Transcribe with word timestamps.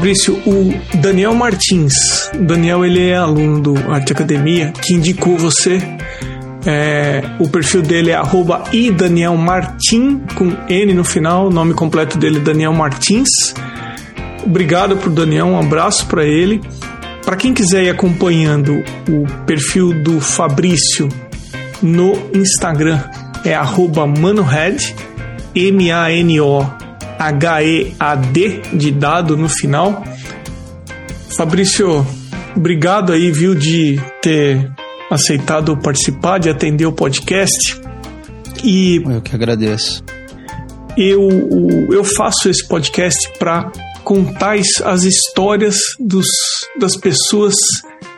Fabrício, 0.00 0.40
o 0.46 0.72
Daniel 0.96 1.34
Martins, 1.34 2.30
o 2.32 2.42
Daniel 2.42 2.86
ele 2.86 3.10
é 3.10 3.18
aluno 3.18 3.60
do 3.60 3.76
Arte 3.92 4.14
Academia, 4.14 4.72
que 4.72 4.94
indicou 4.94 5.36
você. 5.36 5.78
É, 6.64 7.22
o 7.38 7.46
perfil 7.46 7.82
dele 7.82 8.10
é 8.10 8.18
idanielmartin, 8.72 10.22
com 10.34 10.56
N 10.70 10.94
no 10.94 11.04
final, 11.04 11.48
o 11.48 11.50
nome 11.50 11.74
completo 11.74 12.16
dele 12.16 12.38
é 12.38 12.40
Daniel 12.40 12.72
Martins. 12.72 13.28
Obrigado 14.42 14.96
pro 14.96 15.10
Daniel, 15.10 15.48
um 15.48 15.60
abraço 15.60 16.06
para 16.06 16.24
ele. 16.24 16.62
Para 17.22 17.36
quem 17.36 17.52
quiser 17.52 17.84
ir 17.84 17.90
acompanhando 17.90 18.82
o 19.06 19.26
perfil 19.44 19.92
do 20.02 20.18
Fabrício 20.18 21.10
no 21.82 22.14
Instagram, 22.34 23.02
é 23.44 23.54
arroba 23.54 24.06
manohead, 24.06 24.96
M-A-N-O-H-E-A-D, 27.20 28.62
de 28.72 28.90
dado 28.90 29.36
no 29.36 29.48
final. 29.48 30.02
Fabrício, 31.36 32.06
obrigado 32.56 33.12
aí, 33.12 33.30
viu, 33.30 33.54
de 33.54 34.00
ter 34.22 34.70
aceitado 35.10 35.76
participar, 35.76 36.38
de 36.38 36.48
atender 36.48 36.86
o 36.86 36.92
podcast. 36.92 37.78
E 38.64 39.02
eu 39.04 39.20
que 39.20 39.34
agradeço. 39.34 40.02
Eu, 40.96 41.28
eu 41.92 42.04
faço 42.04 42.48
esse 42.48 42.66
podcast 42.66 43.30
para 43.38 43.70
contar 44.02 44.56
as 44.84 45.04
histórias 45.04 45.76
dos, 45.98 46.26
das 46.78 46.96
pessoas 46.96 47.54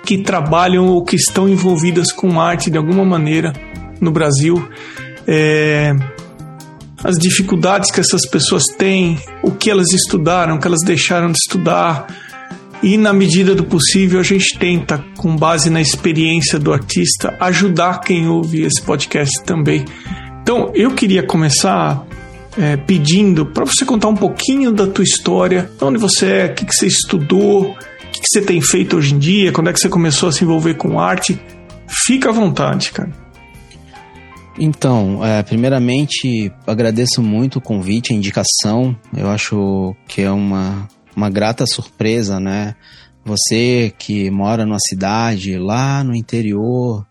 que 0.05 0.23
trabalham 0.23 0.87
ou 0.87 1.05
que 1.05 1.17
estão 1.17 1.49
envolvidas 1.49 2.11
com 2.13 2.41
arte 2.41 2.71
de 2.71 2.79
alguma 2.79 3.05
maneira 3.05 3.53
no 4.01 4.11
Brasil. 4.11 4.69
É, 5.27 5.95
as 7.05 7.17
dificuldades 7.17 7.91
que 7.91 8.01
essas 8.01 8.27
pessoas 8.29 8.65
têm, 8.79 9.19
o 9.43 9.51
que 9.51 9.71
elas 9.71 9.93
estudaram, 9.93 10.57
o 10.57 10.61
que 10.61 10.67
elas 10.67 10.83
deixaram 10.85 11.31
de 11.31 11.39
estudar. 11.39 12.07
E 12.83 12.97
na 12.97 13.13
medida 13.13 13.55
do 13.55 13.65
possível 13.65 14.21
a 14.21 14.23
gente 14.23 14.59
tenta, 14.59 15.05
com 15.17 15.37
base 15.37 15.71
na 15.71 15.81
experiência 15.81 16.59
do 16.59 16.73
artista, 16.73 17.37
ajudar 17.41 18.01
quem 18.01 18.29
ouve 18.29 18.63
esse 18.63 18.83
podcast 18.83 19.43
também. 19.45 19.85
Então 20.43 20.73
eu 20.75 20.93
queria 20.93 21.25
começar 21.25 22.05
é, 22.59 22.77
pedindo 22.77 23.47
para 23.47 23.65
você 23.65 23.85
contar 23.85 24.09
um 24.09 24.17
pouquinho 24.17 24.73
da 24.73 24.87
tua 24.87 25.05
história, 25.05 25.71
onde 25.81 25.99
você 25.99 26.27
é, 26.27 26.47
o 26.47 26.55
que, 26.55 26.67
que 26.67 26.75
você 26.75 26.87
estudou, 26.87 27.71
o 27.71 27.77
que, 28.13 28.21
que 28.21 28.27
você 28.29 28.43
tem 28.43 28.61
feito 28.61 28.97
hoje 28.97 29.15
em 29.15 29.19
dia, 29.19 29.53
quando 29.53 29.71
é 29.71 29.73
que 29.73 29.81
você 29.81 29.89
começou 29.89 30.29
a 30.29 30.33
se 30.33 30.45
envolver 30.45 30.75
com 30.75 30.99
arte. 30.99 31.41
Fica 31.87 32.31
à 32.31 32.33
vontade, 32.33 32.91
cara. 32.91 33.22
Então, 34.65 35.27
é, 35.27 35.43
primeiramente, 35.43 36.53
agradeço 36.65 37.21
muito 37.21 37.59
o 37.59 37.61
convite, 37.61 38.13
a 38.13 38.17
indicação. 38.17 38.97
Eu 39.13 39.29
acho 39.29 39.93
que 40.07 40.23
é 40.23 40.31
uma, 40.31 40.89
uma 41.17 41.29
grata 41.29 41.67
surpresa, 41.67 42.39
né? 42.39 42.77
Você 43.25 43.93
que 43.99 44.31
mora 44.31 44.65
numa 44.65 44.79
cidade 44.79 45.59
lá 45.59 46.05
no 46.05 46.15
interior, 46.15 47.05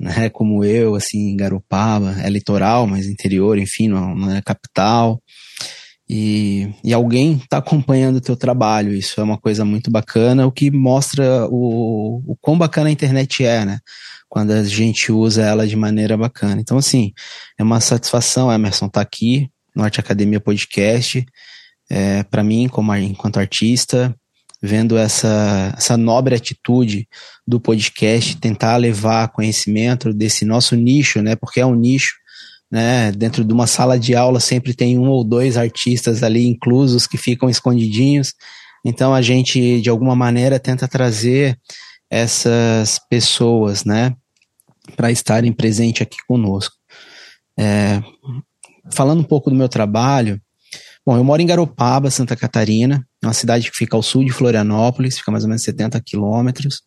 né? 0.00 0.30
Como 0.32 0.64
eu, 0.64 0.94
assim, 0.94 1.36
Garopaba, 1.36 2.16
é 2.22 2.30
litoral, 2.30 2.86
mas 2.86 3.04
interior, 3.04 3.58
enfim, 3.58 3.88
não, 3.88 4.14
não 4.14 4.34
é 4.34 4.40
capital. 4.40 5.20
E, 6.08 6.72
e 6.84 6.94
alguém 6.94 7.34
está 7.36 7.58
acompanhando 7.58 8.16
o 8.16 8.20
teu 8.20 8.36
trabalho, 8.36 8.92
isso 8.92 9.20
é 9.20 9.24
uma 9.24 9.36
coisa 9.36 9.64
muito 9.64 9.90
bacana, 9.90 10.46
o 10.46 10.52
que 10.52 10.70
mostra 10.70 11.46
o, 11.50 12.22
o 12.24 12.36
quão 12.40 12.56
bacana 12.56 12.88
a 12.88 12.92
internet 12.92 13.44
é, 13.44 13.64
né? 13.64 13.80
quando 14.28 14.50
a 14.50 14.62
gente 14.64 15.12
usa 15.12 15.42
ela 15.42 15.66
de 15.66 15.76
maneira 15.76 16.16
bacana. 16.16 16.60
Então, 16.60 16.78
assim, 16.78 17.12
é 17.58 17.62
uma 17.62 17.80
satisfação, 17.80 18.52
Emerson, 18.52 18.86
estar 18.86 19.00
tá 19.00 19.02
aqui 19.02 19.50
no 19.74 19.82
Arte 19.82 20.00
Academia 20.00 20.40
Podcast. 20.40 21.24
É, 21.88 22.22
para 22.24 22.42
mim, 22.42 22.68
como 22.68 22.94
enquanto 22.96 23.38
artista, 23.38 24.14
vendo 24.60 24.98
essa, 24.98 25.72
essa 25.76 25.96
nobre 25.96 26.34
atitude 26.34 27.08
do 27.46 27.60
podcast, 27.60 28.36
tentar 28.38 28.76
levar 28.76 29.28
conhecimento 29.28 30.12
desse 30.12 30.44
nosso 30.44 30.74
nicho, 30.74 31.22
né? 31.22 31.36
Porque 31.36 31.60
é 31.60 31.66
um 31.66 31.76
nicho, 31.76 32.14
né? 32.70 33.12
Dentro 33.12 33.44
de 33.44 33.52
uma 33.52 33.66
sala 33.66 33.98
de 33.98 34.14
aula 34.14 34.40
sempre 34.40 34.74
tem 34.74 34.98
um 34.98 35.08
ou 35.08 35.24
dois 35.24 35.56
artistas 35.56 36.22
ali 36.22 36.46
inclusos 36.46 37.06
que 37.06 37.16
ficam 37.16 37.48
escondidinhos. 37.48 38.32
Então 38.84 39.14
a 39.14 39.22
gente, 39.22 39.80
de 39.80 39.90
alguma 39.90 40.14
maneira, 40.14 40.58
tenta 40.58 40.86
trazer 40.86 41.58
essas 42.10 43.00
pessoas, 43.10 43.84
né, 43.84 44.14
para 44.94 45.10
estarem 45.10 45.52
presentes 45.52 46.02
aqui 46.02 46.18
conosco. 46.28 46.76
É, 47.58 48.00
falando 48.94 49.20
um 49.20 49.24
pouco 49.24 49.50
do 49.50 49.56
meu 49.56 49.68
trabalho, 49.68 50.40
bom, 51.04 51.16
eu 51.16 51.24
moro 51.24 51.42
em 51.42 51.46
Garopaba, 51.46 52.10
Santa 52.10 52.36
Catarina, 52.36 53.04
uma 53.24 53.32
cidade 53.32 53.70
que 53.70 53.76
fica 53.76 53.96
ao 53.96 54.02
sul 54.02 54.24
de 54.24 54.32
Florianópolis, 54.32 55.18
fica 55.18 55.32
mais 55.32 55.42
ou 55.42 55.48
menos 55.48 55.64
70 55.64 56.00
quilômetros, 56.00 56.82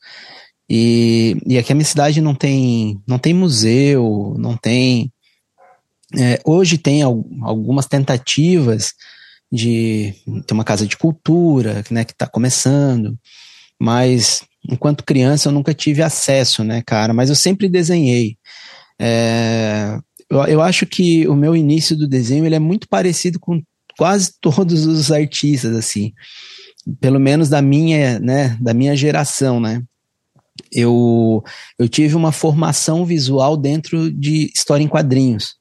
e, 0.70 1.36
e 1.48 1.58
aqui 1.58 1.72
a 1.72 1.76
minha 1.76 1.86
cidade 1.86 2.22
não 2.22 2.36
tem, 2.36 3.02
não 3.08 3.18
tem 3.18 3.34
museu, 3.34 4.36
não 4.38 4.56
tem. 4.56 5.12
É, 6.18 6.40
hoje 6.44 6.78
tem 6.78 7.04
algumas 7.04 7.86
tentativas 7.86 8.94
de 9.52 10.14
ter 10.46 10.54
uma 10.54 10.64
casa 10.64 10.86
de 10.86 10.98
cultura, 10.98 11.84
né, 11.90 12.04
que 12.04 12.12
está 12.12 12.28
começando, 12.28 13.18
mas 13.80 14.44
enquanto 14.68 15.04
criança 15.04 15.50
eu 15.50 15.54
nunca 15.54 15.74
tive 15.74 16.02
acesso, 16.02 16.64
né, 16.64 16.82
cara? 16.86 17.14
Mas 17.14 17.30
eu 17.30 17.36
sempre 17.36 17.70
desenhei. 17.70 18.38
É, 19.00 19.98
eu, 20.30 20.40
eu 20.46 20.62
acho 20.62 20.86
que 20.86 21.28
o 21.28 21.36
meu 21.36 21.56
início 21.56 21.96
do 21.96 22.08
desenho 22.08 22.46
ele 22.46 22.56
é 22.56 22.60
muito 22.60 22.88
parecido 22.88 23.40
com 23.40 23.62
quase 23.98 24.34
todos 24.42 24.86
os 24.86 25.12
artistas, 25.12 25.76
assim. 25.76 26.14
Pelo 27.00 27.20
menos 27.20 27.50
da 27.50 27.62
minha, 27.62 28.20
né, 28.20 28.58
da 28.60 28.74
minha 28.74 28.96
geração, 28.96 29.60
né? 29.60 29.84
Eu, 30.72 31.44
eu 31.78 31.88
tive 31.88 32.16
uma 32.16 32.32
formação 32.32 33.06
visual 33.06 33.56
dentro 33.56 34.12
de 34.12 34.52
história 34.56 34.84
em 34.84 34.88
quadrinhos. 34.88 35.59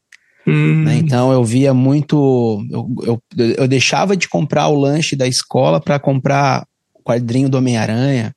Hum. 0.50 0.84
Né? 0.84 0.96
Então 0.96 1.32
eu 1.32 1.44
via 1.44 1.72
muito. 1.74 2.64
Eu, 2.70 2.88
eu, 3.02 3.22
eu 3.58 3.68
deixava 3.68 4.16
de 4.16 4.28
comprar 4.28 4.68
o 4.68 4.78
lanche 4.78 5.14
da 5.14 5.26
escola 5.26 5.80
para 5.80 5.98
comprar 5.98 6.66
o 6.94 7.02
quadrinho 7.02 7.48
do 7.48 7.58
Homem-Aranha 7.58 8.34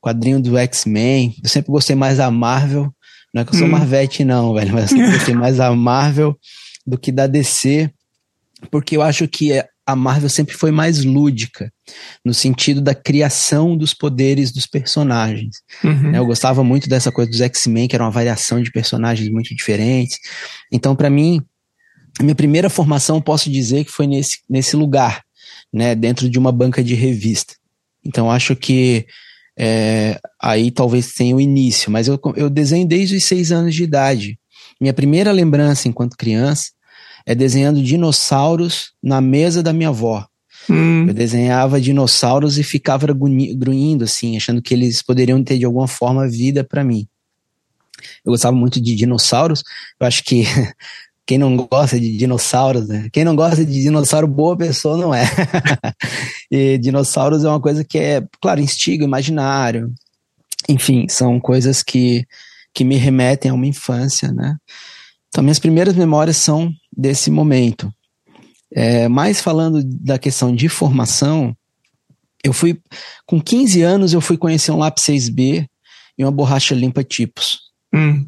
quadrinho 0.00 0.40
do 0.40 0.56
X-Men. 0.56 1.36
Eu 1.42 1.48
sempre 1.48 1.70
gostei 1.70 1.94
mais 1.94 2.18
da 2.18 2.30
Marvel. 2.30 2.92
Não 3.32 3.42
é 3.42 3.44
que 3.44 3.54
eu 3.54 3.58
sou 3.58 3.68
hum. 3.68 3.70
Marvete, 3.70 4.24
não, 4.24 4.54
velho, 4.54 4.72
mas 4.72 4.90
eu 4.90 4.96
sempre 4.96 5.12
gostei 5.12 5.34
mais 5.34 5.58
da 5.58 5.72
Marvel 5.72 6.36
do 6.84 6.98
que 6.98 7.12
da 7.12 7.26
DC, 7.28 7.90
porque 8.70 8.96
eu 8.96 9.02
acho 9.02 9.28
que 9.28 9.52
a 9.90 9.96
Marvel 9.96 10.28
sempre 10.28 10.54
foi 10.54 10.70
mais 10.70 11.04
lúdica, 11.04 11.72
no 12.24 12.32
sentido 12.32 12.80
da 12.80 12.94
criação 12.94 13.76
dos 13.76 13.92
poderes 13.92 14.52
dos 14.52 14.66
personagens. 14.66 15.56
Uhum. 15.82 16.14
Eu 16.14 16.26
gostava 16.26 16.62
muito 16.62 16.88
dessa 16.88 17.10
coisa 17.10 17.30
dos 17.30 17.40
X-Men, 17.40 17.88
que 17.88 17.96
era 17.96 18.04
uma 18.04 18.10
variação 18.10 18.62
de 18.62 18.70
personagens 18.70 19.28
muito 19.28 19.54
diferentes. 19.54 20.18
Então, 20.72 20.94
para 20.94 21.10
mim, 21.10 21.42
a 22.18 22.22
minha 22.22 22.34
primeira 22.34 22.68
formação, 22.70 23.20
posso 23.20 23.50
dizer 23.50 23.84
que 23.84 23.90
foi 23.90 24.06
nesse, 24.06 24.38
nesse 24.48 24.76
lugar, 24.76 25.22
né, 25.72 25.94
dentro 25.94 26.28
de 26.28 26.38
uma 26.38 26.52
banca 26.52 26.82
de 26.82 26.94
revista. 26.94 27.54
Então, 28.04 28.30
acho 28.30 28.56
que 28.56 29.06
é, 29.58 30.18
aí 30.40 30.70
talvez 30.70 31.12
tenha 31.12 31.36
o 31.36 31.40
início, 31.40 31.90
mas 31.90 32.08
eu, 32.08 32.18
eu 32.36 32.48
desenho 32.48 32.86
desde 32.86 33.16
os 33.16 33.24
seis 33.24 33.52
anos 33.52 33.74
de 33.74 33.82
idade. 33.82 34.38
Minha 34.80 34.94
primeira 34.94 35.30
lembrança 35.32 35.88
enquanto 35.88 36.16
criança 36.16 36.70
é 37.26 37.34
desenhando 37.34 37.82
dinossauros 37.82 38.92
na 39.02 39.20
mesa 39.20 39.62
da 39.62 39.72
minha 39.72 39.88
avó. 39.88 40.26
Hum. 40.68 41.06
Eu 41.08 41.14
desenhava 41.14 41.80
dinossauros 41.80 42.58
e 42.58 42.62
ficava 42.62 43.06
grunhindo, 43.06 44.04
assim, 44.04 44.36
achando 44.36 44.60
que 44.60 44.74
eles 44.74 45.02
poderiam 45.02 45.42
ter 45.42 45.58
de 45.58 45.64
alguma 45.64 45.88
forma 45.88 46.28
vida 46.28 46.62
para 46.62 46.84
mim. 46.84 47.06
Eu 48.24 48.32
gostava 48.32 48.54
muito 48.54 48.80
de 48.80 48.94
dinossauros. 48.94 49.62
Eu 49.98 50.06
acho 50.06 50.22
que 50.24 50.44
quem 51.26 51.38
não 51.38 51.56
gosta 51.56 51.98
de 51.98 52.16
dinossauros, 52.16 52.88
né? 52.88 53.08
Quem 53.12 53.24
não 53.24 53.36
gosta 53.36 53.64
de 53.64 53.82
dinossauro, 53.82 54.26
boa 54.26 54.56
pessoa 54.56 54.96
não 54.96 55.14
é. 55.14 55.24
e 56.50 56.78
dinossauros 56.78 57.44
é 57.44 57.48
uma 57.48 57.60
coisa 57.60 57.84
que 57.84 57.98
é, 57.98 58.22
claro, 58.40 58.60
instiga 58.60 59.04
imaginário. 59.04 59.92
Enfim, 60.68 61.06
são 61.08 61.40
coisas 61.40 61.82
que, 61.82 62.26
que 62.74 62.84
me 62.84 62.96
remetem 62.96 63.50
a 63.50 63.54
uma 63.54 63.66
infância, 63.66 64.32
né? 64.32 64.56
Então, 65.28 65.44
minhas 65.44 65.60
primeiras 65.60 65.94
memórias 65.94 66.36
são 66.36 66.72
desse 67.00 67.30
momento. 67.30 67.92
É, 68.72 69.08
mais 69.08 69.40
falando 69.40 69.82
da 69.84 70.18
questão 70.18 70.54
de 70.54 70.68
formação, 70.68 71.56
eu 72.44 72.52
fui, 72.52 72.80
com 73.26 73.40
15 73.40 73.82
anos, 73.82 74.12
eu 74.12 74.20
fui 74.20 74.36
conhecer 74.36 74.70
um 74.70 74.78
lápis 74.78 75.04
6B 75.04 75.66
e 76.16 76.24
uma 76.24 76.30
borracha 76.30 76.74
limpa 76.74 77.02
tipos. 77.02 77.58
Hum. 77.94 78.26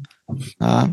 Tá? 0.57 0.89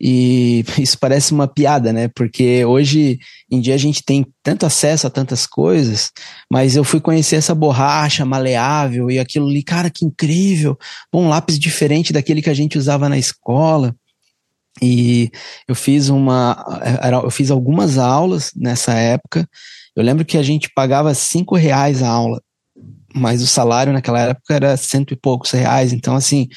E 0.00 0.64
isso 0.78 0.98
parece 0.98 1.32
uma 1.32 1.46
piada, 1.46 1.92
né? 1.92 2.08
Porque 2.08 2.64
hoje 2.64 3.18
em 3.50 3.60
dia 3.60 3.74
a 3.74 3.78
gente 3.78 4.02
tem 4.02 4.26
tanto 4.42 4.66
acesso 4.66 5.06
a 5.06 5.10
tantas 5.10 5.46
coisas, 5.46 6.10
mas 6.50 6.76
eu 6.76 6.84
fui 6.84 7.00
conhecer 7.00 7.36
essa 7.36 7.54
borracha 7.54 8.24
maleável 8.24 9.10
e 9.10 9.18
aquilo 9.18 9.48
ali, 9.48 9.62
cara, 9.62 9.90
que 9.90 10.04
incrível! 10.04 10.76
Um 11.12 11.28
lápis 11.28 11.58
diferente 11.58 12.12
daquele 12.12 12.42
que 12.42 12.50
a 12.50 12.54
gente 12.54 12.78
usava 12.78 13.08
na 13.08 13.18
escola. 13.18 13.94
E 14.82 15.30
eu 15.66 15.74
fiz 15.74 16.08
uma, 16.08 16.64
eu 17.22 17.30
fiz 17.30 17.50
algumas 17.50 17.98
aulas 17.98 18.52
nessa 18.54 18.92
época. 18.92 19.48
Eu 19.94 20.02
lembro 20.02 20.24
que 20.24 20.36
a 20.36 20.42
gente 20.42 20.70
pagava 20.74 21.14
cinco 21.14 21.56
reais 21.56 22.02
a 22.02 22.08
aula 22.08 22.42
mas 23.16 23.42
o 23.42 23.46
salário 23.46 23.92
naquela 23.92 24.20
época 24.20 24.54
era 24.54 24.76
cento 24.76 25.14
e 25.14 25.16
poucos 25.16 25.50
reais, 25.50 25.92
então 25.92 26.14
assim, 26.14 26.48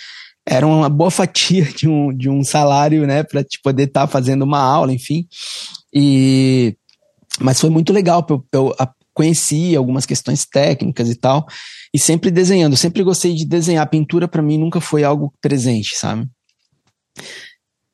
era 0.46 0.68
uma 0.68 0.90
boa 0.90 1.10
fatia 1.10 1.64
de 1.64 1.88
um, 1.88 2.14
de 2.14 2.30
um 2.30 2.44
salário, 2.44 3.08
né, 3.08 3.24
para 3.24 3.44
te 3.44 3.60
poder 3.62 3.84
estar 3.84 4.02
tá 4.02 4.08
fazendo 4.08 4.44
uma 4.44 4.60
aula, 4.60 4.92
enfim. 4.92 5.28
E 5.94 6.76
mas 7.40 7.60
foi 7.62 7.70
muito 7.70 7.94
legal, 7.94 8.26
eu, 8.30 8.46
eu 8.52 8.76
conheci 9.14 9.76
algumas 9.76 10.06
questões 10.06 10.46
técnicas 10.46 11.10
e 11.10 11.16
tal, 11.16 11.46
e 11.94 12.00
sempre 12.00 12.30
desenhando, 12.30 12.76
sempre 12.76 13.04
gostei 13.04 13.34
de 13.34 13.46
desenhar. 13.46 13.90
Pintura 13.90 14.28
para 14.28 14.42
mim 14.42 14.58
nunca 14.58 14.82
foi 14.82 15.04
algo 15.04 15.34
presente, 15.42 15.96
sabe? 15.96 16.28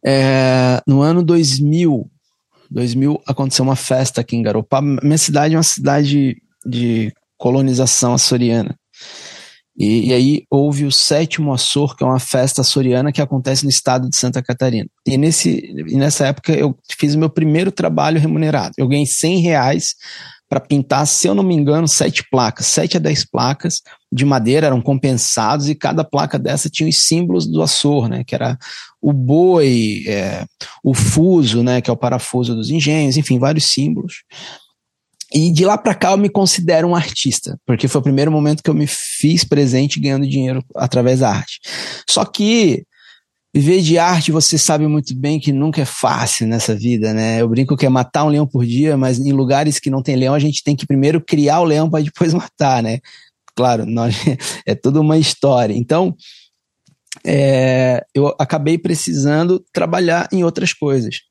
É, 0.05 0.81
no 0.87 1.01
ano 1.01 1.23
2000, 1.23 2.09
2000 2.69 3.21
aconteceu 3.25 3.63
uma 3.63 3.75
festa 3.75 4.21
aqui 4.21 4.35
em 4.35 4.41
Garopaba. 4.41 4.99
Minha 5.01 5.17
cidade 5.17 5.55
é 5.55 5.57
uma 5.57 5.63
cidade 5.63 6.35
de 6.65 7.11
colonização 7.37 8.13
açoriana. 8.13 8.75
E, 9.77 10.09
e, 10.09 10.13
aí 10.13 10.43
houve 10.49 10.85
o 10.85 10.91
sétimo 10.91 11.53
Açor, 11.53 11.97
que 11.97 12.03
é 12.03 12.07
uma 12.07 12.19
festa 12.19 12.61
açoriana 12.61 13.11
que 13.11 13.21
acontece 13.21 13.65
no 13.65 13.69
estado 13.69 14.09
de 14.09 14.17
Santa 14.17 14.41
Catarina. 14.41 14.87
E, 15.05 15.17
nesse, 15.17 15.73
e 15.87 15.97
nessa 15.97 16.27
época 16.27 16.53
eu 16.53 16.77
fiz 16.97 17.13
o 17.13 17.19
meu 17.19 17.29
primeiro 17.29 17.71
trabalho 17.71 18.19
remunerado. 18.19 18.73
Eu 18.77 18.87
ganhei 18.87 19.05
100 19.05 19.39
reais 19.41 19.95
para 20.47 20.59
pintar, 20.59 21.05
se 21.07 21.27
eu 21.27 21.35
não 21.35 21.43
me 21.43 21.55
engano, 21.55 21.87
sete 21.87 22.23
placas, 22.29 22.67
sete 22.67 22.95
a 22.95 22.99
dez 22.99 23.25
placas 23.25 23.81
de 24.15 24.23
madeira 24.23 24.67
eram 24.67 24.81
compensados 24.81 25.67
e 25.67 25.75
cada 25.75 26.03
placa 26.03 26.39
dessa 26.39 26.69
tinha 26.69 26.87
os 26.87 26.97
símbolos 26.97 27.45
do 27.45 27.61
Açor, 27.61 28.07
né? 28.07 28.23
Que 28.25 28.33
era 28.33 28.57
o 29.01 29.11
boi, 29.11 30.05
é, 30.07 30.45
o 30.81 30.93
fuso, 30.93 31.61
né? 31.61 31.81
Que 31.81 31.89
é 31.89 31.93
o 31.93 31.97
parafuso 31.97 32.55
dos 32.55 32.69
engenhos, 32.69 33.17
enfim, 33.17 33.37
vários 33.37 33.65
símbolos. 33.65 34.23
E 35.33 35.51
de 35.51 35.65
lá 35.65 35.77
para 35.77 35.93
cá 35.93 36.11
eu 36.11 36.17
me 36.17 36.29
considero 36.29 36.87
um 36.87 36.95
artista, 36.95 37.59
porque 37.65 37.89
foi 37.89 37.99
o 37.99 38.03
primeiro 38.03 38.31
momento 38.31 38.63
que 38.63 38.69
eu 38.69 38.73
me 38.73 38.87
fiz 38.87 39.43
presente 39.43 39.99
ganhando 39.99 40.27
dinheiro 40.27 40.63
através 40.75 41.19
da 41.19 41.29
arte. 41.29 41.59
Só 42.09 42.23
que 42.23 42.85
viver 43.53 43.81
de 43.81 43.97
arte, 43.97 44.31
você 44.31 44.57
sabe 44.57 44.87
muito 44.87 45.13
bem 45.13 45.39
que 45.39 45.51
nunca 45.51 45.81
é 45.81 45.85
fácil 45.85 46.47
nessa 46.47 46.73
vida, 46.73 47.13
né? 47.13 47.41
Eu 47.41 47.49
brinco 47.49 47.75
que 47.75 47.85
é 47.85 47.89
matar 47.89 48.23
um 48.23 48.29
leão 48.29 48.47
por 48.47 48.65
dia, 48.65 48.95
mas 48.95 49.19
em 49.19 49.33
lugares 49.33 49.77
que 49.77 49.89
não 49.89 50.01
tem 50.01 50.15
leão, 50.15 50.33
a 50.33 50.39
gente 50.39 50.63
tem 50.63 50.75
que 50.75 50.85
primeiro 50.85 51.19
criar 51.19 51.59
o 51.59 51.65
leão 51.65 51.89
para 51.89 52.03
depois 52.03 52.31
matar, 52.33 52.81
né? 52.81 52.99
Claro, 53.55 53.85
nós, 53.85 54.15
é 54.65 54.75
toda 54.75 54.99
uma 54.99 55.17
história. 55.17 55.73
Então, 55.73 56.15
é, 57.25 58.05
eu 58.13 58.27
acabei 58.39 58.77
precisando 58.77 59.63
trabalhar 59.71 60.27
em 60.31 60.43
outras 60.43 60.73
coisas. 60.73 61.21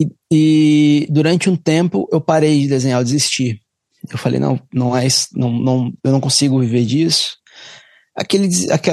E, 0.00 0.08
e, 0.32 1.06
durante 1.10 1.50
um 1.50 1.56
tempo 1.56 2.08
eu 2.10 2.20
parei 2.20 2.62
de 2.62 2.68
desenhar, 2.68 3.00
eu 3.00 3.04
desisti. 3.04 3.60
Eu 4.10 4.16
falei, 4.16 4.40
não, 4.40 4.58
não 4.72 4.96
é 4.96 5.06
isso, 5.06 5.28
não, 5.34 5.52
não, 5.52 5.92
eu 6.02 6.12
não 6.12 6.20
consigo 6.20 6.58
viver 6.60 6.86
disso. 6.86 7.36
Aquele, 8.16 8.48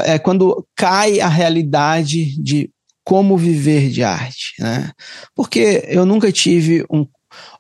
é 0.06 0.20
quando 0.20 0.68
cai 0.76 1.20
a 1.22 1.28
realidade 1.28 2.42
de 2.42 2.70
como 3.04 3.38
viver 3.38 3.90
de 3.90 4.04
arte, 4.04 4.54
né? 4.60 4.92
Porque 5.34 5.84
eu 5.88 6.06
nunca 6.06 6.30
tive 6.30 6.86
um, 6.92 7.08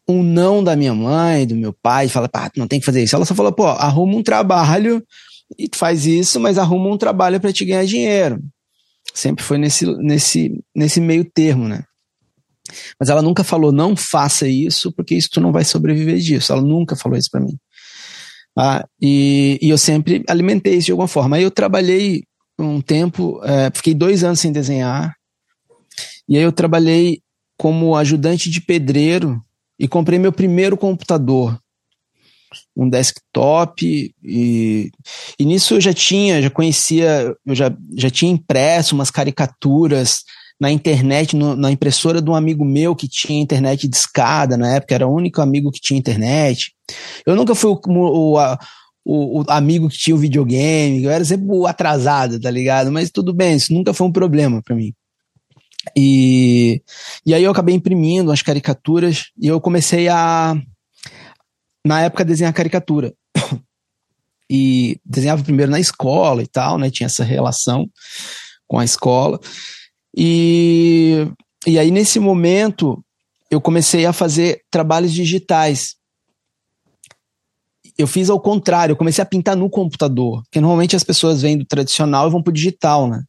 um 0.07 0.23
não 0.23 0.63
da 0.63 0.75
minha 0.75 0.93
mãe, 0.93 1.45
do 1.45 1.55
meu 1.55 1.73
pai, 1.73 2.07
fala, 2.07 2.29
pá, 2.29 2.49
não 2.55 2.67
tem 2.67 2.79
que 2.79 2.85
fazer 2.85 3.03
isso. 3.03 3.15
Ela 3.15 3.25
só 3.25 3.35
falou, 3.35 3.51
pô, 3.51 3.65
arruma 3.65 4.15
um 4.15 4.23
trabalho 4.23 5.03
e 5.57 5.69
faz 5.75 6.05
isso, 6.05 6.39
mas 6.39 6.57
arruma 6.57 6.89
um 6.89 6.97
trabalho 6.97 7.39
para 7.39 7.51
te 7.51 7.65
ganhar 7.65 7.85
dinheiro. 7.85 8.41
Sempre 9.13 9.43
foi 9.43 9.57
nesse, 9.57 9.85
nesse, 9.97 10.63
nesse 10.75 11.01
meio 11.01 11.25
termo, 11.25 11.67
né? 11.67 11.83
Mas 12.99 13.09
ela 13.09 13.21
nunca 13.21 13.43
falou, 13.43 13.71
não 13.71 13.95
faça 13.95 14.47
isso, 14.47 14.91
porque 14.91 15.15
isso 15.15 15.29
tu 15.31 15.41
não 15.41 15.51
vai 15.51 15.63
sobreviver 15.63 16.17
disso. 16.17 16.51
Ela 16.51 16.61
nunca 16.61 16.95
falou 16.95 17.17
isso 17.17 17.29
para 17.31 17.41
mim. 17.41 17.57
Ah, 18.57 18.85
e, 19.01 19.59
e, 19.61 19.69
eu 19.69 19.77
sempre 19.77 20.23
alimentei 20.27 20.75
isso 20.75 20.87
de 20.87 20.91
alguma 20.91 21.07
forma. 21.07 21.37
Aí 21.37 21.43
eu 21.43 21.51
trabalhei 21.51 22.23
um 22.59 22.81
tempo, 22.81 23.39
é, 23.43 23.69
fiquei 23.73 23.93
dois 23.93 24.23
anos 24.23 24.39
sem 24.39 24.51
desenhar. 24.51 25.15
E 26.27 26.37
aí 26.37 26.43
eu 26.43 26.51
trabalhei 26.51 27.21
como 27.57 27.95
ajudante 27.95 28.49
de 28.49 28.61
pedreiro 28.61 29.41
e 29.79 29.87
comprei 29.87 30.17
meu 30.17 30.31
primeiro 30.31 30.77
computador, 30.77 31.59
um 32.75 32.89
desktop. 32.89 34.13
E, 34.23 34.91
e 35.39 35.45
nisso 35.45 35.75
eu 35.75 35.81
já 35.81 35.93
tinha, 35.93 36.41
já 36.41 36.49
conhecia, 36.49 37.35
eu 37.45 37.55
já, 37.55 37.75
já 37.95 38.09
tinha 38.09 38.31
impresso 38.31 38.95
umas 38.95 39.11
caricaturas 39.11 40.23
na 40.59 40.71
internet, 40.71 41.35
no, 41.35 41.55
na 41.55 41.71
impressora 41.71 42.21
de 42.21 42.29
um 42.29 42.35
amigo 42.35 42.65
meu 42.65 42.95
que 42.95 43.07
tinha 43.07 43.39
internet 43.39 43.87
de 43.87 43.95
escada 43.95 44.57
na 44.57 44.75
época, 44.75 44.95
era 44.95 45.07
o 45.07 45.13
único 45.13 45.41
amigo 45.41 45.71
que 45.71 45.79
tinha 45.79 45.99
internet. 45.99 46.71
Eu 47.25 47.35
nunca 47.35 47.53
fui 47.53 47.69
o, 47.69 47.79
o, 47.85 48.57
o, 49.05 49.41
o 49.41 49.45
amigo 49.47 49.87
que 49.87 49.97
tinha 49.97 50.15
o 50.15 50.19
videogame, 50.19 51.03
eu 51.03 51.11
era 51.11 51.23
sempre 51.23 51.45
o 51.49 51.67
atrasado, 51.67 52.39
tá 52.39 52.49
ligado? 52.49 52.91
Mas 52.91 53.11
tudo 53.11 53.33
bem, 53.33 53.55
isso 53.55 53.71
nunca 53.71 53.93
foi 53.93 54.07
um 54.07 54.11
problema 54.11 54.61
para 54.63 54.75
mim. 54.75 54.93
E, 55.95 56.81
e 57.25 57.33
aí 57.33 57.43
eu 57.43 57.51
acabei 57.51 57.75
imprimindo 57.75 58.31
as 58.31 58.41
caricaturas 58.41 59.31
e 59.39 59.47
eu 59.47 59.61
comecei 59.61 60.07
a, 60.07 60.55
na 61.85 62.01
época, 62.01 62.25
desenhar 62.25 62.53
caricatura. 62.53 63.13
E 64.49 64.97
desenhava 65.03 65.43
primeiro 65.43 65.69
na 65.69 65.77
escola 65.77 66.41
e 66.41 66.47
tal, 66.47 66.77
né? 66.77 66.89
Tinha 66.89 67.07
essa 67.07 67.21
relação 67.21 67.85
com 68.65 68.79
a 68.79 68.85
escola. 68.85 69.41
E, 70.15 71.27
e 71.65 71.77
aí, 71.77 71.91
nesse 71.91 72.17
momento, 72.17 73.03
eu 73.51 73.59
comecei 73.59 74.05
a 74.05 74.13
fazer 74.13 74.61
trabalhos 74.71 75.11
digitais. 75.11 75.95
Eu 77.97 78.07
fiz 78.07 78.29
ao 78.29 78.39
contrário, 78.39 78.93
eu 78.93 78.97
comecei 78.97 79.21
a 79.21 79.25
pintar 79.25 79.57
no 79.57 79.69
computador, 79.69 80.41
porque 80.43 80.61
normalmente 80.61 80.95
as 80.95 81.03
pessoas 81.03 81.41
vêm 81.41 81.57
do 81.57 81.65
tradicional 81.65 82.29
e 82.29 82.31
vão 82.31 82.41
para 82.41 82.51
o 82.51 82.53
digital, 82.53 83.05
né? 83.05 83.23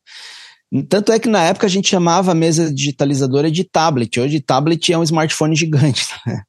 Tanto 0.89 1.13
é 1.13 1.19
que 1.19 1.29
na 1.29 1.43
época 1.45 1.67
a 1.67 1.71
gente 1.71 1.89
chamava 1.89 2.33
a 2.33 2.35
mesa 2.35 2.73
digitalizadora 2.73 3.51
de 3.51 3.65
tablet. 3.65 4.21
Hoje 4.21 4.41
tablet 4.41 4.93
é 4.93 4.99
um 4.99 5.03
smartphone 5.03 5.57
gigante. 5.57 6.07
Né? 6.27 6.43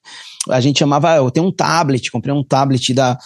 A 0.49 0.61
gente 0.61 0.79
chamava, 0.79 1.13
ah, 1.13 1.17
eu 1.17 1.29
tenho 1.29 1.45
um 1.45 1.51
tablet, 1.51 2.09
comprei 2.09 2.33
um 2.33 2.43
tablet 2.43 2.93
da 2.93 3.17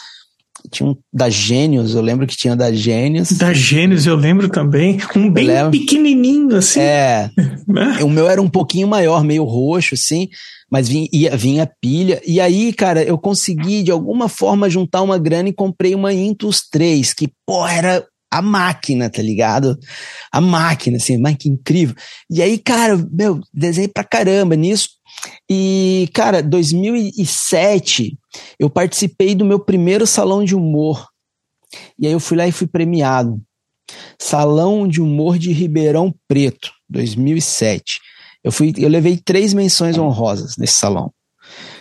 tinha 0.72 0.90
um 0.90 0.96
da 1.12 1.30
Gênios, 1.30 1.94
eu 1.94 2.02
lembro 2.02 2.26
que 2.26 2.38
tinha 2.38 2.56
da 2.56 2.72
Gênios. 2.72 3.32
Da 3.34 3.54
Gênios, 3.54 4.06
eu 4.06 4.16
lembro 4.16 4.50
também. 4.50 4.98
Um 5.16 5.30
bem 5.30 5.48
pequenininho, 5.72 6.56
assim. 6.56 6.80
É. 6.80 7.30
o 8.04 8.10
meu 8.10 8.30
era 8.30 8.42
um 8.42 8.50
pouquinho 8.50 8.88
maior, 8.88 9.24
meio 9.24 9.44
roxo, 9.44 9.96
assim, 9.96 10.30
mas 10.72 10.88
vinha, 10.88 11.36
vinha 11.36 11.70
pilha. 11.82 12.22
E 12.26 12.40
aí, 12.40 12.72
cara, 12.72 13.04
eu 13.04 13.18
consegui 13.18 13.84
de 13.84 13.92
alguma 13.92 14.30
forma 14.30 14.70
juntar 14.70 15.02
uma 15.02 15.18
grana 15.18 15.50
e 15.50 15.54
comprei 15.54 15.94
uma 15.96 16.14
Intus 16.14 16.62
3, 16.72 17.14
que, 17.14 17.30
pô, 17.46 17.68
era 17.68 18.06
a 18.34 18.42
máquina, 18.42 19.10
tá 19.10 19.22
ligado? 19.22 19.78
A 20.32 20.42
máquina, 20.42 20.98
assim, 20.98 21.18
mas 21.18 21.38
que 21.38 21.50
incrível. 21.50 21.96
E 22.30 22.42
aí, 22.42 22.58
cara, 22.58 22.98
meu, 23.12 23.40
desenhei 23.54 23.88
pra 23.88 24.04
caramba 24.04 24.56
nisso. 24.56 24.90
E, 25.50 26.10
cara, 26.14 26.42
2007, 26.42 28.18
eu 28.60 28.70
participei 28.70 29.36
do 29.36 29.46
meu 29.46 29.60
primeiro 29.60 30.08
salão 30.08 30.44
de 30.44 30.56
humor. 30.56 31.08
E 31.98 32.08
aí 32.08 32.14
eu 32.14 32.20
fui 32.20 32.38
lá 32.38 32.48
e 32.48 32.52
fui 32.52 32.68
premiado. 32.68 33.40
Salão 34.18 34.88
de 34.88 35.02
Humor 35.02 35.38
de 35.38 35.52
Ribeirão 35.52 36.14
Preto, 36.28 36.72
2007. 36.90 38.00
Eu 38.44 38.52
fui, 38.52 38.74
eu 38.78 38.90
levei 38.90 39.18
três 39.18 39.54
menções 39.54 39.98
honrosas 39.98 40.58
nesse 40.58 40.74
salão. 40.74 41.14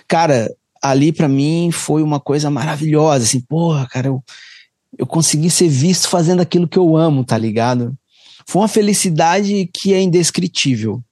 Cara, 0.06 0.50
ali 0.82 1.12
para 1.12 1.28
mim 1.28 1.70
foi 1.72 2.02
uma 2.02 2.20
coisa 2.20 2.50
maravilhosa, 2.50 3.24
assim, 3.24 3.40
porra, 3.40 3.86
cara, 3.86 4.08
eu, 4.08 4.22
eu 4.98 5.06
consegui 5.06 5.50
ser 5.50 5.68
visto 5.68 6.08
fazendo 6.08 6.40
aquilo 6.40 6.68
que 6.68 6.78
eu 6.78 6.96
amo, 6.96 7.24
tá 7.24 7.38
ligado? 7.38 7.96
Foi 8.46 8.62
uma 8.62 8.68
felicidade 8.68 9.68
que 9.72 9.94
é 9.94 10.00
indescritível. 10.00 11.02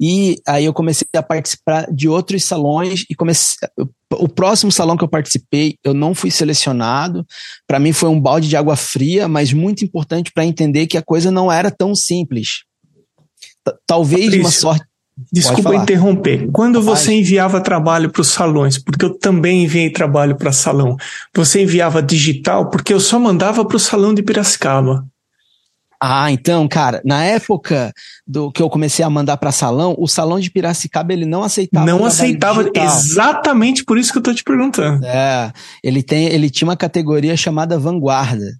E 0.00 0.40
aí 0.46 0.64
eu 0.64 0.72
comecei 0.72 1.08
a 1.16 1.22
participar 1.22 1.92
de 1.92 2.08
outros 2.08 2.44
salões 2.44 3.04
e 3.10 3.14
comecei. 3.16 3.68
O 4.12 4.28
próximo 4.28 4.70
salão 4.70 4.96
que 4.96 5.02
eu 5.02 5.08
participei, 5.08 5.76
eu 5.82 5.92
não 5.92 6.14
fui 6.14 6.30
selecionado. 6.30 7.26
Para 7.66 7.80
mim 7.80 7.92
foi 7.92 8.08
um 8.08 8.20
balde 8.20 8.48
de 8.48 8.56
água 8.56 8.76
fria, 8.76 9.26
mas 9.26 9.52
muito 9.52 9.84
importante 9.84 10.30
para 10.32 10.44
entender 10.44 10.86
que 10.86 10.96
a 10.96 11.02
coisa 11.02 11.30
não 11.30 11.50
era 11.50 11.70
tão 11.70 11.94
simples. 11.96 12.62
Talvez 13.86 14.24
Patrício, 14.24 14.40
uma 14.40 14.50
sorte. 14.50 14.86
Desculpa 15.32 15.74
interromper. 15.74 16.48
Quando 16.52 16.80
você 16.80 17.14
enviava 17.14 17.60
trabalho 17.60 18.10
para 18.10 18.22
os 18.22 18.28
salões, 18.28 18.78
porque 18.78 19.04
eu 19.04 19.18
também 19.18 19.64
enviei 19.64 19.90
trabalho 19.90 20.36
para 20.36 20.52
salão, 20.52 20.96
você 21.34 21.62
enviava 21.62 22.02
digital? 22.02 22.70
Porque 22.70 22.94
eu 22.94 23.00
só 23.00 23.18
mandava 23.18 23.64
para 23.64 23.76
o 23.76 23.80
salão 23.80 24.14
de 24.14 24.22
Piracicaba. 24.22 25.04
Ah, 26.00 26.30
então, 26.30 26.68
cara, 26.68 27.02
na 27.04 27.24
época 27.24 27.92
do 28.24 28.52
que 28.52 28.62
eu 28.62 28.70
comecei 28.70 29.04
a 29.04 29.10
mandar 29.10 29.36
para 29.36 29.50
salão, 29.50 29.96
o 29.98 30.06
salão 30.06 30.38
de 30.38 30.48
Piracicaba 30.48 31.12
ele 31.12 31.26
não 31.26 31.42
aceitava. 31.42 31.84
Não 31.84 32.04
aceitava, 32.04 32.62
digital. 32.62 32.84
exatamente 32.84 33.84
por 33.84 33.98
isso 33.98 34.12
que 34.12 34.18
eu 34.18 34.22
tô 34.22 34.32
te 34.32 34.44
perguntando. 34.44 35.04
É, 35.04 35.52
ele 35.82 36.00
tem, 36.00 36.26
ele 36.26 36.48
tinha 36.48 36.68
uma 36.68 36.76
categoria 36.76 37.36
chamada 37.36 37.76
vanguarda. 37.78 38.56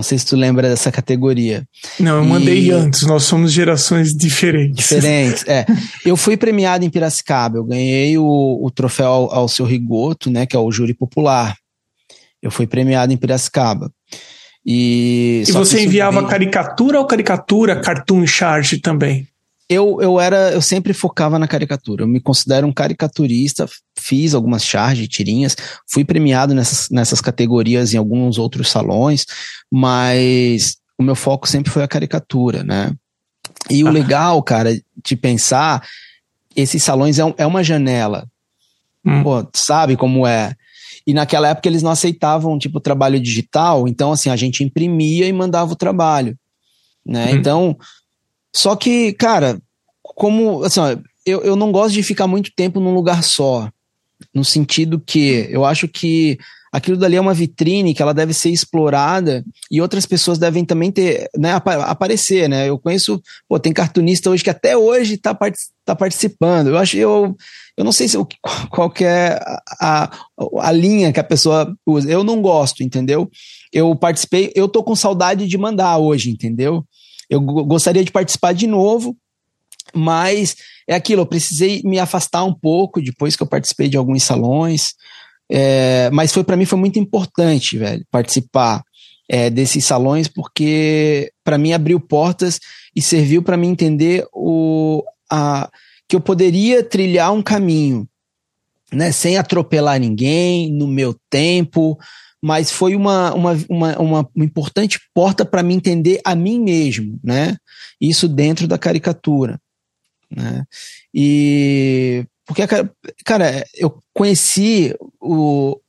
Não 0.00 0.02
sei 0.02 0.16
se 0.16 0.24
tu 0.24 0.34
lembra 0.34 0.66
dessa 0.66 0.90
categoria. 0.90 1.62
Não, 1.98 2.16
eu 2.16 2.24
e... 2.24 2.26
mandei 2.26 2.70
antes, 2.70 3.02
nós 3.02 3.24
somos 3.24 3.52
gerações 3.52 4.16
diferentes. 4.16 4.88
Diferentes, 4.88 5.44
é. 5.46 5.66
eu 6.06 6.16
fui 6.16 6.38
premiado 6.38 6.82
em 6.82 6.88
Piracicaba, 6.88 7.58
eu 7.58 7.64
ganhei 7.64 8.16
o, 8.16 8.58
o 8.62 8.70
troféu 8.70 9.08
ao, 9.08 9.34
ao 9.34 9.48
seu 9.48 9.66
Rigoto, 9.66 10.30
né, 10.30 10.46
que 10.46 10.56
é 10.56 10.58
o 10.58 10.72
júri 10.72 10.94
popular. 10.94 11.54
Eu 12.40 12.50
fui 12.50 12.66
premiado 12.66 13.12
em 13.12 13.18
Piracicaba. 13.18 13.92
E, 14.64 15.44
e 15.46 15.52
você 15.52 15.84
enviava 15.84 16.26
caricatura 16.26 16.98
ou 16.98 17.06
caricatura, 17.06 17.78
cartoon 17.78 18.26
charge 18.26 18.78
também? 18.80 19.28
Eu, 19.72 20.02
eu 20.02 20.18
era, 20.18 20.50
eu 20.50 20.60
sempre 20.60 20.92
focava 20.92 21.38
na 21.38 21.46
caricatura. 21.46 22.02
Eu 22.02 22.08
me 22.08 22.20
considero 22.20 22.66
um 22.66 22.72
caricaturista, 22.72 23.68
fiz 23.96 24.34
algumas 24.34 24.64
charges, 24.64 25.06
tirinhas, 25.06 25.56
fui 25.88 26.04
premiado 26.04 26.52
nessas, 26.52 26.90
nessas 26.90 27.20
categorias 27.20 27.94
em 27.94 27.96
alguns 27.96 28.36
outros 28.36 28.68
salões, 28.68 29.24
mas 29.70 30.78
o 30.98 31.04
meu 31.04 31.14
foco 31.14 31.48
sempre 31.48 31.70
foi 31.70 31.84
a 31.84 31.88
caricatura, 31.88 32.64
né? 32.64 32.92
E 33.70 33.84
o 33.84 33.90
legal, 33.90 34.42
cara, 34.42 34.76
de 35.04 35.14
pensar, 35.14 35.86
esses 36.56 36.82
salões 36.82 37.20
é, 37.20 37.24
um, 37.24 37.34
é 37.38 37.46
uma 37.46 37.62
janela. 37.62 38.26
Hum. 39.04 39.22
Pô, 39.22 39.48
sabe 39.54 39.96
como 39.96 40.26
é? 40.26 40.52
E 41.06 41.14
naquela 41.14 41.48
época 41.48 41.68
eles 41.68 41.82
não 41.82 41.92
aceitavam, 41.92 42.58
tipo, 42.58 42.80
trabalho 42.80 43.20
digital, 43.20 43.86
então, 43.86 44.10
assim, 44.10 44.30
a 44.30 44.36
gente 44.36 44.64
imprimia 44.64 45.28
e 45.28 45.32
mandava 45.32 45.72
o 45.72 45.76
trabalho, 45.76 46.36
né? 47.06 47.26
Hum. 47.26 47.36
Então, 47.36 47.78
só 48.54 48.74
que, 48.76 49.12
cara, 49.12 49.60
como, 50.02 50.64
assim, 50.64 50.80
ó, 50.80 50.96
eu, 51.24 51.42
eu 51.42 51.56
não 51.56 51.70
gosto 51.70 51.94
de 51.94 52.02
ficar 52.02 52.26
muito 52.26 52.50
tempo 52.54 52.80
num 52.80 52.94
lugar 52.94 53.22
só, 53.22 53.68
no 54.34 54.44
sentido 54.44 55.00
que 55.00 55.48
eu 55.50 55.64
acho 55.64 55.88
que 55.88 56.38
aquilo 56.72 56.96
dali 56.96 57.16
é 57.16 57.20
uma 57.20 57.34
vitrine 57.34 57.94
que 57.94 58.02
ela 58.02 58.14
deve 58.14 58.32
ser 58.32 58.50
explorada 58.50 59.44
e 59.70 59.80
outras 59.80 60.06
pessoas 60.06 60.38
devem 60.38 60.64
também 60.64 60.90
ter, 60.92 61.28
né, 61.36 61.52
aparecer, 61.52 62.48
né? 62.48 62.68
Eu 62.68 62.78
conheço, 62.78 63.20
pô, 63.48 63.58
tem 63.58 63.72
cartunista 63.72 64.30
hoje 64.30 64.44
que 64.44 64.50
até 64.50 64.76
hoje 64.76 65.14
está 65.14 65.36
tá 65.84 65.96
participando. 65.96 66.68
Eu 66.68 66.78
acho, 66.78 66.96
eu, 66.96 67.36
eu 67.76 67.84
não 67.84 67.92
sei 67.92 68.06
se 68.08 68.16
qual 68.70 68.92
é 69.00 69.40
a, 69.80 70.10
a 70.60 70.72
linha 70.72 71.12
que 71.12 71.20
a 71.20 71.24
pessoa 71.24 71.74
usa. 71.84 72.10
Eu 72.10 72.22
não 72.22 72.40
gosto, 72.40 72.82
entendeu? 72.82 73.28
Eu 73.72 73.94
participei, 73.96 74.52
eu 74.54 74.68
tô 74.68 74.82
com 74.84 74.94
saudade 74.94 75.48
de 75.48 75.58
mandar 75.58 75.98
hoje, 75.98 76.30
entendeu? 76.30 76.84
Eu 77.30 77.40
gostaria 77.40 78.04
de 78.04 78.10
participar 78.10 78.52
de 78.52 78.66
novo, 78.66 79.16
mas 79.94 80.56
é 80.86 80.94
aquilo, 80.94 81.22
eu 81.22 81.26
precisei 81.26 81.80
me 81.84 82.00
afastar 82.00 82.44
um 82.44 82.52
pouco 82.52 83.00
depois 83.00 83.36
que 83.36 83.42
eu 83.42 83.46
participei 83.46 83.88
de 83.88 83.96
alguns 83.96 84.24
salões. 84.24 84.94
É, 85.50 86.10
mas 86.10 86.32
foi 86.32 86.44
para 86.44 86.56
mim 86.56 86.64
foi 86.64 86.78
muito 86.78 86.98
importante, 86.98 87.78
velho, 87.78 88.04
participar 88.10 88.82
é, 89.28 89.48
desses 89.48 89.84
salões 89.84 90.28
porque 90.28 91.32
para 91.44 91.58
mim 91.58 91.72
abriu 91.72 92.00
portas 92.00 92.58
e 92.94 93.00
serviu 93.00 93.42
para 93.42 93.56
mim 93.56 93.68
entender 93.68 94.26
o, 94.32 95.04
a, 95.30 95.70
que 96.08 96.16
eu 96.16 96.20
poderia 96.20 96.82
trilhar 96.82 97.32
um 97.32 97.42
caminho, 97.42 98.08
né, 98.92 99.12
sem 99.12 99.38
atropelar 99.38 100.00
ninguém, 100.00 100.72
no 100.72 100.88
meu 100.88 101.14
tempo, 101.30 101.96
mas 102.42 102.70
foi 102.70 102.96
uma, 102.96 103.34
uma, 103.34 103.52
uma, 103.68 103.98
uma 104.34 104.44
importante 104.44 105.00
porta 105.14 105.44
para 105.44 105.62
me 105.62 105.74
entender 105.74 106.20
a 106.24 106.34
mim 106.34 106.60
mesmo, 106.60 107.18
né? 107.22 107.56
Isso 108.00 108.26
dentro 108.26 108.66
da 108.66 108.78
caricatura, 108.78 109.60
né? 110.30 110.64
E 111.12 112.24
porque, 112.50 112.62
cara, 113.24 113.64
eu 113.76 114.02
conheci 114.12 114.92
o, 115.20 115.80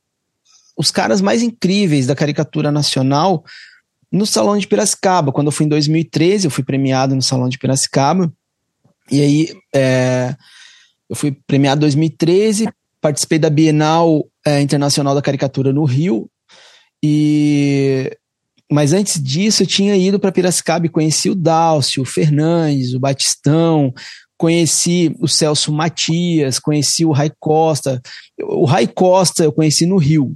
os 0.78 0.92
caras 0.92 1.20
mais 1.20 1.42
incríveis 1.42 2.06
da 2.06 2.14
caricatura 2.14 2.70
nacional 2.70 3.44
no 4.12 4.24
Salão 4.24 4.56
de 4.56 4.68
Piracicaba. 4.68 5.32
Quando 5.32 5.48
eu 5.48 5.52
fui 5.52 5.66
em 5.66 5.68
2013, 5.68 6.46
eu 6.46 6.52
fui 6.52 6.62
premiado 6.62 7.16
no 7.16 7.22
Salão 7.22 7.48
de 7.48 7.58
Piracicaba. 7.58 8.32
E 9.10 9.20
aí, 9.20 9.48
é, 9.74 10.36
eu 11.10 11.16
fui 11.16 11.36
premiado 11.46 11.80
em 11.80 11.86
2013, 11.86 12.68
participei 13.00 13.40
da 13.40 13.50
Bienal 13.50 14.24
é, 14.46 14.60
Internacional 14.60 15.16
da 15.16 15.22
Caricatura 15.22 15.72
no 15.72 15.84
Rio. 15.84 16.30
E 17.02 18.16
mas 18.72 18.94
antes 18.94 19.22
disso, 19.22 19.64
eu 19.64 19.66
tinha 19.66 19.94
ido 19.94 20.18
para 20.18 20.32
Piracicaba 20.32 20.86
e 20.86 20.88
conheci 20.88 21.28
o 21.28 21.34
Dálcio, 21.34 22.02
o 22.02 22.06
Fernandes, 22.06 22.94
o 22.94 23.00
Batistão, 23.00 23.92
conheci 24.38 25.14
o 25.20 25.28
Celso 25.28 25.70
Matias, 25.70 26.58
conheci 26.58 27.04
o 27.04 27.12
Rai 27.12 27.30
Costa. 27.38 28.00
O 28.40 28.64
Rai 28.64 28.86
Costa 28.86 29.44
eu 29.44 29.52
conheci 29.52 29.84
no 29.84 29.98
Rio, 29.98 30.34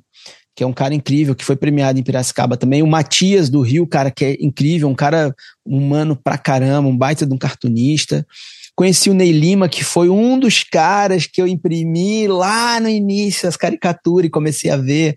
que 0.55 0.63
é 0.63 0.67
um 0.67 0.73
cara 0.73 0.95
incrível, 0.95 1.35
que 1.35 1.47
foi 1.47 1.57
premiado 1.57 1.99
em 1.99 2.03
Piracicaba 2.03 2.59
também. 2.59 2.83
O 2.83 2.87
Matias 2.87 3.49
do 3.49 3.63
Rio, 3.63 3.87
cara 3.87 4.11
que 4.11 4.25
é 4.25 4.37
incrível, 4.39 4.87
um 4.87 4.95
cara 4.95 5.35
humano 5.65 6.15
pra 6.15 6.37
caramba, 6.37 6.91
um 6.91 6.97
baita 6.97 7.25
de 7.25 7.33
um 7.33 7.39
cartunista. 7.39 8.27
Conheci 8.75 9.09
o 9.09 9.15
Ney 9.15 9.33
Lima, 9.33 9.67
que 9.67 9.83
foi 9.83 10.11
um 10.11 10.39
dos 10.39 10.63
caras 10.63 11.27
que 11.27 11.41
eu 11.41 11.47
imprimi 11.47 12.29
lá 12.29 12.79
no 12.79 12.89
início, 12.91 13.49
as 13.49 13.57
caricaturas, 13.57 14.29
e 14.29 14.31
comecei 14.31 14.71
a 14.71 14.77
ver 14.77 15.17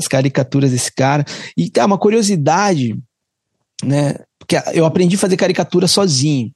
as 0.00 0.08
caricaturas 0.08 0.70
desse 0.70 0.92
cara. 0.92 1.24
E 1.56 1.70
tá 1.70 1.86
uma 1.86 1.98
curiosidade, 1.98 2.98
né? 3.84 4.16
Porque 4.38 4.56
eu 4.72 4.84
aprendi 4.84 5.16
a 5.16 5.18
fazer 5.18 5.36
caricatura 5.36 5.86
sozinho. 5.86 6.50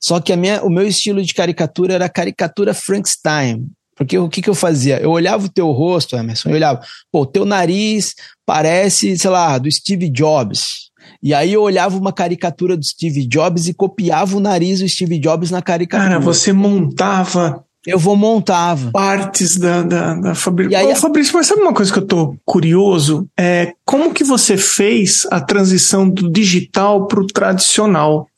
Só 0.00 0.18
que 0.18 0.32
a 0.32 0.36
minha, 0.36 0.62
o 0.62 0.70
meu 0.70 0.86
estilo 0.86 1.22
de 1.22 1.34
caricatura 1.34 1.94
era 1.94 2.08
caricatura 2.08 2.72
Frankenstein. 2.72 3.66
Porque 3.94 4.18
o 4.18 4.30
que, 4.30 4.40
que 4.40 4.48
eu 4.48 4.54
fazia? 4.54 4.98
Eu 4.98 5.10
olhava 5.10 5.44
o 5.44 5.48
teu 5.50 5.70
rosto, 5.72 6.16
Emerson, 6.16 6.48
eu 6.48 6.54
olhava, 6.54 6.80
pô, 7.12 7.20
o 7.20 7.26
teu 7.26 7.44
nariz 7.44 8.14
parece, 8.46 9.18
sei 9.18 9.28
lá, 9.28 9.58
do 9.58 9.70
Steve 9.70 10.08
Jobs. 10.08 10.90
E 11.22 11.34
aí 11.34 11.52
eu 11.52 11.62
olhava 11.62 11.98
uma 11.98 12.12
caricatura 12.12 12.78
do 12.78 12.84
Steve 12.84 13.26
Jobs 13.26 13.68
e 13.68 13.74
copiava 13.74 14.34
o 14.34 14.40
nariz 14.40 14.80
do 14.80 14.88
Steve 14.88 15.18
Jobs 15.18 15.50
na 15.50 15.60
caricatura. 15.60 16.08
Cara, 16.08 16.20
você 16.20 16.50
montava 16.50 17.62
eu 17.86 17.98
vou 17.98 18.14
montava. 18.14 18.90
Partes 18.90 19.56
da, 19.56 19.82
da, 19.82 20.14
da 20.14 20.34
Fabrício. 20.34 20.76
Aí, 20.76 20.86
Ô, 20.86 20.96
Fabrício, 20.96 21.34
mas 21.34 21.46
sabe 21.46 21.62
uma 21.62 21.72
coisa 21.72 21.92
que 21.92 21.98
eu 21.98 22.06
tô 22.06 22.36
curioso? 22.44 23.28
É 23.38 23.74
como 23.84 24.12
que 24.12 24.22
você 24.22 24.56
fez 24.56 25.26
a 25.30 25.40
transição 25.40 26.08
do 26.08 26.30
digital 26.30 27.06
para 27.06 27.20
o 27.20 27.26
tradicional? 27.26 28.28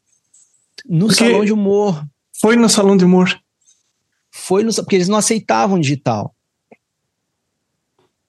No 0.89 1.07
porque 1.07 1.25
salão 1.25 1.45
de 1.45 1.53
humor. 1.53 2.05
Foi 2.41 2.57
no 2.57 2.69
salão 2.69 2.97
de 2.97 3.05
humor. 3.05 3.37
Foi 4.31 4.63
no, 4.63 4.73
porque 4.75 4.97
eles 4.97 5.09
não 5.09 5.19
aceitavam 5.19 5.81
digital. 5.81 6.35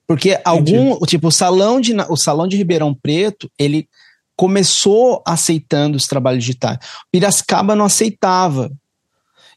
Porque 0.08 0.39
algum, 0.43 0.98
tipo, 1.00 1.27
o 1.27 1.32
salão 1.32 1.79
de 1.79 1.96
o 2.10 2.17
salão 2.17 2.48
de 2.48 2.58
Ribeirão 2.58 2.93
Preto, 2.93 3.50
ele 3.58 3.88
começou 4.36 5.24
aceitando 5.25 5.96
os 5.96 6.08
trabalhos 6.08 6.43
digitais. 6.43 6.77
Piracicaba 7.12 7.75
não 7.75 7.86
aceitava. 7.86 8.72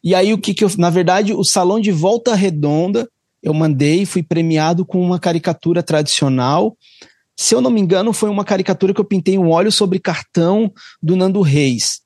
E 0.06 0.14
aí 0.14 0.32
o 0.32 0.38
que 0.38 0.54
que 0.54 0.62
eu, 0.62 0.70
na 0.78 0.88
verdade, 0.88 1.34
o 1.34 1.42
salão 1.42 1.80
de 1.80 1.90
Volta 1.90 2.32
Redonda, 2.32 3.08
eu 3.42 3.52
mandei, 3.52 4.06
fui 4.06 4.22
premiado 4.22 4.86
com 4.86 5.02
uma 5.02 5.18
caricatura 5.18 5.82
tradicional. 5.82 6.76
Se 7.36 7.56
eu 7.56 7.60
não 7.60 7.72
me 7.72 7.80
engano, 7.80 8.12
foi 8.12 8.30
uma 8.30 8.44
caricatura 8.44 8.94
que 8.94 9.00
eu 9.00 9.04
pintei 9.04 9.36
um 9.36 9.50
óleo 9.50 9.72
sobre 9.72 9.98
cartão 9.98 10.72
do 11.02 11.16
Nando 11.16 11.40
Reis. 11.40 12.02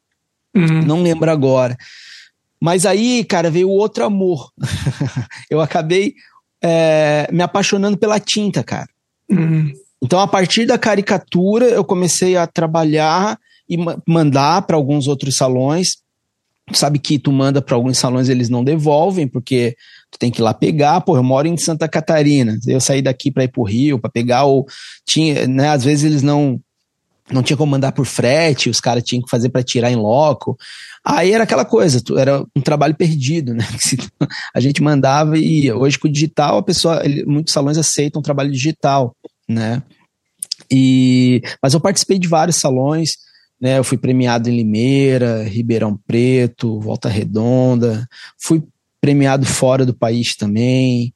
Uhum. 0.57 0.81
Não 0.81 1.03
lembro 1.03 1.31
agora. 1.31 1.77
Mas 2.59 2.87
aí, 2.87 3.23
cara, 3.23 3.51
veio 3.51 3.69
outro 3.69 4.03
amor. 4.03 4.51
eu 5.51 5.61
acabei 5.61 6.15
é, 6.63 7.29
me 7.31 7.43
apaixonando 7.43 7.99
pela 7.99 8.19
tinta, 8.19 8.65
cara. 8.65 8.89
Uhum. 9.31 9.75
Então, 10.03 10.21
a 10.21 10.27
partir 10.27 10.65
da 10.65 10.79
caricatura, 10.79 11.67
eu 11.67 11.85
comecei 11.85 12.35
a 12.35 12.47
trabalhar 12.47 13.39
e 13.69 13.77
mandar 14.09 14.63
para 14.63 14.75
alguns 14.75 15.07
outros 15.07 15.37
salões. 15.37 15.99
Tu 16.73 16.79
sabe 16.79 16.99
que 16.99 17.19
tu 17.19 17.33
manda 17.33 17.61
para 17.61 17.75
alguns 17.75 17.99
salões, 17.99 18.29
eles 18.29 18.49
não 18.49 18.63
devolvem, 18.63 19.27
porque 19.27 19.77
tu 20.11 20.19
tem 20.19 20.31
que 20.31 20.41
ir 20.41 20.45
lá 20.45 20.55
pegar. 20.55 21.01
Pô, 21.01 21.17
eu 21.17 21.23
moro 21.23 21.49
em 21.49 21.57
Santa 21.57 21.89
Catarina. 21.89 22.59
Eu 22.67 22.81
saí 22.81 23.03
daqui 23.03 23.31
para 23.31 23.45
ir 23.45 23.49
pro 23.49 23.63
Rio, 23.63 23.99
para 23.99 24.11
pegar, 24.11 24.45
ou 24.45 24.67
tinha, 25.05 25.47
né? 25.47 25.69
Às 25.69 25.85
vezes 25.85 26.05
eles 26.05 26.23
não 26.23 26.61
não 27.31 27.43
tinha 27.43 27.57
como 27.57 27.71
mandar 27.71 27.93
por 27.93 28.05
frete, 28.05 28.69
os 28.69 28.81
caras 28.81 29.05
tinham 29.05 29.23
que 29.23 29.31
fazer 29.31 29.51
para 29.51 29.63
tirar 29.63 29.91
em 29.91 29.97
loco. 29.97 30.59
Aí 31.05 31.33
era 31.33 31.45
aquela 31.45 31.65
coisa, 31.65 32.03
era 32.19 32.45
um 32.55 32.61
trabalho 32.61 32.95
perdido, 32.95 33.55
né? 33.55 33.65
A 34.55 34.61
gente 34.61 34.83
mandava 34.83 35.39
e. 35.39 35.71
Hoje 35.73 35.99
com 35.99 36.09
o 36.09 36.13
digital, 36.13 36.59
a 36.59 36.63
pessoa, 36.63 37.03
muitos 37.27 37.53
salões 37.53 37.79
aceitam 37.79 38.21
trabalho 38.21 38.51
digital, 38.51 39.15
né? 39.49 39.83
E, 40.71 41.43
mas 41.63 41.75
eu 41.75 41.81
participei 41.81 42.19
de 42.19 42.29
vários 42.29 42.57
salões, 42.57 43.17
né? 43.61 43.79
Eu 43.79 43.85
fui 43.85 43.99
premiado 43.99 44.49
em 44.49 44.57
Limeira, 44.57 45.43
Ribeirão 45.45 45.97
Preto, 46.07 46.81
Volta 46.81 47.09
Redonda, 47.09 48.09
fui 48.39 48.63
premiado 49.01 49.45
fora 49.47 49.85
do 49.85 49.95
país 49.95 50.35
também. 50.35 51.13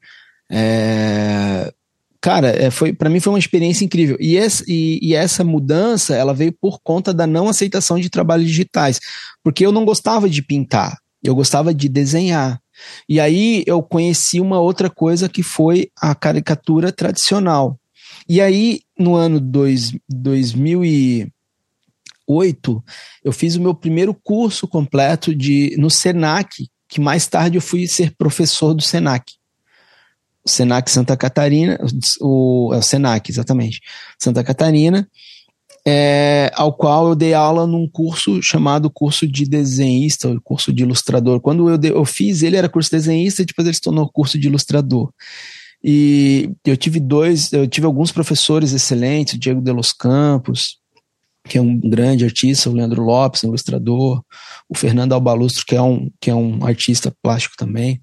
É, 0.51 1.73
cara, 2.21 2.49
é, 2.49 2.71
foi 2.71 2.93
para 2.93 3.09
mim 3.09 3.21
foi 3.21 3.33
uma 3.33 3.39
experiência 3.39 3.85
incrível. 3.85 4.17
E 4.21 4.37
essa, 4.37 4.65
e, 4.69 4.99
e, 5.03 5.15
essa 5.15 5.43
mudança, 5.43 6.15
ela 6.15 6.35
veio 6.35 6.53
por 6.53 6.81
conta 6.83 7.15
da 7.15 7.27
não 7.27 7.49
aceitação 7.49 7.99
de 7.99 8.11
trabalhos 8.11 8.47
digitais, 8.47 9.01
porque 9.43 9.65
eu 9.65 9.73
não 9.73 9.85
gostava 9.85 10.29
de 10.29 10.43
pintar, 10.43 10.99
eu 11.23 11.35
gostava 11.35 11.73
de 11.73 11.89
desenhar. 11.89 12.61
E 13.09 13.21
aí 13.21 13.63
eu 13.67 13.83
conheci 13.83 14.41
uma 14.41 14.61
outra 14.61 14.91
coisa 14.91 15.29
que 15.29 15.43
foi 15.43 15.91
a 16.01 16.15
caricatura 16.15 16.93
tradicional. 16.93 17.79
E 18.29 18.41
aí, 18.41 18.81
no 18.99 19.15
ano 19.15 19.39
dois, 19.39 19.93
2008, 22.29 22.85
eu 23.25 23.33
fiz 23.33 23.57
o 23.57 23.61
meu 23.61 23.75
primeiro 23.75 24.15
curso 24.15 24.67
completo 24.67 25.35
de 25.35 25.77
no 25.79 25.91
Senac, 25.91 26.69
que 26.89 27.01
mais 27.01 27.27
tarde 27.27 27.57
eu 27.57 27.63
fui 27.63 27.87
ser 27.87 28.15
professor 28.17 28.75
do 28.75 28.83
Senac 28.83 29.33
Senac 30.47 30.91
Santa 30.91 31.17
Catarina, 31.17 31.79
o, 32.21 32.71
é 32.75 32.79
o 32.79 32.83
Senac, 32.83 33.31
exatamente, 33.31 33.81
Santa 34.19 34.45
Catarina, 34.45 35.09
é, 35.87 36.51
ao 36.55 36.73
qual 36.73 37.09
eu 37.09 37.15
dei 37.15 37.35
aula 37.35 37.67
num 37.67 37.89
curso 37.89 38.43
chamado 38.43 38.91
curso 38.91 39.27
de 39.27 39.45
desenhista, 39.45 40.29
o 40.29 40.41
curso 40.41 40.73
de 40.73 40.83
ilustrador. 40.83 41.41
Quando 41.41 41.69
eu, 41.69 41.79
de, 41.79 41.89
eu 41.89 42.05
fiz 42.05 42.43
ele 42.43 42.57
era 42.57 42.69
curso 42.69 42.91
de 42.91 42.97
desenhista 42.97 43.43
e 43.43 43.45
depois 43.45 43.67
ele 43.67 43.75
se 43.75 43.81
tornou 43.81 44.09
curso 44.11 44.39
de 44.39 44.49
ilustrador. 44.49 45.11
E 45.83 46.51
eu 46.65 46.77
tive 46.77 46.99
dois, 46.99 47.53
eu 47.53 47.67
tive 47.67 47.87
alguns 47.87 48.11
professores 48.11 48.73
excelentes, 48.73 49.35
o 49.35 49.39
Diego 49.39 49.61
de 49.61 49.73
los 49.73 49.93
Campos, 49.93 50.79
que 51.47 51.59
é 51.59 51.61
um 51.61 51.79
grande 51.79 52.25
artista, 52.25 52.71
o 52.71 52.75
Leandro 52.75 53.03
Lopes, 53.03 53.45
um 53.45 53.49
ilustrador, 53.49 54.23
o 54.69 54.77
Fernando 54.77 55.13
Albalustro, 55.13 55.65
que 55.67 55.77
é 55.77 55.83
um, 55.83 56.11
que 56.21 56.31
é 56.31 56.35
um 56.35 56.65
artista 56.65 57.15
plástico 57.23 57.55
também. 57.57 58.01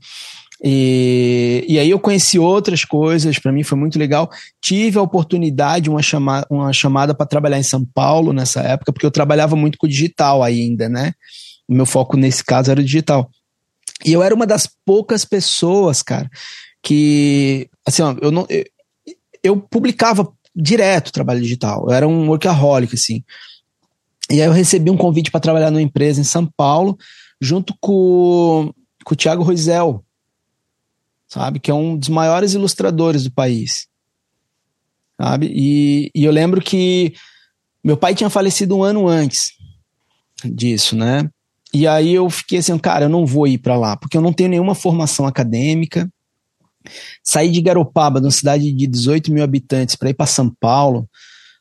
E, 0.63 1.65
e 1.67 1.79
aí 1.79 1.89
eu 1.89 1.99
conheci 1.99 2.37
outras 2.37 2.85
coisas, 2.85 3.39
para 3.39 3.51
mim 3.51 3.63
foi 3.63 3.77
muito 3.77 3.97
legal. 3.97 4.29
Tive 4.61 4.99
a 4.99 5.01
oportunidade, 5.01 5.89
uma, 5.89 6.03
chama, 6.03 6.45
uma 6.51 6.71
chamada 6.71 7.15
para 7.15 7.25
trabalhar 7.25 7.57
em 7.57 7.63
São 7.63 7.83
Paulo 7.83 8.31
nessa 8.31 8.61
época, 8.61 8.93
porque 8.93 9.05
eu 9.05 9.11
trabalhava 9.11 9.55
muito 9.55 9.79
com 9.79 9.87
digital 9.87 10.43
ainda, 10.43 10.87
né? 10.87 11.13
O 11.67 11.73
meu 11.73 11.85
foco 11.85 12.15
nesse 12.15 12.43
caso 12.43 12.69
era 12.69 12.83
digital. 12.83 13.29
E 14.05 14.13
eu 14.13 14.21
era 14.21 14.35
uma 14.35 14.45
das 14.45 14.69
poucas 14.85 15.25
pessoas, 15.25 16.03
cara, 16.03 16.29
que, 16.83 17.67
assim, 17.85 18.03
ó, 18.03 18.15
eu 18.21 18.31
não. 18.31 18.45
Eu, 18.49 18.65
eu 19.43 19.57
publicava 19.57 20.31
direto 20.55 21.11
trabalho 21.11 21.41
digital. 21.41 21.85
Eu 21.87 21.93
era 21.93 22.07
um 22.07 22.27
workaholic, 22.27 22.95
assim. 22.95 23.23
E 24.29 24.41
aí 24.41 24.47
eu 24.47 24.51
recebi 24.51 24.89
um 24.89 24.97
convite 24.97 25.31
para 25.31 25.39
trabalhar 25.39 25.71
numa 25.71 25.81
empresa 25.81 26.21
em 26.21 26.25
São 26.25 26.45
Paulo, 26.45 26.97
junto 27.39 27.75
com, 27.79 28.73
com 29.03 29.13
o 29.13 29.17
Thiago 29.17 29.43
Roisel, 29.43 30.03
sabe? 31.27 31.59
Que 31.59 31.71
é 31.71 31.73
um 31.73 31.97
dos 31.97 32.09
maiores 32.09 32.53
ilustradores 32.53 33.23
do 33.23 33.31
país, 33.31 33.87
sabe? 35.19 35.51
E, 35.53 36.11
e 36.15 36.23
eu 36.23 36.31
lembro 36.31 36.61
que 36.61 37.13
meu 37.83 37.97
pai 37.97 38.15
tinha 38.15 38.29
falecido 38.29 38.77
um 38.77 38.83
ano 38.83 39.07
antes 39.07 39.53
disso, 40.45 40.95
né? 40.95 41.29
E 41.73 41.87
aí 41.87 42.13
eu 42.13 42.29
fiquei 42.29 42.59
assim, 42.59 42.77
cara, 42.77 43.05
eu 43.05 43.09
não 43.09 43.25
vou 43.25 43.47
ir 43.47 43.57
para 43.57 43.77
lá, 43.77 43.95
porque 43.95 44.17
eu 44.17 44.21
não 44.21 44.33
tenho 44.33 44.49
nenhuma 44.49 44.75
formação 44.75 45.25
acadêmica. 45.25 46.09
Sair 47.23 47.51
de 47.51 47.61
Garopaba, 47.61 48.19
de 48.19 48.25
uma 48.25 48.31
cidade 48.31 48.71
de 48.71 48.87
18 48.87 49.31
mil 49.31 49.43
habitantes, 49.43 49.95
para 49.95 50.09
ir 50.09 50.13
para 50.13 50.25
São 50.25 50.49
Paulo, 50.59 51.09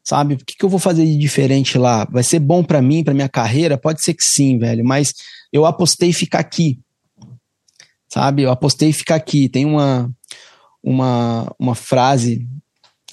sabe? 0.04 0.34
O 0.34 0.38
que, 0.38 0.56
que 0.56 0.64
eu 0.64 0.68
vou 0.68 0.78
fazer 0.78 1.04
de 1.04 1.16
diferente 1.16 1.78
lá? 1.78 2.06
Vai 2.10 2.22
ser 2.22 2.38
bom 2.38 2.64
para 2.64 2.82
mim, 2.82 3.04
para 3.04 3.14
minha 3.14 3.28
carreira? 3.28 3.78
Pode 3.78 4.02
ser 4.02 4.14
que 4.14 4.24
sim, 4.24 4.58
velho, 4.58 4.84
mas 4.84 5.14
eu 5.52 5.66
apostei 5.66 6.12
ficar 6.12 6.40
aqui, 6.40 6.80
sabe? 8.08 8.42
Eu 8.42 8.50
apostei 8.50 8.92
ficar 8.92 9.16
aqui. 9.16 9.48
Tem 9.48 9.64
uma, 9.64 10.10
uma, 10.82 11.54
uma 11.58 11.74
frase 11.74 12.46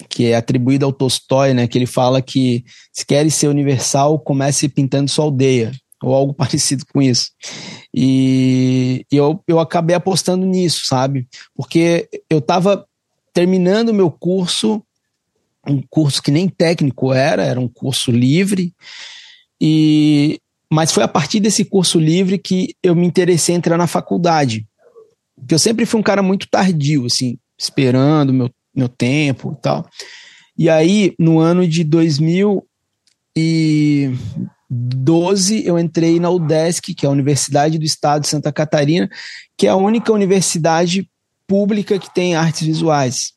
que 0.09 0.27
é 0.27 0.35
atribuída 0.35 0.85
ao 0.85 0.93
Tolstói, 0.93 1.53
né? 1.53 1.67
Que 1.67 1.77
ele 1.77 1.85
fala 1.85 2.21
que 2.21 2.63
se 2.91 3.05
quer 3.05 3.29
ser 3.31 3.47
universal, 3.47 4.19
comece 4.19 4.69
pintando 4.69 5.09
sua 5.09 5.25
aldeia, 5.25 5.71
ou 6.01 6.13
algo 6.13 6.33
parecido 6.35 6.85
com 6.91 7.01
isso. 7.01 7.31
E, 7.93 9.05
e 9.11 9.15
eu, 9.15 9.41
eu 9.47 9.59
acabei 9.59 9.95
apostando 9.95 10.45
nisso, 10.45 10.85
sabe? 10.85 11.27
Porque 11.55 12.09
eu 12.29 12.39
estava 12.39 12.85
terminando 13.33 13.93
meu 13.93 14.09
curso, 14.09 14.83
um 15.67 15.81
curso 15.89 16.21
que 16.21 16.31
nem 16.31 16.47
técnico 16.47 17.13
era, 17.13 17.43
era 17.43 17.59
um 17.59 17.67
curso 17.67 18.11
livre, 18.11 18.73
e 19.59 20.39
mas 20.69 20.91
foi 20.91 21.03
a 21.03 21.07
partir 21.07 21.39
desse 21.39 21.63
curso 21.63 21.97
livre 21.97 22.37
que 22.37 22.75
eu 22.83 22.93
me 22.93 23.07
interessei 23.07 23.55
em 23.55 23.57
entrar 23.57 23.77
na 23.77 23.87
faculdade. 23.87 24.67
Porque 25.35 25.53
eu 25.53 25.59
sempre 25.59 25.85
fui 25.85 25.99
um 25.99 26.03
cara 26.03 26.21
muito 26.21 26.49
tardio, 26.49 27.05
assim, 27.05 27.37
esperando 27.57 28.33
meu, 28.33 28.49
meu 28.75 28.89
tempo 28.89 29.55
e 29.57 29.61
tal. 29.61 29.87
E 30.57 30.69
aí, 30.69 31.13
no 31.17 31.39
ano 31.39 31.67
de 31.67 31.83
2012, 34.69 35.65
eu 35.65 35.79
entrei 35.79 36.19
na 36.19 36.29
UDESC, 36.29 36.93
que 36.93 37.05
é 37.05 37.09
a 37.09 37.11
Universidade 37.11 37.77
do 37.77 37.85
Estado 37.85 38.23
de 38.23 38.27
Santa 38.27 38.51
Catarina, 38.51 39.09
que 39.55 39.65
é 39.67 39.69
a 39.69 39.75
única 39.75 40.11
universidade 40.11 41.09
pública 41.47 41.97
que 41.97 42.13
tem 42.13 42.35
artes 42.35 42.67
visuais. 42.67 43.33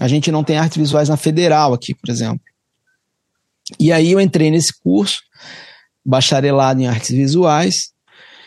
A 0.00 0.08
gente 0.08 0.32
não 0.32 0.42
tem 0.42 0.56
artes 0.56 0.78
visuais 0.78 1.08
na 1.08 1.16
federal 1.16 1.74
aqui, 1.74 1.94
por 1.94 2.10
exemplo. 2.10 2.40
E 3.78 3.92
aí 3.92 4.12
eu 4.12 4.20
entrei 4.20 4.50
nesse 4.50 4.72
curso, 4.80 5.22
bacharelado 6.04 6.80
em 6.80 6.86
artes 6.86 7.10
visuais, 7.10 7.92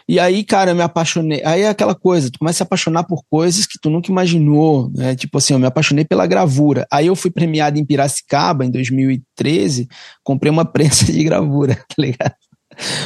e 0.08 0.20
aí, 0.20 0.44
cara, 0.44 0.72
eu 0.72 0.76
me 0.76 0.82
apaixonei. 0.82 1.42
Aí 1.46 1.62
é 1.62 1.70
aquela 1.70 1.96
coisa, 1.96 2.30
tu 2.30 2.40
começa 2.40 2.58
a 2.58 2.58
se 2.58 2.64
apaixonar 2.64 3.04
por 3.04 3.24
coisas 3.30 3.66
que 3.66 3.80
tu 3.82 3.90
nunca 3.90 4.12
imaginou, 4.12 4.92
né? 4.94 5.16
Tipo 5.16 5.38
assim, 5.38 5.54
eu 5.54 5.60
me 5.60 5.66
apaixonei 5.66 6.04
pela 6.04 6.28
gravura. 6.28 6.86
Aí 6.92 7.08
eu 7.08 7.16
fui 7.16 7.32
premiado 7.32 7.80
em 7.80 7.86
Piracicaba 7.86 8.66
em 8.66 8.72
2013, 8.72 9.88
comprei 10.24 10.52
uma 10.52 10.66
prensa 10.72 11.12
de 11.12 11.24
gravura, 11.24 11.76
tá 11.76 11.96
ligado? 11.98 12.36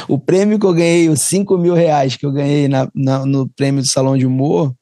O 0.08 0.18
prêmio 0.18 0.58
que 0.58 0.66
eu 0.66 0.72
ganhei, 0.72 1.08
os 1.08 1.22
5 1.22 1.56
mil 1.58 1.74
reais 1.74 2.16
que 2.16 2.24
eu 2.24 2.32
ganhei 2.32 2.68
na, 2.68 2.88
na, 2.94 3.26
no 3.26 3.48
prêmio 3.48 3.82
do 3.82 3.88
Salão 3.88 4.16
de 4.16 4.26
Humor, 4.26 4.72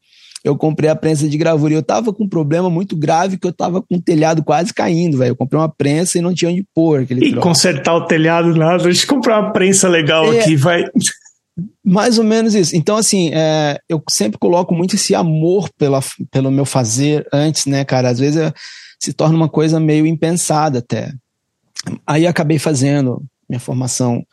eu 0.45 0.57
comprei 0.57 0.89
a 0.89 0.95
prensa 0.95 1.29
de 1.29 1.37
gravura. 1.37 1.73
E 1.73 1.77
eu 1.77 1.83
tava 1.83 2.13
com 2.13 2.23
um 2.23 2.29
problema 2.29 2.71
muito 2.71 2.97
grave 2.97 3.37
que 3.37 3.47
eu 3.47 3.53
tava 3.53 3.83
com 3.83 3.97
o 3.97 4.01
telhado 4.01 4.45
quase 4.45 4.73
caindo, 4.73 5.19
velho. 5.19 5.33
Eu 5.33 5.37
comprei 5.37 5.61
uma 5.61 5.69
prensa 5.69 6.19
e 6.19 6.21
não 6.21 6.33
tinha 6.33 6.53
onde 6.53 6.65
pôr 6.73 7.01
aquele 7.01 7.27
E 7.27 7.31
troço. 7.31 7.43
consertar 7.43 7.95
o 7.97 8.07
telhado 8.07 8.55
nada, 8.55 8.85
deixa 8.85 9.03
eu 9.05 9.09
comprar 9.09 9.41
uma 9.41 9.53
prensa 9.53 9.89
legal 9.89 10.33
é, 10.33 10.39
aqui, 10.41 10.55
vai. 10.55 10.85
Mais 11.85 12.19
ou 12.19 12.25
menos 12.25 12.55
isso. 12.55 12.77
Então, 12.77 12.97
assim, 12.97 13.31
é, 13.33 13.79
eu 13.89 14.03
sempre 14.11 14.39
coloco 14.39 14.75
muito 14.75 14.95
esse 14.95 15.15
amor 15.15 15.71
pela, 15.79 16.01
pelo 16.31 16.51
meu 16.51 16.67
fazer 16.67 17.27
antes, 17.33 17.65
né, 17.67 17.85
cara? 17.85 18.11
Às 18.11 18.19
vezes 18.19 18.39
é, 18.39 18.53
se 19.01 19.13
torna 19.13 19.37
uma 19.37 19.49
coisa 19.49 19.81
meio 19.81 20.07
impensada 20.07 20.81
até. 20.81 21.13
Aí 22.07 22.27
acabei 22.27 22.59
fazendo 22.59 23.25
minha 23.49 23.61
formação 23.61 24.25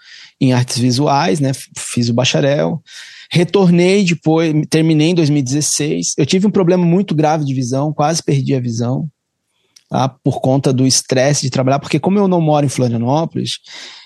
em 0.41 0.53
artes 0.53 0.77
visuais, 0.77 1.39
né? 1.39 1.51
Fiz 1.77 2.09
o 2.09 2.13
bacharel. 2.13 2.81
Retornei 3.31 4.03
depois, 4.03 4.53
terminei 4.69 5.09
em 5.09 5.15
2016. 5.15 6.15
Eu 6.17 6.25
tive 6.25 6.47
um 6.47 6.51
problema 6.51 6.85
muito 6.85 7.15
grave 7.15 7.45
de 7.45 7.53
visão, 7.53 7.93
quase 7.93 8.21
perdi 8.21 8.53
a 8.53 8.59
visão, 8.59 9.07
tá? 9.89 10.09
por 10.09 10.41
conta 10.41 10.73
do 10.73 10.85
estresse 10.85 11.43
de 11.43 11.49
trabalhar, 11.49 11.79
porque 11.79 11.99
como 11.99 12.19
eu 12.19 12.27
não 12.27 12.41
moro 12.41 12.65
em 12.65 12.69
Florianópolis, 12.69 13.59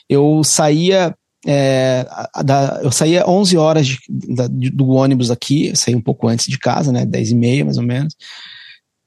eu 0.10 0.44
saía 0.44 1.16
é, 1.50 2.06
da, 2.44 2.82
eu 2.84 2.92
saía 2.92 3.26
11 3.26 3.58
horas 3.58 3.88
de, 3.88 4.00
da, 4.10 4.48
do 4.48 4.90
ônibus 4.90 5.32
aqui, 5.32 5.74
saí 5.78 5.96
um 5.96 6.02
pouco 6.02 6.28
antes 6.28 6.46
de 6.48 6.60
casa, 6.60 6.92
né, 6.92 7.06
10 7.06 7.32
e 7.32 7.36
meia 7.36 7.64
mais 7.64 7.78
ou 7.78 7.84
menos, 7.84 8.14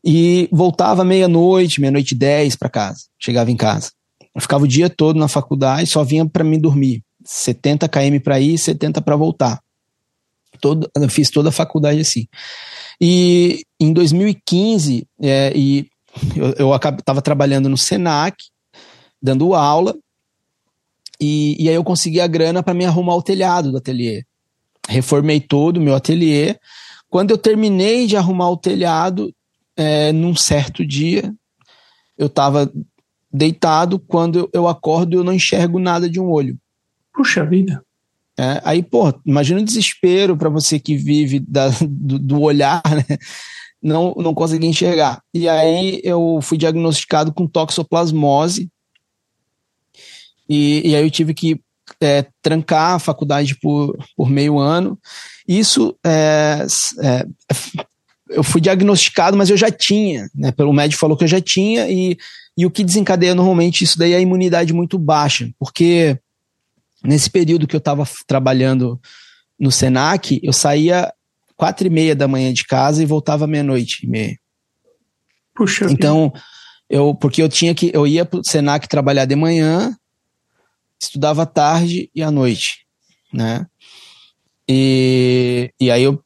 e 0.03 0.49
voltava 0.51 1.05
meia-noite, 1.05 1.83
meia-noite 1.83 2.15
e 2.15 2.19
10 2.19 2.57
para 2.57 2.71
casa, 2.71 3.01
chegava 3.19 3.51
em 3.51 3.57
casa. 3.57 3.93
Eu 4.35 4.41
ficava 4.41 4.65
o 4.65 4.69
dia 4.69 4.89
todo 4.89 5.19
na 5.19 5.29
faculdade, 5.29 5.91
só 5.91 6.03
vinha 6.03 6.27
para 6.27 6.43
mim 6.43 6.59
dormir. 6.59 7.03
70 7.23 7.87
km 7.87 8.19
para 8.25 8.41
ir, 8.41 8.57
70 8.57 9.03
para 9.03 9.17
voltar. 9.17 9.61
Todo, 10.63 10.91
eu 10.97 11.09
fiz 11.11 11.29
toda 11.29 11.51
a 11.51 11.53
faculdade 11.53 12.01
assim. 12.01 12.27
E 12.99 13.65
em 13.79 13.93
2015, 13.93 15.07
é, 15.21 15.53
e 15.55 15.87
eu 16.57 16.75
estava 16.75 17.21
trabalhando 17.21 17.69
no 17.69 17.77
Senac, 17.77 18.37
dando 19.21 19.55
aula, 19.55 19.95
e, 21.21 21.57
e 21.63 21.69
aí 21.69 21.75
eu 21.75 21.85
consegui 21.85 22.21
a 22.21 22.27
grana 22.27 22.63
para 22.63 22.75
me 22.75 22.85
arrumar 22.85 23.17
o 23.17 23.23
telhado 23.23 23.71
do 23.71 23.79
ateliê. 23.79 24.25
Reformei 24.89 25.41
todo 25.41 25.77
o 25.77 25.81
meu 25.81 25.95
ateliê. 25.95 26.57
Quando 27.09 27.31
eu 27.31 27.39
terminei 27.39 28.07
de 28.07 28.17
arrumar 28.17 28.51
o 28.51 28.57
telhado, 28.57 29.35
é, 29.77 30.13
num 30.13 30.35
certo 30.35 30.85
dia, 30.87 31.33
eu 32.17 32.27
estava 32.27 32.73
deitado, 33.33 33.99
quando 33.99 34.49
eu 34.53 34.67
acordo 34.67 35.17
eu 35.17 35.25
não 35.25 35.33
enxergo 35.33 35.79
nada 35.79 36.09
de 36.09 36.21
um 36.21 36.29
olho. 36.29 36.59
Puxa 37.13 37.45
vida. 37.45 37.83
É, 38.39 38.61
aí, 38.65 38.83
pô, 38.83 39.13
imagina 39.27 39.61
o 39.61 39.65
desespero 39.65 40.37
para 40.37 40.49
você 40.49 40.79
que 40.79 40.97
vive 40.97 41.41
da, 41.41 41.69
do, 41.81 42.19
do, 42.19 42.41
olhar, 42.41 42.83
né? 42.87 43.19
Não, 43.83 44.15
não 44.17 44.35
consegui 44.35 44.67
enxergar. 44.67 45.23
E 45.33 45.49
aí 45.49 46.01
eu 46.05 46.39
fui 46.43 46.59
diagnosticado 46.59 47.33
com 47.33 47.47
toxoplasmose, 47.47 48.71
e, 50.51 50.91
e 50.91 50.97
aí 50.97 51.05
eu 51.05 51.11
tive 51.11 51.33
que 51.33 51.61
é, 52.03 52.27
trancar 52.43 52.95
a 52.95 52.99
faculdade 52.99 53.57
por, 53.61 53.97
por 54.17 54.29
meio 54.29 54.59
ano. 54.59 54.99
Isso 55.47 55.97
é, 56.05 56.67
é, 57.03 57.27
eu 58.29 58.43
fui 58.43 58.61
diagnosticado, 58.61 59.37
mas 59.37 59.49
eu 59.49 59.57
já 59.57 59.71
tinha, 59.71 60.29
né? 60.35 60.51
Pelo 60.51 60.73
médico 60.73 61.01
falou 61.01 61.17
que 61.17 61.23
eu 61.23 61.29
já 61.29 61.41
tinha, 61.41 61.89
e, 61.89 62.19
e 62.59 62.67
o 62.67 62.71
que 62.71 62.83
desencadeia 62.83 63.35
normalmente 63.35 63.85
isso 63.85 63.97
daí 63.97 64.13
é 64.13 64.17
a 64.17 64.21
imunidade 64.21 64.73
muito 64.73 64.99
baixa, 64.99 65.49
porque 65.57 66.19
nesse 67.05 67.31
período 67.31 67.67
que 67.67 67.77
eu 67.77 67.79
estava 67.79 68.05
trabalhando 68.27 69.01
no 69.59 69.71
Senac, 69.71 70.41
eu 70.43 70.53
saía 70.53 71.13
quatro 71.57 71.87
e 71.87 71.91
meia 71.91 72.17
da 72.17 72.27
manhã 72.27 72.53
de 72.53 72.65
casa 72.65 73.03
e 73.03 73.07
voltava 73.07 73.47
meia-noite 73.47 74.05
e 74.05 74.09
meia. 74.09 74.37
Puxa. 75.55 75.87
Então, 75.91 76.33
eu, 76.89 77.15
porque 77.15 77.43
eu 77.43 77.49
tinha 77.49 77.75
que, 77.75 77.91
eu 77.95 78.07
ia 78.07 78.25
pro 78.25 78.41
Senac 78.45 78.89
trabalhar 78.89 79.27
de 79.27 79.37
manhã, 79.37 79.95
estudava 81.01 81.47
tarde 81.47 82.11
e 82.15 82.23
à 82.23 82.31
noite, 82.31 82.85
né? 83.33 83.67
E, 84.69 85.73
e 85.81 85.91
aí 85.91 86.03
eu 86.03 86.23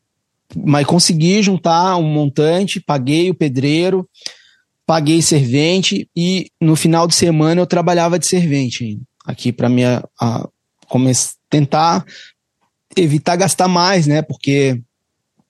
mas 0.56 0.86
consegui 0.86 1.42
juntar 1.42 1.96
um 1.96 2.04
montante, 2.04 2.80
paguei 2.80 3.28
o 3.28 3.34
pedreiro, 3.34 4.08
paguei 4.86 5.20
servente 5.20 6.08
e 6.14 6.50
no 6.60 6.76
final 6.76 7.08
de 7.08 7.14
semana 7.14 7.60
eu 7.60 7.66
trabalhava 7.66 8.18
de 8.18 8.26
servente 8.26 9.00
aqui 9.24 9.52
para 9.52 9.68
minha 9.68 10.04
a, 10.20 10.48
tentar 11.48 12.04
evitar 12.96 13.36
gastar 13.36 13.68
mais, 13.68 14.06
né? 14.06 14.22
Porque 14.22 14.80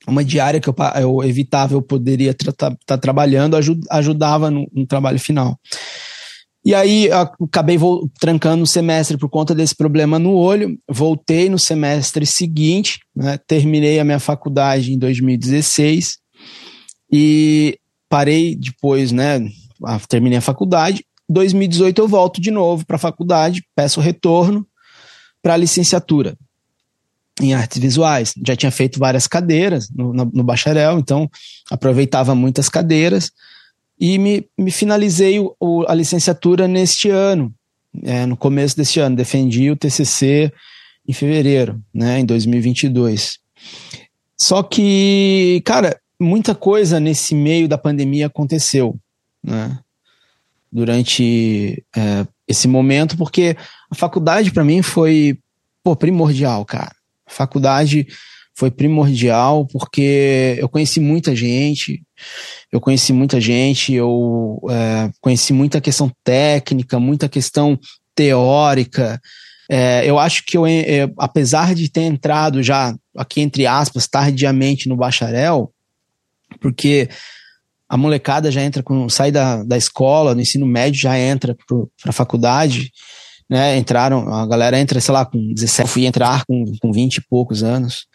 uma 0.07 0.25
diária 0.25 0.61
que 0.61 0.69
eu, 0.69 0.75
eu 1.01 1.23
evitava, 1.25 1.75
eu 1.75 1.83
poderia 1.83 2.31
estar 2.31 2.77
tá 2.87 2.99
trabalhando, 2.99 3.57
ajud, 3.57 3.81
ajudava 3.91 4.51
no, 4.51 4.69
no, 4.73 4.87
trabalho 4.87 5.19
final. 5.19 5.59
E 6.65 6.75
aí 6.75 7.11
acabei 7.13 7.79
trancando 8.19 8.65
o 8.65 8.67
semestre 8.67 9.19
por 9.19 9.29
conta 9.29 9.55
desse 9.55 9.77
problema 9.77 10.19
no 10.19 10.33
olho, 10.33 10.79
voltei 10.89 11.51
no 11.51 11.59
semestre 11.59 12.25
seguinte, 12.25 13.01
né, 13.15 13.39
terminei 13.47 14.01
a 14.01 14.05
minha 14.05 14.19
faculdade 14.19 14.91
em 14.91 14.99
2016 14.99 16.17
e 17.13 17.79
parei 18.09 18.57
depois, 18.57 19.13
né, 19.13 19.47
terminei 20.09 20.39
a 20.39 20.43
faculdade. 20.43 21.05
2018 21.29 21.99
eu 22.01 22.09
volto 22.09 22.41
de 22.41 22.51
novo 22.51 22.87
para 22.87 22.97
a 22.97 23.01
faculdade, 23.01 23.63
peço 23.77 24.01
retorno 24.01 24.67
para 25.43 25.53
a 25.53 25.59
licenciatura 25.59 26.35
em 27.43 27.53
artes 27.53 27.79
visuais. 27.79 28.33
Já 28.47 28.57
tinha 28.57 28.73
feito 28.73 28.99
várias 28.99 29.27
cadeiras 29.27 29.91
no, 29.91 30.15
no, 30.15 30.25
no 30.33 30.43
bacharel, 30.43 30.99
então 30.99 31.29
aproveitava 31.71 32.35
muitas 32.35 32.71
cadeiras 32.71 33.31
e 33.99 34.19
me, 34.19 34.47
me 34.59 34.71
finalizei 34.71 35.39
o, 35.39 35.55
o, 35.59 35.85
a 35.89 35.95
licenciatura 35.95 36.67
neste 36.67 37.09
ano, 37.09 37.55
é, 38.03 38.27
no 38.27 38.37
começo 38.37 38.77
deste 38.77 39.01
ano. 39.01 39.17
Defendi 39.17 39.71
o 39.71 39.77
TCC 39.77 40.53
em 41.07 41.13
fevereiro, 41.13 41.81
né, 41.93 42.21
em 42.21 42.25
2022. 42.25 43.39
Só 44.37 44.63
que, 44.63 45.63
cara, 45.65 45.99
muita 46.19 46.55
coisa 46.55 46.99
nesse 46.99 47.35
meio 47.35 47.69
da 47.69 47.79
pandemia 47.79 48.27
aconteceu, 48.27 48.99
né, 49.43 49.79
durante 50.71 51.85
é, 51.97 52.27
esse 52.49 52.67
momento, 52.67 53.17
porque 53.17 53.57
a 53.91 53.95
faculdade 53.95 54.51
para 54.51 54.65
mim 54.65 54.83
foi 54.83 55.39
pô, 55.83 55.95
primordial, 55.95 56.65
cara 56.65 56.95
faculdade 57.35 58.07
foi 58.55 58.71
primordial 58.71 59.67
porque 59.67 60.57
eu 60.59 60.69
conheci 60.69 61.01
muita 61.01 61.35
gente, 61.35 62.03
eu 62.73 62.81
conheci 62.81 63.13
muita 63.13 63.41
gente, 63.41 63.93
eu 63.93 64.61
é, 64.71 65.11
conheci 65.21 65.53
muita 65.53 65.81
questão 65.81 66.11
técnica, 66.23 66.99
muita 66.99 67.29
questão 67.29 67.79
teórica. 68.15 69.21
É, 69.69 70.09
eu 70.09 70.19
acho 70.19 70.45
que 70.45 70.57
eu, 70.57 70.67
é, 70.67 71.09
apesar 71.19 71.75
de 71.75 71.91
ter 71.91 72.03
entrado 72.03 72.63
já, 72.63 72.95
aqui 73.17 73.41
entre 73.41 73.67
aspas, 73.67 74.07
tardiamente 74.07 74.89
no 74.89 74.97
bacharel, 74.97 75.73
porque 76.61 77.09
a 77.89 77.97
molecada 77.97 78.51
já 78.51 78.63
entra 78.63 78.83
com, 78.83 79.09
sai 79.09 79.31
da, 79.31 79.63
da 79.63 79.77
escola, 79.77 80.35
no 80.35 80.41
ensino 80.41 80.67
médio, 80.67 81.01
já 81.01 81.19
entra 81.19 81.57
para 81.67 82.11
a 82.11 82.13
faculdade, 82.13 82.91
né? 83.49 83.77
Entraram, 83.77 84.33
a 84.33 84.47
galera 84.47 84.79
entra, 84.79 85.01
sei 85.01 85.13
lá, 85.13 85.25
com 85.25 85.53
17, 85.55 85.81
eu 85.81 85.87
fui 85.87 86.07
entrar 86.07 86.45
com, 86.45 86.65
com 86.81 86.93
20 86.93 87.17
e 87.17 87.21
poucos 87.23 87.63
anos. 87.63 88.07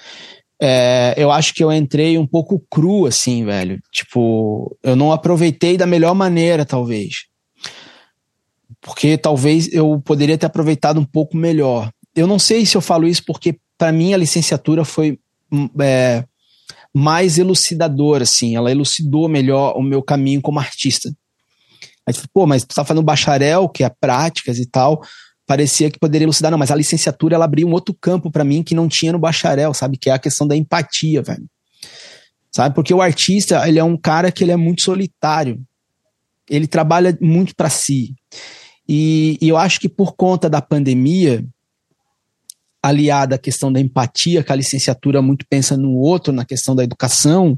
É, 0.62 1.14
eu 1.16 1.32
acho 1.32 1.54
que 1.54 1.64
eu 1.64 1.72
entrei 1.72 2.18
um 2.18 2.28
pouco 2.28 2.60
cru, 2.70 3.06
assim, 3.06 3.46
velho. 3.46 3.80
Tipo, 3.92 4.78
eu 4.84 4.96
não 4.96 5.12
aproveitei 5.12 5.78
da 5.78 5.86
melhor 5.86 6.14
maneira, 6.14 6.66
talvez. 6.66 7.26
Porque 8.82 9.18
talvez 9.18 9.72
eu 9.74 10.02
poderia 10.02 10.38
ter 10.38 10.46
aproveitado 10.46 11.00
um 11.00 11.06
pouco 11.06 11.38
melhor. 11.38 11.92
Eu 12.16 12.28
não 12.28 12.40
sei 12.40 12.66
se 12.66 12.76
eu 12.76 12.82
falo 12.82 13.08
isso 13.08 13.24
porque, 13.26 13.58
para 13.78 13.92
mim, 13.92 14.14
a 14.14 14.18
licenciatura 14.18 14.84
foi 14.84 15.18
hum, 15.52 15.70
é, 15.80 16.26
mais 16.94 17.38
elucidadora, 17.38 18.24
assim. 18.24 18.56
Ela 18.56 18.72
elucidou 18.72 19.30
melhor 19.30 19.78
o 19.78 19.82
meu 19.82 20.04
caminho 20.04 20.42
como 20.42 20.60
artista. 20.60 21.10
Aí, 22.06 22.14
tipo, 22.14 22.28
pô, 22.34 22.46
mas 22.46 22.64
tu 22.64 22.76
tá 22.76 22.84
fazendo 22.84 23.04
bacharel, 23.04 23.70
que 23.70 23.84
é 23.84 23.90
práticas 23.90 24.58
e 24.58 24.66
tal, 24.66 25.02
parecia 25.50 25.90
que 25.90 25.98
poderia 25.98 26.26
elucidar. 26.26 26.52
Não, 26.52 26.60
mas 26.60 26.70
a 26.70 26.76
licenciatura, 26.76 27.34
ela 27.34 27.46
abriu 27.46 27.68
um 27.68 27.72
outro 27.72 27.92
campo 28.00 28.30
para 28.30 28.44
mim 28.44 28.62
que 28.62 28.76
não 28.76 28.88
tinha 28.88 29.12
no 29.12 29.18
bacharel, 29.18 29.74
sabe? 29.74 29.98
Que 29.98 30.12
é 30.12 30.14
a 30.14 30.20
questão 30.20 30.48
da 30.48 30.56
empatia, 30.56 31.24
velho. 31.24 31.50
Sabe? 32.52 32.76
Porque 32.76 32.94
o 32.94 33.02
artista, 33.02 33.68
ele 33.68 33.80
é 33.80 33.84
um 33.84 33.98
cara 33.98 34.32
que 34.32 34.44
ele 34.44 34.52
é 34.52 34.56
muito 34.56 34.84
solitário. 34.84 35.60
Ele 36.48 36.68
trabalha 36.68 37.18
muito 37.20 37.56
para 37.56 37.68
si. 37.68 38.14
E, 38.88 39.40
e 39.42 39.50
eu 39.50 39.58
acho 39.58 39.80
que 39.80 39.90
por 39.90 40.16
conta 40.16 40.48
da 40.48 40.62
pandemia, 40.62 41.44
aliada 42.82 43.34
à 43.34 43.40
questão 43.40 43.74
da 43.74 43.80
empatia, 43.80 44.44
que 44.44 44.52
a 44.52 44.56
licenciatura 44.56 45.20
muito 45.20 45.48
pensa 45.50 45.76
no 45.76 45.96
outro, 45.96 46.32
na 46.32 46.46
questão 46.46 46.76
da 46.76 46.84
educação, 46.84 47.58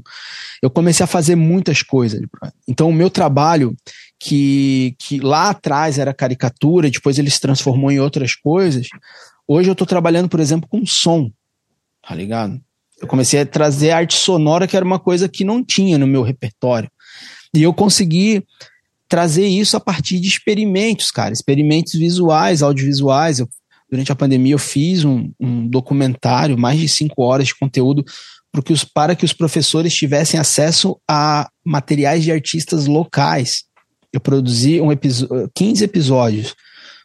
eu 0.62 0.70
comecei 0.70 1.04
a 1.04 1.06
fazer 1.06 1.36
muitas 1.36 1.82
coisas. 1.82 2.22
Então, 2.66 2.88
o 2.88 2.92
meu 2.92 3.10
trabalho, 3.10 3.76
que, 4.22 4.94
que 5.00 5.18
lá 5.18 5.50
atrás 5.50 5.98
era 5.98 6.14
caricatura, 6.14 6.88
depois 6.88 7.18
ele 7.18 7.28
se 7.28 7.40
transformou 7.40 7.90
em 7.90 7.98
outras 7.98 8.36
coisas. 8.36 8.86
Hoje 9.48 9.68
eu 9.68 9.72
estou 9.72 9.84
trabalhando, 9.84 10.28
por 10.28 10.38
exemplo, 10.38 10.68
com 10.68 10.86
som, 10.86 11.28
tá 12.06 12.14
ligado? 12.14 12.60
Eu 13.00 13.08
comecei 13.08 13.40
a 13.40 13.46
trazer 13.46 13.90
arte 13.90 14.14
sonora, 14.14 14.68
que 14.68 14.76
era 14.76 14.86
uma 14.86 15.00
coisa 15.00 15.28
que 15.28 15.42
não 15.42 15.64
tinha 15.64 15.98
no 15.98 16.06
meu 16.06 16.22
repertório. 16.22 16.88
E 17.52 17.64
eu 17.64 17.74
consegui 17.74 18.44
trazer 19.08 19.48
isso 19.48 19.76
a 19.76 19.80
partir 19.80 20.20
de 20.20 20.28
experimentos, 20.28 21.10
cara, 21.10 21.32
experimentos 21.32 21.94
visuais, 21.94 22.62
audiovisuais. 22.62 23.40
Eu, 23.40 23.48
durante 23.90 24.12
a 24.12 24.16
pandemia 24.16 24.54
eu 24.54 24.58
fiz 24.58 25.04
um, 25.04 25.32
um 25.40 25.66
documentário, 25.66 26.56
mais 26.56 26.78
de 26.78 26.88
cinco 26.88 27.22
horas 27.24 27.48
de 27.48 27.58
conteúdo 27.58 28.04
os, 28.70 28.84
para 28.84 29.16
que 29.16 29.24
os 29.24 29.32
professores 29.32 29.92
tivessem 29.92 30.38
acesso 30.38 30.96
a 31.10 31.50
materiais 31.64 32.22
de 32.22 32.30
artistas 32.30 32.86
locais 32.86 33.64
eu 34.12 34.20
produzi 34.20 34.80
um 34.80 34.88
15 35.54 35.84
episódios 35.84 36.54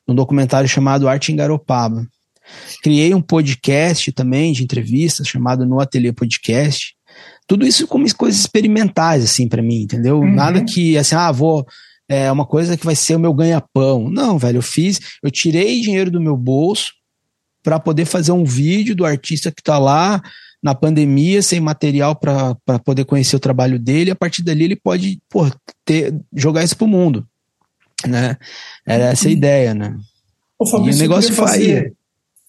num 0.08 0.16
documentário 0.16 0.68
chamado 0.68 1.08
Arte 1.08 1.32
em 1.32 1.36
Garopaba. 1.36 2.08
Criei 2.82 3.14
um 3.14 3.22
podcast 3.22 4.12
também 4.12 4.54
de 4.54 4.64
entrevistas 4.64 5.28
chamado 5.28 5.66
No 5.66 5.80
Ateliê 5.80 6.14
Podcast. 6.14 6.96
Tudo 7.46 7.66
isso 7.66 7.88
como 7.88 8.06
coisas 8.16 8.40
experimentais, 8.40 9.24
assim, 9.24 9.48
para 9.48 9.62
mim, 9.62 9.82
entendeu? 9.82 10.20
Uhum. 10.20 10.34
Nada 10.34 10.64
que, 10.64 10.98
assim, 10.98 11.16
ah, 11.16 11.32
vou. 11.32 11.66
É 12.10 12.32
uma 12.32 12.46
coisa 12.46 12.78
que 12.78 12.86
vai 12.86 12.96
ser 12.96 13.16
o 13.16 13.20
meu 13.20 13.34
ganha-pão. 13.34 14.10
Não, 14.10 14.38
velho, 14.38 14.58
eu 14.58 14.62
fiz, 14.62 15.00
eu 15.22 15.30
tirei 15.30 15.82
dinheiro 15.82 16.10
do 16.10 16.22
meu 16.22 16.38
bolso 16.38 16.94
para 17.62 17.80
poder 17.80 18.06
fazer 18.06 18.32
um 18.32 18.46
vídeo 18.46 18.96
do 18.96 19.06
artista 19.06 19.52
que 19.52 19.62
tá 19.62 19.78
lá, 19.78 20.22
na 20.62 20.74
pandemia, 20.74 21.42
sem 21.42 21.60
material 21.60 22.16
para 22.16 22.56
poder 22.84 23.06
conhecer 23.06 23.36
o 23.36 23.40
trabalho 23.40 23.80
dele, 23.80 24.12
a 24.12 24.16
partir 24.16 24.44
dali 24.44 24.64
ele 24.64 24.76
pode 24.76 25.20
pô, 25.30 25.50
ter, 25.86 26.14
jogar 26.34 26.64
isso 26.64 26.78
pro 26.78 26.88
mundo. 26.88 27.28
Né? 28.06 28.38
Era 28.86 29.06
essa 29.06 29.28
a 29.28 29.32
ideia, 29.32 29.74
né? 29.74 29.98
Ô, 30.58 30.66
Fabrício, 30.68 31.00
e 31.00 31.06
o 31.06 31.10
negócio 31.10 31.32
eu 31.32 31.36
fazer, 31.36 31.94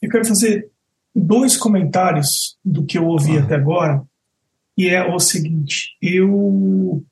Eu 0.00 0.10
quero 0.10 0.26
fazer 0.26 0.68
dois 1.14 1.56
comentários 1.56 2.56
do 2.64 2.84
que 2.84 2.96
eu 2.96 3.06
ouvi 3.06 3.36
ah. 3.36 3.42
até 3.42 3.54
agora, 3.54 4.02
e 4.76 4.88
é 4.88 5.04
o 5.04 5.18
seguinte, 5.18 5.96
eu 6.00 7.02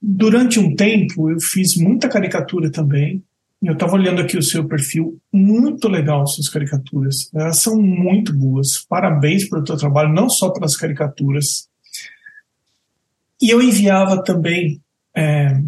durante 0.00 0.58
um 0.58 0.74
tempo 0.74 1.30
eu 1.30 1.38
fiz 1.40 1.76
muita 1.76 2.08
caricatura 2.08 2.70
também, 2.70 3.22
eu 3.62 3.74
estava 3.74 3.94
olhando 3.94 4.20
aqui 4.20 4.36
o 4.36 4.42
seu 4.42 4.66
perfil, 4.66 5.20
muito 5.32 5.88
legal 5.88 6.26
suas 6.26 6.48
caricaturas. 6.48 7.30
Elas 7.32 7.60
são 7.60 7.80
muito 7.80 8.34
boas. 8.34 8.84
Parabéns 8.88 9.48
pelo 9.48 9.62
teu 9.62 9.76
trabalho, 9.76 10.12
não 10.12 10.28
só 10.28 10.50
pelas 10.50 10.76
caricaturas. 10.76 11.68
E 13.40 13.50
eu 13.50 13.62
enviava 13.62 14.22
também, 14.22 14.80
é, 15.16 15.60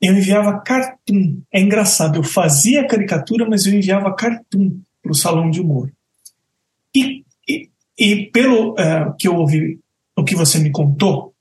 eu 0.00 0.16
enviava 0.16 0.60
cartoon. 0.60 1.40
É 1.52 1.60
engraçado, 1.60 2.16
eu 2.16 2.24
fazia 2.24 2.86
caricatura, 2.88 3.48
mas 3.48 3.66
eu 3.66 3.74
enviava 3.74 4.14
cartoon 4.16 4.80
para 5.00 5.12
o 5.12 5.16
salão 5.16 5.48
de 5.48 5.60
humor. 5.60 5.92
E, 6.94 7.24
e, 7.48 7.70
e 7.96 8.26
pelo 8.32 8.74
é, 8.78 9.12
que 9.16 9.28
eu 9.28 9.36
ouvi, 9.36 9.78
o 10.16 10.24
que 10.24 10.34
você 10.34 10.58
me 10.58 10.72
contou, 10.72 11.32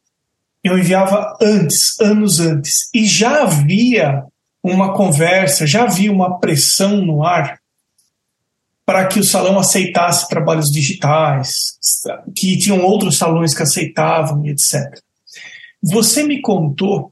eu 0.63 0.77
enviava 0.77 1.35
antes, 1.41 1.99
anos 1.99 2.39
antes. 2.39 2.87
E 2.93 3.03
já 3.05 3.41
havia 3.41 4.23
uma 4.63 4.93
conversa, 4.93 5.65
já 5.65 5.83
havia 5.83 6.11
uma 6.11 6.39
pressão 6.39 6.97
no 6.97 7.23
ar 7.23 7.59
para 8.85 9.07
que 9.07 9.19
o 9.19 9.23
salão 9.23 9.57
aceitasse 9.57 10.27
trabalhos 10.27 10.69
digitais, 10.69 11.77
que 12.35 12.57
tinham 12.57 12.81
outros 12.81 13.17
salões 13.17 13.53
que 13.53 13.63
aceitavam, 13.63 14.45
etc. 14.45 14.99
Você 15.81 16.23
me 16.23 16.41
contou, 16.41 17.11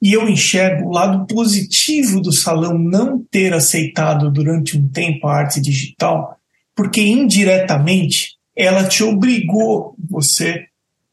e 0.00 0.12
eu 0.12 0.28
enxergo 0.28 0.88
o 0.88 0.92
lado 0.92 1.24
positivo 1.26 2.20
do 2.20 2.32
salão 2.32 2.76
não 2.76 3.22
ter 3.22 3.54
aceitado 3.54 4.30
durante 4.30 4.76
um 4.76 4.88
tempo 4.88 5.28
a 5.28 5.36
arte 5.36 5.60
digital, 5.60 6.36
porque 6.74 7.00
indiretamente 7.00 8.36
ela 8.56 8.88
te 8.88 9.04
obrigou, 9.04 9.94
você, 10.10 10.66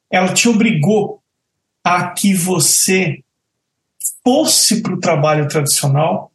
ela 0.10 0.34
te 0.34 0.50
obrigou 0.50 1.22
a 1.84 2.10
que 2.10 2.34
você 2.34 3.24
fosse 4.23 4.82
para 4.82 4.93
o 4.93 4.99
trabalho 4.99 5.47
tradicional 5.47 6.29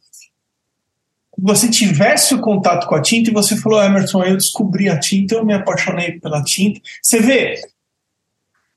você 1.37 1.69
tivesse 1.69 2.33
o 2.33 2.41
contato 2.41 2.87
com 2.87 2.95
a 2.95 3.01
tinta 3.01 3.29
e 3.29 3.33
você 3.33 3.57
falou, 3.57 3.83
Emerson, 3.83 4.23
eu 4.23 4.37
descobri 4.37 4.89
a 4.89 4.99
tinta, 4.99 5.35
eu 5.35 5.45
me 5.45 5.53
apaixonei 5.53 6.19
pela 6.19 6.41
tinta. 6.43 6.79
Você 7.01 7.19
vê, 7.19 7.61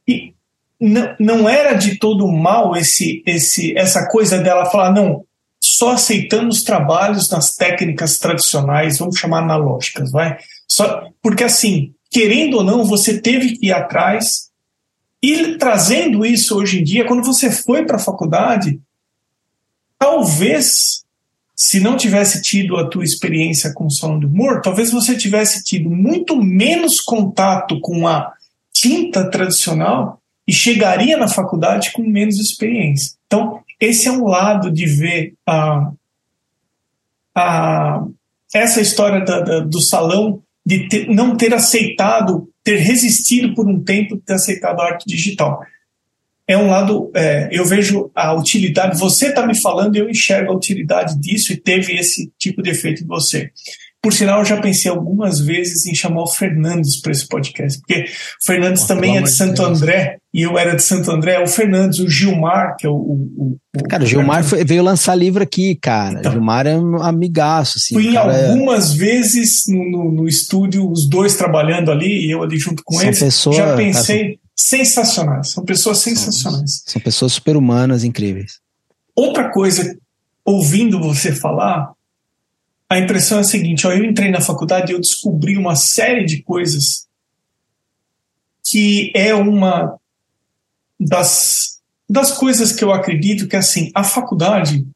e 0.07 0.35
não, 0.81 1.15
não 1.19 1.49
era 1.49 1.75
de 1.75 1.99
todo 1.99 2.27
mal 2.27 2.77
esse, 2.77 3.23
esse, 3.27 3.77
essa 3.77 4.09
coisa 4.09 4.39
dela 4.39 4.67
falar, 4.67 4.93
não, 4.93 5.25
só 5.61 5.93
aceitamos 5.93 6.63
trabalhos 6.63 7.31
nas 7.31 7.55
técnicas 7.55 8.19
tradicionais, 8.19 8.99
vamos 8.99 9.19
chamar 9.19 9.43
analógicas, 9.43 10.11
vai? 10.11 10.39
Só, 10.67 11.09
porque 11.23 11.45
assim, 11.45 11.95
querendo 12.11 12.59
ou 12.59 12.65
não, 12.65 12.85
você 12.85 13.21
teve 13.21 13.57
que 13.57 13.67
ir 13.67 13.73
atrás 13.73 14.49
e 15.23 15.57
trazendo 15.57 16.25
isso 16.25 16.57
hoje 16.57 16.81
em 16.81 16.85
dia, 16.85 17.07
quando 17.07 17.25
você 17.25 17.51
foi 17.51 17.85
para 17.85 17.97
a 17.97 18.01
faculdade, 18.01 18.81
talvez 19.99 21.05
se 21.59 21.81
não 21.81 21.97
tivesse 21.97 22.41
tido 22.41 22.77
a 22.77 22.89
tua 22.89 23.03
experiência 23.03 23.75
com 23.75 23.89
do 24.21 24.29
humor, 24.29 24.61
talvez 24.63 24.93
você 24.93 25.17
tivesse 25.17 25.65
tido 25.65 25.91
muito 25.91 26.37
menos 26.37 27.01
contato 27.01 27.81
com 27.81 28.07
a 28.07 28.33
tinta 28.73 29.29
tradicional 29.29 30.21
e 30.47 30.53
chegaria 30.53 31.17
na 31.17 31.27
faculdade 31.27 31.91
com 31.93 32.03
menos 32.03 32.39
experiência. 32.39 33.17
Então, 33.27 33.61
esse 33.81 34.07
é 34.07 34.13
um 34.13 34.25
lado 34.25 34.71
de 34.71 34.87
ver 34.87 35.35
a, 35.45 35.91
a, 37.35 38.05
essa 38.55 38.81
história 38.81 39.25
da, 39.25 39.41
da, 39.41 39.61
do 39.61 39.81
salão, 39.81 40.41
de 40.65 40.89
ter, 40.89 41.09
não 41.09 41.37
ter 41.37 41.53
aceitado, 41.53 42.49
ter 42.63 42.77
resistido 42.77 43.53
por 43.55 43.67
um 43.67 43.83
tempo 43.83 44.17
ter 44.17 44.35
aceitado 44.35 44.81
a 44.81 44.85
arte 44.85 45.07
digital 45.09 45.61
é 46.49 46.57
um 46.57 46.67
lado, 46.67 47.11
é, 47.15 47.49
eu 47.53 47.67
vejo 47.67 48.11
a 48.15 48.33
utilidade, 48.33 48.99
você 48.99 49.27
está 49.29 49.47
me 49.47 49.61
falando 49.61 49.95
e 49.95 49.99
eu 49.99 50.09
enxergo 50.09 50.51
a 50.51 50.57
utilidade 50.57 51.21
disso 51.21 51.53
e 51.53 51.57
teve 51.57 51.93
esse 51.95 52.33
tipo 52.39 52.63
de 52.63 52.71
efeito 52.71 53.05
em 53.05 53.07
você. 53.07 53.51
Por 54.01 54.13
sinal, 54.13 54.39
eu 54.39 54.45
já 54.45 54.61
pensei 54.61 54.91
algumas 54.91 55.41
vezes 55.41 55.85
em 55.85 55.95
chamar 55.95 56.23
o 56.23 56.29
Fernandes 56.29 57.01
para 57.01 57.11
esse 57.11 57.27
podcast, 57.27 57.81
porque 57.81 58.05
o 58.05 58.47
Fernandes 58.47 58.85
também 58.85 59.19
é 59.19 59.23
de 59.23 59.31
Santo 59.31 59.61
Deus. 59.61 59.83
André 59.83 60.19
e 60.33 60.43
eu 60.43 60.57
era 60.57 60.77
de 60.77 60.83
Santo 60.83 61.11
André. 61.11 61.43
O 61.43 61.49
Fernandes, 61.49 61.99
o 61.99 62.09
Gilmar, 62.09 62.77
que 62.79 62.87
é 62.87 62.91
o. 62.91 62.95
o, 62.95 63.57
o 63.77 63.89
cara, 63.89 64.05
o 64.05 64.07
Gilmar 64.07 64.45
foi, 64.45 64.65
veio 64.65 64.85
lançar 64.85 65.17
livro 65.17 65.43
aqui, 65.43 65.75
cara. 65.75 66.21
Então, 66.21 66.31
Gilmar 66.31 66.67
é 66.67 66.77
um 66.77 67.03
amigaço. 67.03 67.75
Assim, 67.77 67.95
fui 67.95 68.15
é 68.15 68.19
algumas 68.19 68.95
é... 68.95 68.99
vezes 68.99 69.65
no, 69.67 69.91
no, 69.91 70.13
no, 70.13 70.29
estúdio, 70.29 70.89
os 70.89 71.09
dois 71.09 71.35
trabalhando 71.35 71.91
ali 71.91 72.27
e 72.27 72.31
eu 72.31 72.41
ali 72.43 72.57
junto 72.57 72.85
com 72.85 72.95
São 72.95 73.05
eles. 73.05 73.19
Pessoa, 73.19 73.57
já 73.57 73.77
pensei 73.77 74.39
sensacionais. 74.59 75.51
São 75.51 75.65
pessoas 75.65 75.99
sensacionais. 75.99 76.83
São, 76.85 77.01
pessoas 77.01 77.33
super-humanas, 77.35 78.03
incríveis. 78.03 78.61
Outra 79.15 79.53
coisa, 79.53 79.97
ouvindo 80.45 81.01
você 81.01 81.33
falar, 81.33 81.93
a 82.91 82.99
impressão 82.99 83.39
é 83.39 83.43
a 83.43 83.45
seguinte: 83.45 83.87
ó, 83.87 83.93
eu 83.93 84.05
entrei 84.05 84.31
na 84.31 84.41
faculdade 84.41 84.91
e 84.91 84.95
eu 84.97 85.01
descobri 85.01 85.57
uma 85.57 85.77
série 85.77 86.25
de 86.25 86.43
coisas 86.43 87.07
que 88.65 89.13
é 89.15 89.33
uma 89.35 89.97
das, 90.99 91.81
das 92.11 92.33
coisas 92.33 92.73
que 92.73 92.85
eu 92.85 92.93
acredito 92.93 93.49
que 93.49 93.57
assim 93.57 93.91
a 93.95 94.05
faculdade 94.05 94.87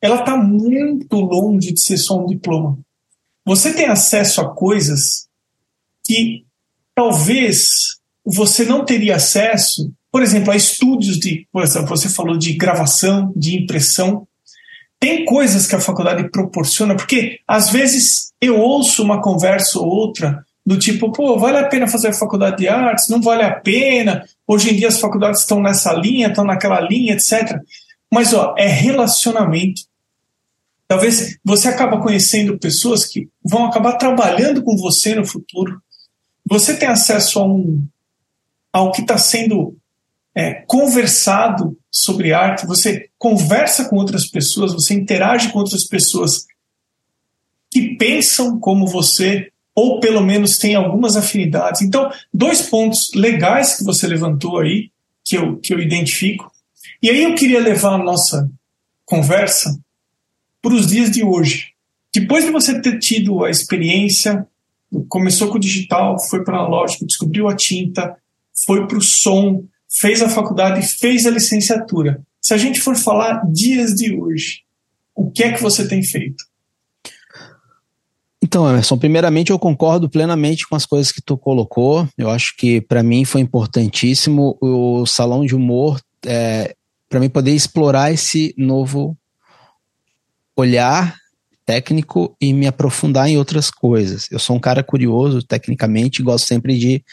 ela 0.00 0.20
está 0.20 0.36
muito 0.36 1.16
longe 1.16 1.72
de 1.72 1.80
ser 1.80 1.96
só 1.96 2.22
um 2.22 2.26
diploma. 2.26 2.78
Você 3.46 3.72
tem 3.72 3.86
acesso 3.86 4.40
a 4.40 4.54
coisas 4.54 5.26
que 6.04 6.44
talvez 6.94 7.97
você 8.30 8.64
não 8.64 8.84
teria 8.84 9.16
acesso, 9.16 9.90
por 10.12 10.22
exemplo, 10.22 10.52
a 10.52 10.56
estúdios 10.56 11.18
de, 11.18 11.46
por 11.50 11.62
exemplo, 11.62 11.88
você 11.88 12.08
falou 12.08 12.36
de 12.36 12.52
gravação, 12.52 13.32
de 13.34 13.56
impressão. 13.56 14.26
Tem 15.00 15.24
coisas 15.24 15.66
que 15.66 15.74
a 15.74 15.80
faculdade 15.80 16.28
proporciona, 16.30 16.94
porque 16.94 17.40
às 17.46 17.70
vezes 17.70 18.32
eu 18.40 18.58
ouço 18.58 19.02
uma 19.02 19.22
conversa 19.22 19.78
ou 19.78 19.86
outra 19.86 20.44
do 20.66 20.78
tipo, 20.78 21.10
pô, 21.10 21.38
vale 21.38 21.58
a 21.58 21.66
pena 21.66 21.88
fazer 21.88 22.08
a 22.08 22.12
faculdade 22.12 22.58
de 22.58 22.68
artes? 22.68 23.08
Não 23.08 23.22
vale 23.22 23.42
a 23.42 23.52
pena? 23.52 24.24
Hoje 24.46 24.70
em 24.70 24.76
dia 24.76 24.88
as 24.88 25.00
faculdades 25.00 25.40
estão 25.40 25.62
nessa 25.62 25.94
linha, 25.94 26.28
estão 26.28 26.44
naquela 26.44 26.80
linha, 26.80 27.14
etc. 27.14 27.58
Mas 28.12 28.34
ó, 28.34 28.54
é 28.58 28.66
relacionamento. 28.66 29.82
Talvez 30.86 31.38
você 31.42 31.68
acaba 31.68 32.00
conhecendo 32.00 32.58
pessoas 32.58 33.06
que 33.06 33.28
vão 33.42 33.66
acabar 33.66 33.92
trabalhando 33.94 34.62
com 34.62 34.76
você 34.76 35.14
no 35.14 35.24
futuro. 35.24 35.80
Você 36.44 36.76
tem 36.76 36.88
acesso 36.88 37.38
a 37.38 37.46
um 37.46 37.86
ao 38.72 38.92
que 38.92 39.00
está 39.00 39.18
sendo 39.18 39.76
é, 40.34 40.62
conversado 40.66 41.76
sobre 41.90 42.32
arte, 42.32 42.66
você 42.66 43.08
conversa 43.18 43.88
com 43.88 43.96
outras 43.96 44.26
pessoas, 44.26 44.72
você 44.72 44.94
interage 44.94 45.50
com 45.50 45.58
outras 45.58 45.84
pessoas 45.84 46.46
que 47.70 47.96
pensam 47.96 48.58
como 48.58 48.86
você, 48.86 49.50
ou 49.74 50.00
pelo 50.00 50.22
menos 50.22 50.58
têm 50.58 50.74
algumas 50.74 51.16
afinidades. 51.16 51.82
Então, 51.82 52.10
dois 52.32 52.62
pontos 52.62 53.10
legais 53.14 53.76
que 53.76 53.84
você 53.84 54.06
levantou 54.06 54.58
aí, 54.58 54.90
que 55.24 55.36
eu, 55.36 55.56
que 55.58 55.74
eu 55.74 55.78
identifico. 55.78 56.50
E 57.02 57.10
aí 57.10 57.22
eu 57.22 57.34
queria 57.34 57.60
levar 57.60 57.94
a 57.94 58.02
nossa 58.02 58.50
conversa 59.04 59.78
para 60.62 60.74
os 60.74 60.86
dias 60.86 61.10
de 61.10 61.22
hoje. 61.22 61.72
Depois 62.14 62.44
de 62.44 62.50
você 62.50 62.80
ter 62.80 62.98
tido 62.98 63.44
a 63.44 63.50
experiência, 63.50 64.46
começou 65.08 65.48
com 65.48 65.56
o 65.56 65.60
digital, 65.60 66.18
foi 66.28 66.42
para 66.42 66.56
o 66.56 66.60
analógico, 66.60 67.06
descobriu 67.06 67.48
a 67.48 67.54
tinta, 67.54 68.16
foi 68.64 68.86
para 68.86 68.98
o 68.98 69.02
som, 69.02 69.64
fez 69.88 70.22
a 70.22 70.28
faculdade, 70.28 70.86
fez 70.86 71.26
a 71.26 71.30
licenciatura. 71.30 72.22
Se 72.40 72.54
a 72.54 72.56
gente 72.56 72.80
for 72.80 72.96
falar 72.96 73.42
dias 73.50 73.94
de 73.94 74.14
hoje, 74.14 74.62
o 75.14 75.30
que 75.30 75.42
é 75.42 75.52
que 75.52 75.62
você 75.62 75.86
tem 75.86 76.02
feito? 76.02 76.44
Então, 78.42 78.68
Emerson, 78.68 78.96
primeiramente 78.96 79.50
eu 79.50 79.58
concordo 79.58 80.08
plenamente 80.08 80.66
com 80.66 80.76
as 80.76 80.86
coisas 80.86 81.10
que 81.10 81.20
tu 81.20 81.36
colocou. 81.36 82.08
Eu 82.16 82.30
acho 82.30 82.56
que 82.56 82.80
para 82.80 83.02
mim 83.02 83.24
foi 83.24 83.40
importantíssimo 83.40 84.56
o 84.60 85.04
salão 85.06 85.44
de 85.44 85.56
humor, 85.56 86.00
é, 86.24 86.74
para 87.08 87.20
mim 87.20 87.28
poder 87.28 87.52
explorar 87.52 88.12
esse 88.12 88.54
novo 88.56 89.16
olhar 90.56 91.16
técnico 91.66 92.34
e 92.40 92.52
me 92.52 92.66
aprofundar 92.66 93.28
em 93.28 93.36
outras 93.36 93.70
coisas. 93.70 94.28
Eu 94.30 94.38
sou 94.38 94.56
um 94.56 94.60
cara 94.60 94.82
curioso 94.82 95.42
tecnicamente, 95.42 96.22
gosto 96.22 96.46
sempre 96.46 96.78
de 96.78 97.04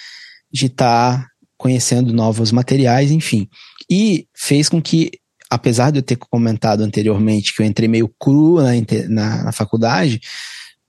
de 0.56 0.68
estar 0.68 1.20
tá 1.20 1.32
conhecendo 1.58 2.14
novos 2.14 2.52
materiais, 2.52 3.12
enfim. 3.12 3.48
E 3.90 4.28
fez 4.36 4.70
com 4.70 4.82
que, 4.82 5.12
apesar 5.50 5.92
de 5.92 6.00
eu 6.00 6.04
ter 6.04 6.16
comentado 6.16 6.82
anteriormente 6.82 7.54
que 7.56 7.62
eu 7.62 7.66
entrei 7.66 7.88
meio 7.88 8.12
cru 8.20 8.62
na, 8.62 8.72
na, 9.10 9.44
na 9.46 9.52
faculdade, 9.52 10.22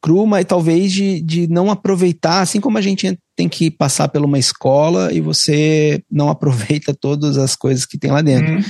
cru, 0.00 0.26
mas 0.26 0.44
talvez 0.44 0.92
de, 0.92 1.20
de 1.20 1.46
não 1.48 1.70
aproveitar, 1.70 2.40
assim 2.40 2.60
como 2.60 2.78
a 2.78 2.80
gente 2.80 3.18
tem 3.34 3.48
que 3.48 3.70
passar 3.70 4.08
por 4.08 4.24
uma 4.24 4.38
escola 4.38 5.12
e 5.12 5.20
você 5.20 6.02
não 6.10 6.28
aproveita 6.30 6.94
todas 6.94 7.36
as 7.36 7.56
coisas 7.56 7.84
que 7.84 7.98
tem 7.98 8.10
lá 8.10 8.22
dentro. 8.22 8.54
Uhum. 8.54 8.62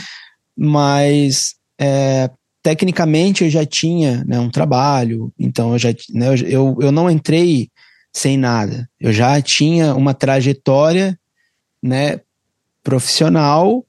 Mas 0.58 1.54
é, 1.78 2.30
tecnicamente 2.62 3.44
eu 3.44 3.50
já 3.50 3.64
tinha 3.64 4.24
né, 4.26 4.40
um 4.40 4.50
trabalho, 4.50 5.32
então 5.38 5.72
eu 5.72 5.78
já 5.78 5.90
né, 6.12 6.28
eu, 6.46 6.76
eu 6.80 6.90
não 6.90 7.10
entrei 7.10 7.68
sem 8.14 8.38
nada. 8.38 8.88
Eu 8.98 9.12
já 9.12 9.40
tinha 9.42 9.94
uma 9.94 10.14
trajetória 10.14 11.18
né, 11.86 12.20
profissional 12.82 13.84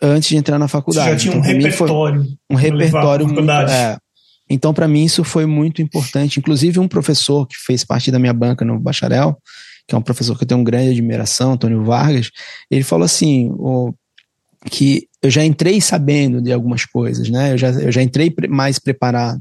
antes 0.00 0.28
de 0.28 0.36
entrar 0.36 0.58
na 0.58 0.68
faculdade. 0.68 1.20
Você 1.20 1.26
já 1.26 1.32
tinha 1.32 1.40
então, 1.40 1.50
um 1.50 1.62
repertório. 1.62 2.26
Um 2.48 2.54
repertório 2.54 3.28
muito, 3.28 3.50
é, 3.50 3.98
Então, 4.48 4.72
para 4.72 4.88
mim, 4.88 5.04
isso 5.04 5.22
foi 5.22 5.46
muito 5.46 5.82
importante. 5.82 6.38
Inclusive, 6.38 6.78
um 6.78 6.88
professor 6.88 7.46
que 7.46 7.56
fez 7.56 7.84
parte 7.84 8.10
da 8.10 8.18
minha 8.18 8.32
banca 8.32 8.64
no 8.64 8.78
bacharel, 8.78 9.38
que 9.86 9.94
é 9.94 9.98
um 9.98 10.02
professor 10.02 10.36
que 10.36 10.44
eu 10.44 10.48
tenho 10.48 10.64
grande 10.64 10.90
admiração, 10.90 11.52
Antônio 11.52 11.84
Vargas, 11.84 12.30
ele 12.70 12.82
falou 12.82 13.04
assim: 13.04 13.50
o, 13.52 13.92
que 14.70 15.08
eu 15.22 15.30
já 15.30 15.44
entrei 15.44 15.80
sabendo 15.80 16.40
de 16.40 16.52
algumas 16.52 16.84
coisas, 16.84 17.28
né? 17.28 17.52
Eu 17.52 17.58
já, 17.58 17.70
eu 17.70 17.92
já 17.92 18.02
entrei 18.02 18.34
mais 18.48 18.78
preparado. 18.78 19.40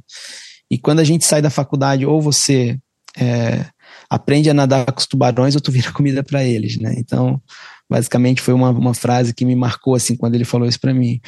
E 0.69 0.77
quando 0.77 0.99
a 0.99 1.03
gente 1.03 1.25
sai 1.25 1.41
da 1.41 1.49
faculdade, 1.49 2.05
ou 2.05 2.21
você 2.21 2.77
é, 3.17 3.65
aprende 4.09 4.49
a 4.49 4.53
nadar 4.53 4.91
com 4.91 4.99
os 4.99 5.05
tubarões, 5.05 5.55
ou 5.55 5.61
tu 5.61 5.71
vira 5.71 5.91
comida 5.93 6.23
para 6.23 6.43
eles, 6.43 6.77
né? 6.77 6.95
Então, 6.97 7.41
Basicamente 7.89 8.39
foi 8.39 8.53
uma, 8.53 8.69
uma 8.69 8.93
frase 8.93 9.33
que 9.33 9.43
me 9.43 9.55
marcou 9.55 9.95
assim 9.95 10.15
quando 10.15 10.35
ele 10.35 10.45
falou 10.45 10.67
isso 10.67 10.79
para 10.79 10.93
mim. 10.93 11.19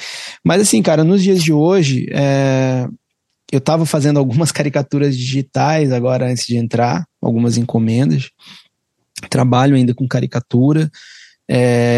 Mas 0.44 0.62
assim, 0.62 0.82
cara, 0.84 1.04
nos 1.04 1.24
dias 1.24 1.41
de 1.41 1.52
hoje, 1.52 2.06
é, 2.12 2.88
eu 3.52 3.58
estava 3.58 3.84
fazendo 3.84 4.20
algumas 4.20 4.52
caricaturas 4.54 5.17
digitais 5.17 5.91
agora 5.91 6.30
antes 6.30 6.46
de 6.46 6.56
entrar, 6.56 7.04
algumas 7.20 7.58
encomendas. 7.58 8.30
Trabalho 9.28 9.76
ainda 9.76 9.96
com 9.96 10.08
caricatura. 10.08 10.91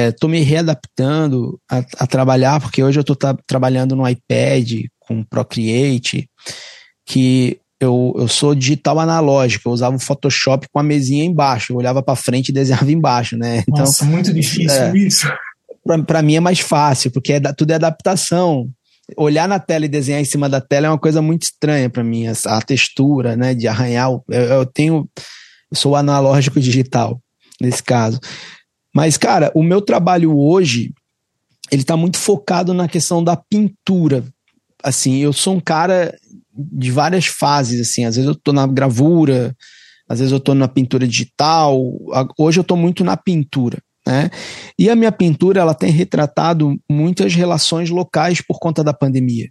Estou 0.10 0.30
é, 0.30 0.32
me 0.32 0.40
readaptando 0.40 1.60
a, 1.70 1.84
a, 2.00 2.08
trabalhar, 2.08 2.62
porque 2.62 2.82
hoje 2.82 2.98
eu 2.98 3.02
estou 3.02 3.18
trabalhando 3.46 3.98
no 3.98 4.08
iPad 4.08 4.86
com 4.98 5.24
Procreate, 5.26 6.30
que 7.06 7.60
eu, 7.84 8.14
eu 8.18 8.28
sou 8.28 8.56
digital 8.56 9.00
analógico, 9.00 9.68
eu 9.68 9.74
usava 9.74 9.96
o 9.96 10.00
Photoshop 10.00 10.68
com 10.72 10.80
a 10.80 10.84
mesinha 10.84 11.24
embaixo, 11.24 11.74
eu 11.74 11.78
olhava 11.78 12.02
para 12.02 12.16
frente 12.16 12.50
e 12.50 12.54
desenhava 12.54 12.92
embaixo, 12.92 13.38
né? 13.38 13.64
Então, 13.68 13.86
Nossa, 13.86 14.06
muito 14.06 14.34
difícil 14.34 14.84
é, 14.84 14.98
isso. 14.98 15.32
Para 16.08 16.22
mim 16.22 16.36
é 16.36 16.40
mais 16.40 16.60
fácil, 16.60 17.12
porque 17.12 17.34
é, 17.34 17.40
tudo 17.54 17.72
é 17.72 17.76
adaptação. 17.76 18.70
olhar 19.18 19.48
na 19.48 19.60
tela 19.60 19.86
e 19.86 19.90
desenhar 19.90 20.22
em 20.22 20.26
cima 20.26 20.48
da 20.48 20.62
tela 20.62 20.88
é 20.88 20.90
uma 20.90 20.98
coisa 20.98 21.22
muito 21.22 21.44
estranha 21.44 21.90
para 21.90 22.04
mim, 22.04 22.28
a, 22.28 22.34
a, 22.46 22.62
textura, 22.62 23.36
né, 23.36 23.54
de 23.54 23.68
arranhar. 23.68 24.10
Eu, 24.10 24.24
eu 24.30 24.66
tenho, 24.66 25.10
eu 25.72 25.78
sou 25.78 25.96
analógico 25.96 26.60
digital 26.60 27.22
nesse 27.60 27.84
caso. 27.84 28.20
Mas, 28.96 29.18
cara, 29.18 29.52
o 29.56 29.64
meu 29.64 29.82
trabalho 29.82 30.38
hoje, 30.38 30.94
ele 31.72 31.82
está 31.82 31.98
muito 31.98 32.18
focado 32.18 32.74
na 32.74 32.88
questão 32.88 33.24
da 33.24 33.36
pintura. 33.36 34.24
Assim, 34.84 35.18
eu 35.18 35.34
sou 35.34 35.56
um 35.56 35.60
cara 35.60 36.14
de 36.56 36.92
várias 36.92 37.26
fases, 37.26 37.82
assim, 37.82 38.06
às 38.06 38.16
vezes 38.16 38.28
eu 38.28 38.34
estou 38.34 38.54
na 38.54 38.68
gravura, 38.68 39.56
às 40.08 40.20
vezes 40.20 40.32
eu 40.32 40.38
estou 40.38 40.54
na 40.54 40.68
pintura 40.68 41.08
digital, 41.08 41.80
hoje 42.38 42.60
eu 42.60 42.62
estou 42.62 42.78
muito 42.78 43.04
na 43.04 43.18
pintura. 43.18 43.82
Né? 44.06 44.30
E 44.78 44.90
a 44.90 44.96
minha 44.96 45.12
pintura 45.12 45.62
ela 45.62 45.74
tem 45.74 45.90
retratado 45.90 46.78
muitas 46.90 47.34
relações 47.34 47.90
locais 47.90 48.42
por 48.42 48.60
conta 48.60 48.84
da 48.84 48.94
pandemia. 48.94 49.50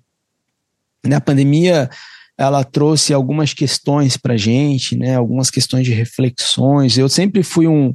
Né? 1.04 1.16
A 1.16 1.20
pandemia 1.20 1.90
ela 2.36 2.64
trouxe 2.64 3.12
algumas 3.12 3.54
questões 3.54 4.16
para 4.16 4.36
gente, 4.36 4.96
né? 4.96 5.16
algumas 5.16 5.50
questões 5.50 5.86
de 5.86 5.92
reflexões. 5.92 6.98
Eu 6.98 7.08
sempre 7.08 7.42
fui 7.42 7.66
um, 7.66 7.94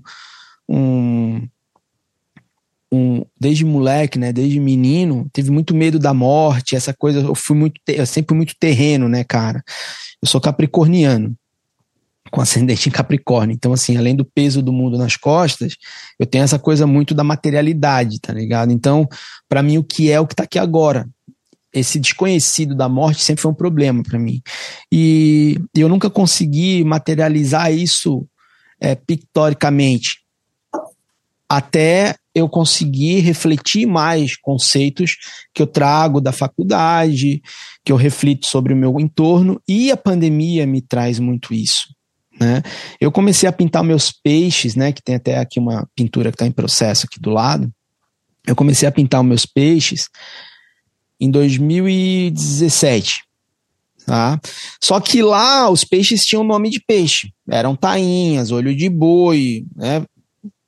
um, 0.68 1.48
um 2.92 3.26
desde 3.40 3.66
moleque, 3.66 4.18
né, 4.18 4.32
desde 4.32 4.60
menino, 4.60 5.28
teve 5.34 5.52
muito 5.52 5.76
medo 5.76 6.00
da 6.00 6.14
morte, 6.14 6.76
essa 6.76 6.94
coisa, 6.94 7.20
eu 7.20 7.36
fui 7.36 7.56
muito, 7.58 7.80
eu 7.88 8.06
sempre 8.06 8.36
muito 8.36 8.56
terreno, 8.60 9.10
né, 9.10 9.24
cara. 9.24 9.62
Eu 10.22 10.28
sou 10.28 10.40
capricorniano 10.40 11.36
com 12.32 12.42
ascendente 12.42 12.90
em 12.90 12.92
Capricórnio. 12.92 13.54
Então, 13.54 13.74
assim, 13.74 13.98
além 13.98 14.16
do 14.16 14.26
peso 14.26 14.62
do 14.62 14.74
mundo 14.74 14.98
nas 14.98 15.16
costas, 15.16 15.76
eu 16.20 16.26
tenho 16.26 16.44
essa 16.44 16.60
coisa 16.60 16.86
muito 16.86 17.14
da 17.14 17.24
materialidade, 17.24 18.20
tá 18.20 18.34
ligado? 18.34 18.72
Então, 18.72 19.08
para 19.48 19.64
mim, 19.64 19.78
o 19.78 19.84
que 19.84 20.12
é 20.12 20.20
o 20.20 20.28
que 20.28 20.36
tá 20.36 20.44
aqui 20.44 20.60
agora? 20.60 21.08
Esse 21.74 22.00
desconhecido 22.00 22.76
da 22.76 22.90
morte 22.90 23.24
sempre 23.24 23.42
foi 23.42 23.52
um 23.52 23.56
problema 23.56 24.02
para 24.04 24.18
mim. 24.18 24.42
E 24.92 25.58
eu 25.76 25.88
nunca 25.88 26.10
consegui 26.10 26.84
materializar 26.84 27.72
isso 27.72 28.28
é, 28.80 28.96
pictoricamente. 28.96 30.27
Até 31.50 32.16
eu 32.36 32.48
conseguir 32.48 33.20
refletir 33.22 33.86
mais 33.86 34.36
conceitos 34.38 35.18
que 35.54 35.62
eu 35.62 35.68
trago 35.68 36.22
da 36.22 36.32
faculdade, 36.32 37.42
que 37.84 37.92
eu 37.92 37.96
reflito 37.96 38.46
sobre 38.46 38.74
o 38.74 38.78
meu 38.78 39.00
entorno, 39.00 39.60
e 39.68 39.92
a 39.92 39.98
pandemia 39.98 40.68
me 40.68 40.82
traz 40.82 41.20
muito 41.20 41.54
isso. 41.54 41.88
Né? 42.40 42.62
Eu 43.02 43.12
comecei 43.12 43.50
a 43.50 43.52
pintar 43.52 43.84
meus 43.84 44.12
peixes, 44.12 44.76
né, 44.76 44.92
que 44.92 45.02
tem 45.02 45.16
até 45.16 45.38
aqui 45.38 45.60
uma 45.60 45.88
pintura 45.96 46.30
que 46.32 46.36
está 46.36 46.46
em 46.46 46.52
processo 46.52 47.08
aqui 47.08 47.20
do 47.20 47.32
lado. 47.32 47.72
Eu 48.46 48.56
comecei 48.56 48.88
a 48.88 48.92
pintar 48.92 49.24
meus 49.24 49.46
peixes 49.46 50.08
em 51.20 51.32
2017. 51.32 53.24
Tá? 54.06 54.40
Só 54.82 55.02
que 55.02 55.22
lá 55.22 55.70
os 55.70 55.84
peixes 55.84 56.26
tinham 56.26 56.44
nome 56.44 56.70
de 56.70 56.80
peixe. 56.80 57.34
Eram 57.50 57.76
tainhas, 57.76 58.52
olho 58.52 58.74
de 58.74 58.88
boi, 58.90 59.66
né? 59.76 60.06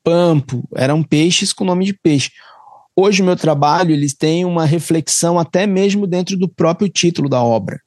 Pampo. 0.10 0.68
Eram 0.76 1.04
peixes 1.04 1.54
com 1.54 1.64
nome 1.64 1.86
de 1.86 1.94
peixe. 1.94 2.32
Hoje 2.96 3.22
o 3.22 3.26
meu 3.26 3.36
trabalho 3.36 3.92
eles 3.92 4.16
têm 4.16 4.44
uma 4.44 4.66
reflexão 4.66 5.38
até 5.38 5.68
mesmo 5.68 6.08
dentro 6.08 6.36
do 6.36 6.50
próprio 6.50 6.90
título 6.90 7.30
da 7.30 7.42
obra. 7.44 7.80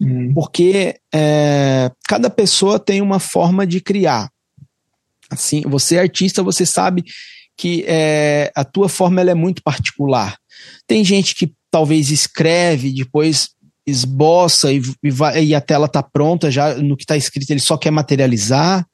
Uhum. 0.00 0.32
Porque 0.32 0.96
é, 1.12 1.90
cada 2.06 2.30
pessoa 2.30 2.78
tem 2.78 3.02
uma 3.02 3.18
forma 3.18 3.66
de 3.66 3.80
criar. 3.80 4.30
Assim, 5.28 5.62
você 5.62 5.96
é 5.96 6.00
artista, 6.00 6.42
você 6.42 6.64
sabe 6.64 7.04
que 7.56 7.84
é, 7.88 8.52
a 8.54 8.64
tua 8.64 8.88
forma 8.88 9.20
ela 9.20 9.32
é 9.32 9.34
muito 9.34 9.60
particular. 9.62 10.38
Tem 10.86 11.04
gente 11.04 11.34
que 11.34 11.52
talvez 11.70 12.10
escreve, 12.10 12.92
depois 12.92 13.50
esboça 13.84 14.72
e, 14.72 14.80
e, 15.02 15.10
vai, 15.10 15.44
e 15.44 15.54
a 15.54 15.60
tela 15.60 15.86
está 15.86 16.02
pronta 16.02 16.50
já 16.50 16.74
no 16.74 16.96
que 16.96 17.02
está 17.02 17.16
escrito, 17.16 17.50
ele 17.50 17.60
só 17.60 17.76
quer 17.76 17.90
materializar. 17.90 18.86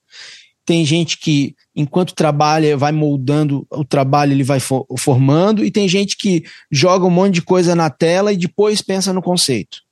Tem 0.67 0.85
gente 0.85 1.19
que, 1.19 1.55
enquanto 1.75 2.15
trabalha, 2.15 2.77
vai 2.77 2.93
moldando 2.93 3.67
o 3.71 3.85
trabalho, 3.85 4.33
ele 4.33 4.45
vai 4.45 4.59
formando, 4.99 5.65
e 5.65 5.71
tem 5.71 5.89
gente 5.89 6.17
que 6.17 6.45
joga 6.71 7.05
um 7.05 7.11
monte 7.11 7.35
de 7.35 7.43
coisa 7.43 7.75
na 7.75 7.91
tela 7.91 8.33
e 8.33 8.37
depois 8.37 8.81
pensa 8.81 9.13
no 9.13 9.23
conceito 9.23 9.85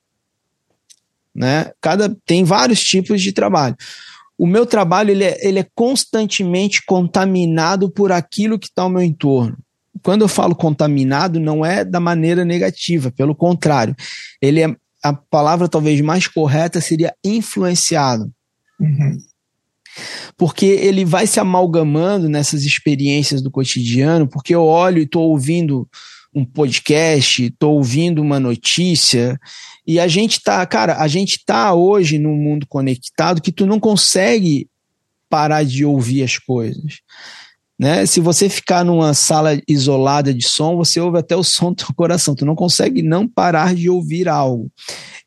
né? 1.33 1.71
Cada 1.81 2.15
tem 2.25 2.43
vários 2.43 2.83
tipos 2.83 3.21
de 3.21 3.31
trabalho. 3.31 3.75
O 4.37 4.45
meu 4.45 4.65
trabalho 4.65 5.11
ele 5.11 5.23
é, 5.23 5.47
ele 5.47 5.59
é 5.59 5.67
constantemente 5.75 6.83
contaminado 6.85 7.89
por 7.89 8.11
aquilo 8.11 8.59
que 8.59 8.67
está 8.67 8.83
ao 8.83 8.89
meu 8.89 9.01
entorno. 9.01 9.57
Quando 10.01 10.23
eu 10.23 10.27
falo 10.27 10.55
contaminado, 10.55 11.39
não 11.39 11.65
é 11.65 11.85
da 11.85 11.99
maneira 11.99 12.43
negativa, 12.43 13.11
pelo 13.11 13.33
contrário, 13.33 13.95
ele 14.41 14.61
é 14.61 14.75
a 15.01 15.13
palavra 15.13 15.67
talvez 15.67 15.99
mais 16.01 16.27
correta 16.27 16.79
seria 16.79 17.13
influenciado. 17.23 18.31
Uhum. 18.79 19.17
Porque 20.37 20.65
ele 20.65 21.05
vai 21.05 21.27
se 21.27 21.39
amalgamando 21.39 22.29
nessas 22.29 22.63
experiências 22.63 23.41
do 23.41 23.51
cotidiano, 23.51 24.27
porque 24.27 24.53
eu 24.53 24.63
olho 24.63 24.99
e 24.99 25.03
estou 25.03 25.29
ouvindo 25.29 25.87
um 26.33 26.43
podcast, 26.43 27.43
estou 27.43 27.75
ouvindo 27.75 28.21
uma 28.21 28.39
notícia, 28.39 29.39
e 29.85 29.99
a 29.99 30.07
gente 30.07 30.41
tá, 30.41 30.65
cara, 30.65 30.97
a 30.97 31.07
gente 31.07 31.43
tá 31.45 31.73
hoje 31.73 32.17
num 32.17 32.35
mundo 32.35 32.65
conectado 32.67 33.41
que 33.41 33.51
tu 33.51 33.65
não 33.65 33.79
consegue 33.79 34.67
parar 35.29 35.63
de 35.63 35.83
ouvir 35.85 36.23
as 36.23 36.37
coisas. 36.37 37.01
Né? 37.79 38.05
Se 38.05 38.19
você 38.19 38.47
ficar 38.47 38.85
numa 38.85 39.13
sala 39.13 39.59
isolada 39.67 40.33
de 40.33 40.47
som, 40.47 40.75
você 40.75 40.99
ouve 40.99 41.17
até 41.17 41.35
o 41.35 41.43
som 41.43 41.73
do 41.73 41.93
coração. 41.95 42.35
Tu 42.35 42.45
não 42.45 42.55
consegue 42.55 43.01
não 43.01 43.27
parar 43.27 43.73
de 43.75 43.89
ouvir 43.89 44.29
algo. 44.29 44.71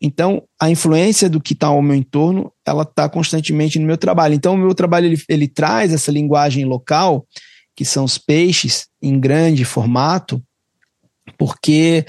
Então, 0.00 0.42
a 0.60 0.70
influência 0.70 1.28
do 1.28 1.40
que 1.40 1.54
está 1.54 1.68
ao 1.68 1.82
meu 1.82 1.96
entorno, 1.96 2.52
ela 2.64 2.82
está 2.82 3.08
constantemente 3.08 3.78
no 3.78 3.86
meu 3.86 3.96
trabalho. 3.96 4.34
Então, 4.34 4.54
o 4.54 4.58
meu 4.58 4.74
trabalho 4.74 5.06
ele, 5.06 5.22
ele 5.28 5.48
traz 5.48 5.92
essa 5.92 6.12
linguagem 6.12 6.64
local, 6.64 7.26
que 7.74 7.84
são 7.84 8.04
os 8.04 8.18
peixes 8.18 8.86
em 9.02 9.18
grande 9.18 9.64
formato, 9.64 10.42
porque 11.38 12.04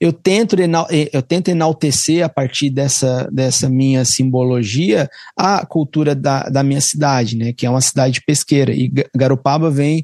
eu 0.00 0.14
tento, 0.14 0.56
eh, 0.58 1.10
eu 1.12 1.20
tento 1.20 1.48
enaltecer 1.48 2.24
a 2.24 2.28
partir 2.28 2.70
dessa, 2.70 3.28
dessa 3.30 3.68
minha 3.68 4.02
simbologia 4.06 5.10
a 5.36 5.66
cultura 5.66 6.14
da, 6.14 6.44
da 6.44 6.62
minha 6.62 6.80
cidade, 6.80 7.36
né, 7.36 7.52
que 7.52 7.66
é 7.66 7.70
uma 7.70 7.82
cidade 7.82 8.22
pesqueira. 8.26 8.72
E 8.72 8.90
Garopaba 9.14 9.70
vem 9.70 10.02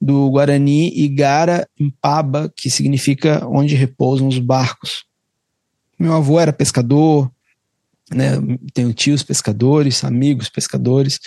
do 0.00 0.30
Guarani 0.30 0.96
Igara 0.96 1.68
Impaba, 1.78 2.52
que 2.54 2.70
significa 2.70 3.44
onde 3.48 3.74
repousam 3.74 4.28
os 4.28 4.38
barcos. 4.38 5.04
Meu 5.98 6.12
avô 6.12 6.38
era 6.38 6.52
pescador, 6.52 7.28
né, 8.12 8.34
tenho 8.72 8.92
tios 8.92 9.24
pescadores, 9.24 10.04
amigos 10.04 10.48
pescadores, 10.48 11.18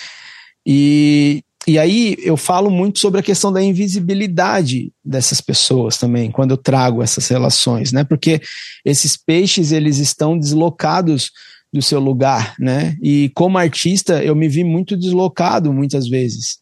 e 0.65 1.43
e 1.67 1.77
aí 1.77 2.15
eu 2.19 2.37
falo 2.37 2.71
muito 2.71 2.97
sobre 2.97 3.19
a 3.19 3.23
questão 3.23 3.51
da 3.51 3.61
invisibilidade 3.61 4.93
dessas 5.03 5.41
pessoas 5.41 5.97
também, 5.97 6.31
quando 6.31 6.51
eu 6.51 6.57
trago 6.57 7.03
essas 7.03 7.27
relações, 7.27 7.91
né? 7.91 8.05
Porque 8.05 8.41
esses 8.85 9.17
peixes, 9.17 9.73
eles 9.73 9.97
estão 9.97 10.39
deslocados 10.39 11.29
do 11.73 11.81
seu 11.81 11.99
lugar, 11.99 12.55
né? 12.57 12.95
E 13.01 13.29
como 13.35 13.57
artista, 13.57 14.23
eu 14.23 14.33
me 14.33 14.47
vi 14.47 14.63
muito 14.63 14.95
deslocado 14.95 15.73
muitas 15.73 16.07
vezes, 16.07 16.59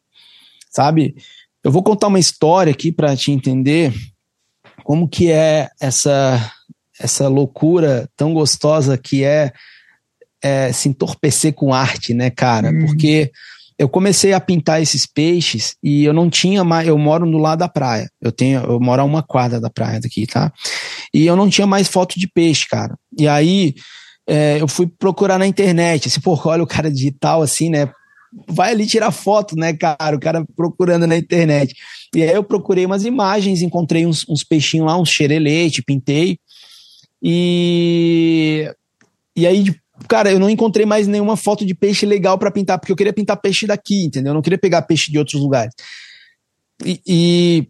sabe? 0.71 1.15
Eu 1.63 1.71
vou 1.71 1.83
contar 1.83 2.07
uma 2.07 2.19
história 2.19 2.71
aqui 2.71 2.91
para 2.91 3.15
te 3.15 3.31
entender 3.31 3.93
como 4.83 5.07
que 5.07 5.31
é 5.31 5.69
essa 5.79 6.51
essa 6.99 7.27
loucura 7.27 8.09
tão 8.15 8.33
gostosa 8.33 8.97
que 8.97 9.23
é, 9.23 9.51
é 10.41 10.71
se 10.71 10.87
entorpecer 10.89 11.53
com 11.53 11.73
arte, 11.73 12.13
né, 12.13 12.29
cara? 12.29 12.69
Hum. 12.69 12.85
Porque 12.85 13.31
eu 13.77 13.89
comecei 13.89 14.31
a 14.33 14.39
pintar 14.39 14.81
esses 14.81 15.05
peixes 15.05 15.75
e 15.83 16.05
eu 16.05 16.13
não 16.13 16.29
tinha 16.29 16.63
mais, 16.63 16.87
eu 16.87 16.97
moro 16.97 17.25
no 17.25 17.37
lado 17.37 17.59
da 17.59 17.67
praia. 17.67 18.09
Eu 18.21 18.31
tenho, 18.31 18.61
eu 18.61 18.79
moro 18.79 19.01
a 19.01 19.05
uma 19.05 19.21
quadra 19.21 19.59
da 19.59 19.69
praia 19.69 19.99
daqui, 19.99 20.25
tá? 20.25 20.51
E 21.13 21.25
eu 21.25 21.35
não 21.35 21.49
tinha 21.49 21.67
mais 21.67 21.87
foto 21.87 22.17
de 22.17 22.27
peixe, 22.27 22.65
cara. 22.67 22.95
E 23.19 23.27
aí 23.27 23.75
é, 24.27 24.61
eu 24.61 24.67
fui 24.67 24.87
procurar 24.87 25.37
na 25.37 25.45
internet, 25.45 26.07
assim, 26.07 26.21
pô, 26.21 26.39
olha 26.45 26.63
o 26.63 26.67
cara 26.67 26.89
digital 26.89 27.41
assim, 27.41 27.69
né? 27.69 27.91
Vai 28.49 28.71
ali 28.71 28.85
tirar 28.85 29.11
foto, 29.11 29.55
né, 29.55 29.73
cara? 29.73 30.15
O 30.15 30.19
cara 30.19 30.45
procurando 30.55 31.05
na 31.05 31.17
internet. 31.17 31.75
E 32.15 32.23
aí 32.23 32.33
eu 32.33 32.43
procurei 32.43 32.85
umas 32.85 33.03
imagens, 33.03 33.61
encontrei 33.61 34.05
uns, 34.05 34.25
uns 34.29 34.43
peixinhos 34.43 34.87
lá, 34.87 34.97
uns 34.97 35.09
xerelete, 35.09 35.83
pintei. 35.83 36.37
E 37.21 38.69
e 39.35 39.45
aí 39.45 39.75
cara, 40.07 40.31
eu 40.31 40.39
não 40.39 40.49
encontrei 40.49 40.85
mais 40.85 41.07
nenhuma 41.07 41.37
foto 41.37 41.65
de 41.65 41.73
peixe 41.73 42.05
legal 42.05 42.37
para 42.37 42.51
pintar, 42.51 42.79
porque 42.79 42.91
eu 42.91 42.95
queria 42.95 43.13
pintar 43.13 43.37
peixe 43.37 43.65
daqui, 43.65 44.05
entendeu? 44.05 44.31
Eu 44.31 44.35
não 44.35 44.41
queria 44.41 44.57
pegar 44.57 44.81
peixe 44.83 45.11
de 45.11 45.17
outros 45.17 45.41
lugares. 45.41 45.73
E, 46.83 47.01
e, 47.07 47.67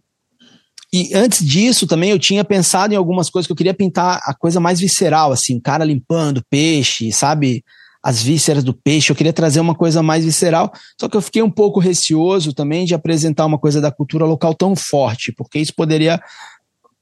e, 0.92 1.14
antes 1.14 1.44
disso 1.44 1.86
também 1.86 2.10
eu 2.10 2.18
tinha 2.18 2.44
pensado 2.44 2.92
em 2.92 2.96
algumas 2.96 3.30
coisas 3.30 3.46
que 3.46 3.52
eu 3.52 3.56
queria 3.56 3.74
pintar 3.74 4.20
a 4.24 4.34
coisa 4.34 4.58
mais 4.58 4.80
visceral, 4.80 5.32
assim, 5.32 5.60
cara 5.60 5.84
limpando 5.84 6.42
peixe, 6.50 7.12
sabe? 7.12 7.62
As 8.02 8.22
vísceras 8.22 8.62
do 8.62 8.72
peixe, 8.72 9.10
eu 9.10 9.16
queria 9.16 9.32
trazer 9.32 9.58
uma 9.58 9.74
coisa 9.74 10.02
mais 10.02 10.24
visceral, 10.24 10.72
só 11.00 11.08
que 11.08 11.16
eu 11.16 11.20
fiquei 11.20 11.42
um 11.42 11.50
pouco 11.50 11.80
receoso 11.80 12.52
também 12.52 12.84
de 12.84 12.94
apresentar 12.94 13.46
uma 13.46 13.58
coisa 13.58 13.80
da 13.80 13.90
cultura 13.90 14.24
local 14.24 14.54
tão 14.54 14.76
forte, 14.76 15.32
porque 15.32 15.58
isso 15.58 15.74
poderia 15.74 16.20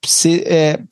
ser 0.07 0.47
é, 0.47 0.83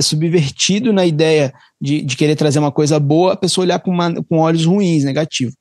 subvertido 0.00 0.92
na 0.92 1.06
ideia 1.06 1.52
de, 1.80 2.02
de, 2.02 2.16
querer 2.16 2.36
trazer 2.36 2.58
uma 2.58 2.72
coisa 2.72 2.98
boa, 2.98 3.34
a 3.34 3.36
pessoa 3.36 3.64
olhar 3.64 3.78
com, 3.78 3.90
uma, 3.90 4.14
com 4.24 4.38
olhos 4.38 4.64
ruins, 4.64 5.04
negativo. 5.04 5.52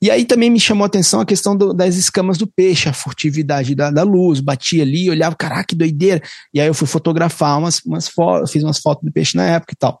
E 0.00 0.10
aí 0.10 0.24
também 0.24 0.50
me 0.50 0.60
chamou 0.60 0.84
a 0.84 0.86
atenção 0.86 1.20
a 1.20 1.26
questão 1.26 1.56
do, 1.56 1.74
das 1.74 1.96
escamas 1.96 2.38
do 2.38 2.46
peixe, 2.46 2.88
a 2.88 2.92
furtividade 2.92 3.74
da, 3.74 3.90
da 3.90 4.02
luz, 4.02 4.40
batia 4.40 4.82
ali, 4.82 5.10
olhava, 5.10 5.34
caraca, 5.34 5.68
que 5.68 5.74
doideira. 5.74 6.22
E 6.54 6.60
aí 6.60 6.66
eu 6.66 6.74
fui 6.74 6.86
fotografar 6.86 7.58
umas, 7.58 7.80
umas 7.84 8.08
fiz 8.50 8.62
umas 8.62 8.78
fotos 8.78 9.04
do 9.04 9.12
peixe 9.12 9.36
na 9.36 9.44
época 9.44 9.72
e 9.72 9.76
tal. 9.76 10.00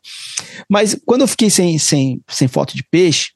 Mas 0.70 0.96
quando 1.04 1.22
eu 1.22 1.28
fiquei 1.28 1.50
sem, 1.50 1.78
sem, 1.78 2.20
sem 2.28 2.46
foto 2.46 2.76
de 2.76 2.84
peixe, 2.84 3.30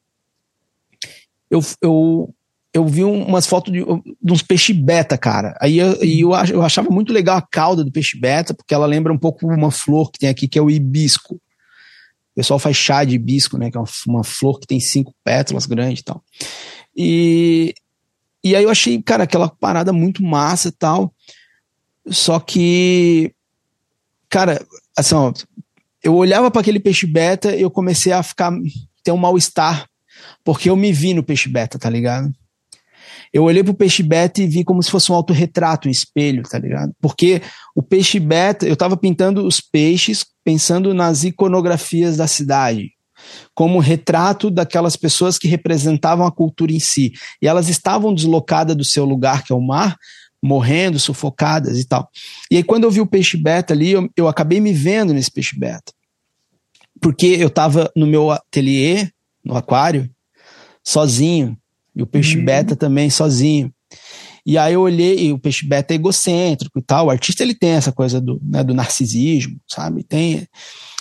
eu, 1.51 1.59
eu 1.81 2.33
eu 2.73 2.87
vi 2.87 3.03
umas 3.03 3.45
fotos 3.45 3.71
de, 3.71 3.85
de 3.85 4.33
uns 4.33 4.41
peixe 4.41 4.73
beta, 4.73 5.15
cara. 5.15 5.55
Aí 5.61 5.77
eu, 5.77 5.93
eu, 6.01 6.61
achava 6.63 6.89
muito 6.89 7.13
legal 7.13 7.37
a 7.37 7.41
cauda 7.41 7.83
do 7.83 7.91
peixe 7.91 8.19
beta, 8.19 8.53
porque 8.53 8.73
ela 8.73 8.87
lembra 8.87 9.13
um 9.13 9.17
pouco 9.17 9.45
uma 9.45 9.69
flor 9.69 10.11
que 10.11 10.17
tem 10.17 10.27
aqui, 10.29 10.47
que 10.47 10.57
é 10.57 10.61
o 10.61 10.71
hibisco. 10.71 11.35
O 11.35 12.35
pessoal 12.35 12.57
faz 12.57 12.75
chá 12.75 13.03
de 13.03 13.13
hibisco, 13.13 13.59
né? 13.59 13.69
Que 13.69 13.77
é 13.77 13.79
uma, 13.79 13.87
uma 14.07 14.23
flor 14.23 14.59
que 14.59 14.65
tem 14.65 14.79
cinco 14.79 15.13
pétalas 15.23 15.67
grandes 15.67 15.99
e 15.99 16.03
tal. 16.03 16.23
E, 16.97 17.75
e 18.43 18.55
aí 18.55 18.63
eu 18.63 18.71
achei, 18.71 18.99
cara, 19.03 19.25
aquela 19.25 19.47
parada 19.47 19.93
muito 19.93 20.23
massa 20.23 20.69
e 20.69 20.71
tal. 20.71 21.13
Só 22.07 22.39
que, 22.39 23.31
cara, 24.27 24.65
assim, 24.97 25.13
ó, 25.13 25.31
eu 26.01 26.15
olhava 26.15 26.49
para 26.49 26.61
aquele 26.61 26.79
peixe 26.79 27.05
beta 27.05 27.55
e 27.55 27.61
eu 27.61 27.69
comecei 27.69 28.11
a 28.11 28.23
ficar, 28.23 28.51
ter 29.03 29.11
um 29.11 29.17
mal-estar, 29.17 29.87
porque 30.43 30.71
eu 30.71 30.75
me 30.75 30.91
vi 30.91 31.13
no 31.13 31.23
peixe 31.23 31.47
beta, 31.47 31.77
tá 31.77 31.87
ligado? 31.87 32.33
Eu 33.33 33.43
olhei 33.45 33.63
pro 33.63 33.73
peixe 33.73 34.03
beta 34.03 34.43
e 34.43 34.47
vi 34.47 34.63
como 34.63 34.83
se 34.83 34.91
fosse 34.91 35.11
um 35.11 35.15
autorretrato, 35.15 35.87
um 35.87 35.91
espelho, 35.91 36.43
tá 36.43 36.59
ligado? 36.59 36.93
Porque 37.01 37.41
o 37.75 37.81
peixe 37.81 38.19
beta, 38.19 38.67
eu 38.67 38.75
tava 38.75 38.95
pintando 38.95 39.45
os 39.45 39.59
peixes 39.59 40.23
pensando 40.43 40.93
nas 40.93 41.23
iconografias 41.23 42.17
da 42.17 42.27
cidade, 42.27 42.91
como 43.55 43.79
retrato 43.79 44.51
daquelas 44.51 44.95
pessoas 44.95 45.39
que 45.39 45.47
representavam 45.47 46.27
a 46.27 46.31
cultura 46.31 46.71
em 46.71 46.79
si. 46.79 47.11
E 47.41 47.47
elas 47.47 47.69
estavam 47.69 48.13
deslocadas 48.13 48.75
do 48.75 48.85
seu 48.85 49.03
lugar, 49.03 49.43
que 49.43 49.51
é 49.51 49.55
o 49.55 49.61
mar, 49.61 49.97
morrendo, 50.39 50.99
sufocadas 50.99 51.79
e 51.79 51.87
tal. 51.87 52.07
E 52.51 52.57
aí, 52.57 52.63
quando 52.63 52.83
eu 52.83 52.91
vi 52.91 53.01
o 53.01 53.07
peixe 53.07 53.35
beta 53.35 53.73
ali, 53.73 53.91
eu, 53.91 54.07
eu 54.15 54.27
acabei 54.27 54.59
me 54.59 54.73
vendo 54.73 55.11
nesse 55.11 55.31
peixe 55.31 55.57
beta. 55.57 55.91
Porque 57.01 57.25
eu 57.25 57.47
estava 57.47 57.91
no 57.95 58.05
meu 58.05 58.29
ateliê, 58.29 59.09
no 59.43 59.57
aquário, 59.57 60.07
sozinho, 60.83 61.57
e 61.95 62.01
o 62.01 62.07
peixe 62.07 62.37
uhum. 62.37 62.45
beta 62.45 62.75
também 62.75 63.09
sozinho. 63.09 63.71
E 64.45 64.57
aí 64.57 64.73
eu 64.73 64.81
olhei, 64.81 65.27
e 65.27 65.33
o 65.33 65.39
peixe 65.39 65.65
beta 65.65 65.93
é 65.93 65.95
egocêntrico 65.95 66.79
e 66.79 66.81
tal. 66.81 67.07
O 67.07 67.09
artista 67.09 67.43
ele 67.43 67.55
tem 67.55 67.71
essa 67.71 67.91
coisa 67.91 68.19
do, 68.19 68.41
né, 68.43 68.63
do 68.63 68.73
narcisismo, 68.73 69.57
sabe? 69.67 70.03
Tem. 70.03 70.45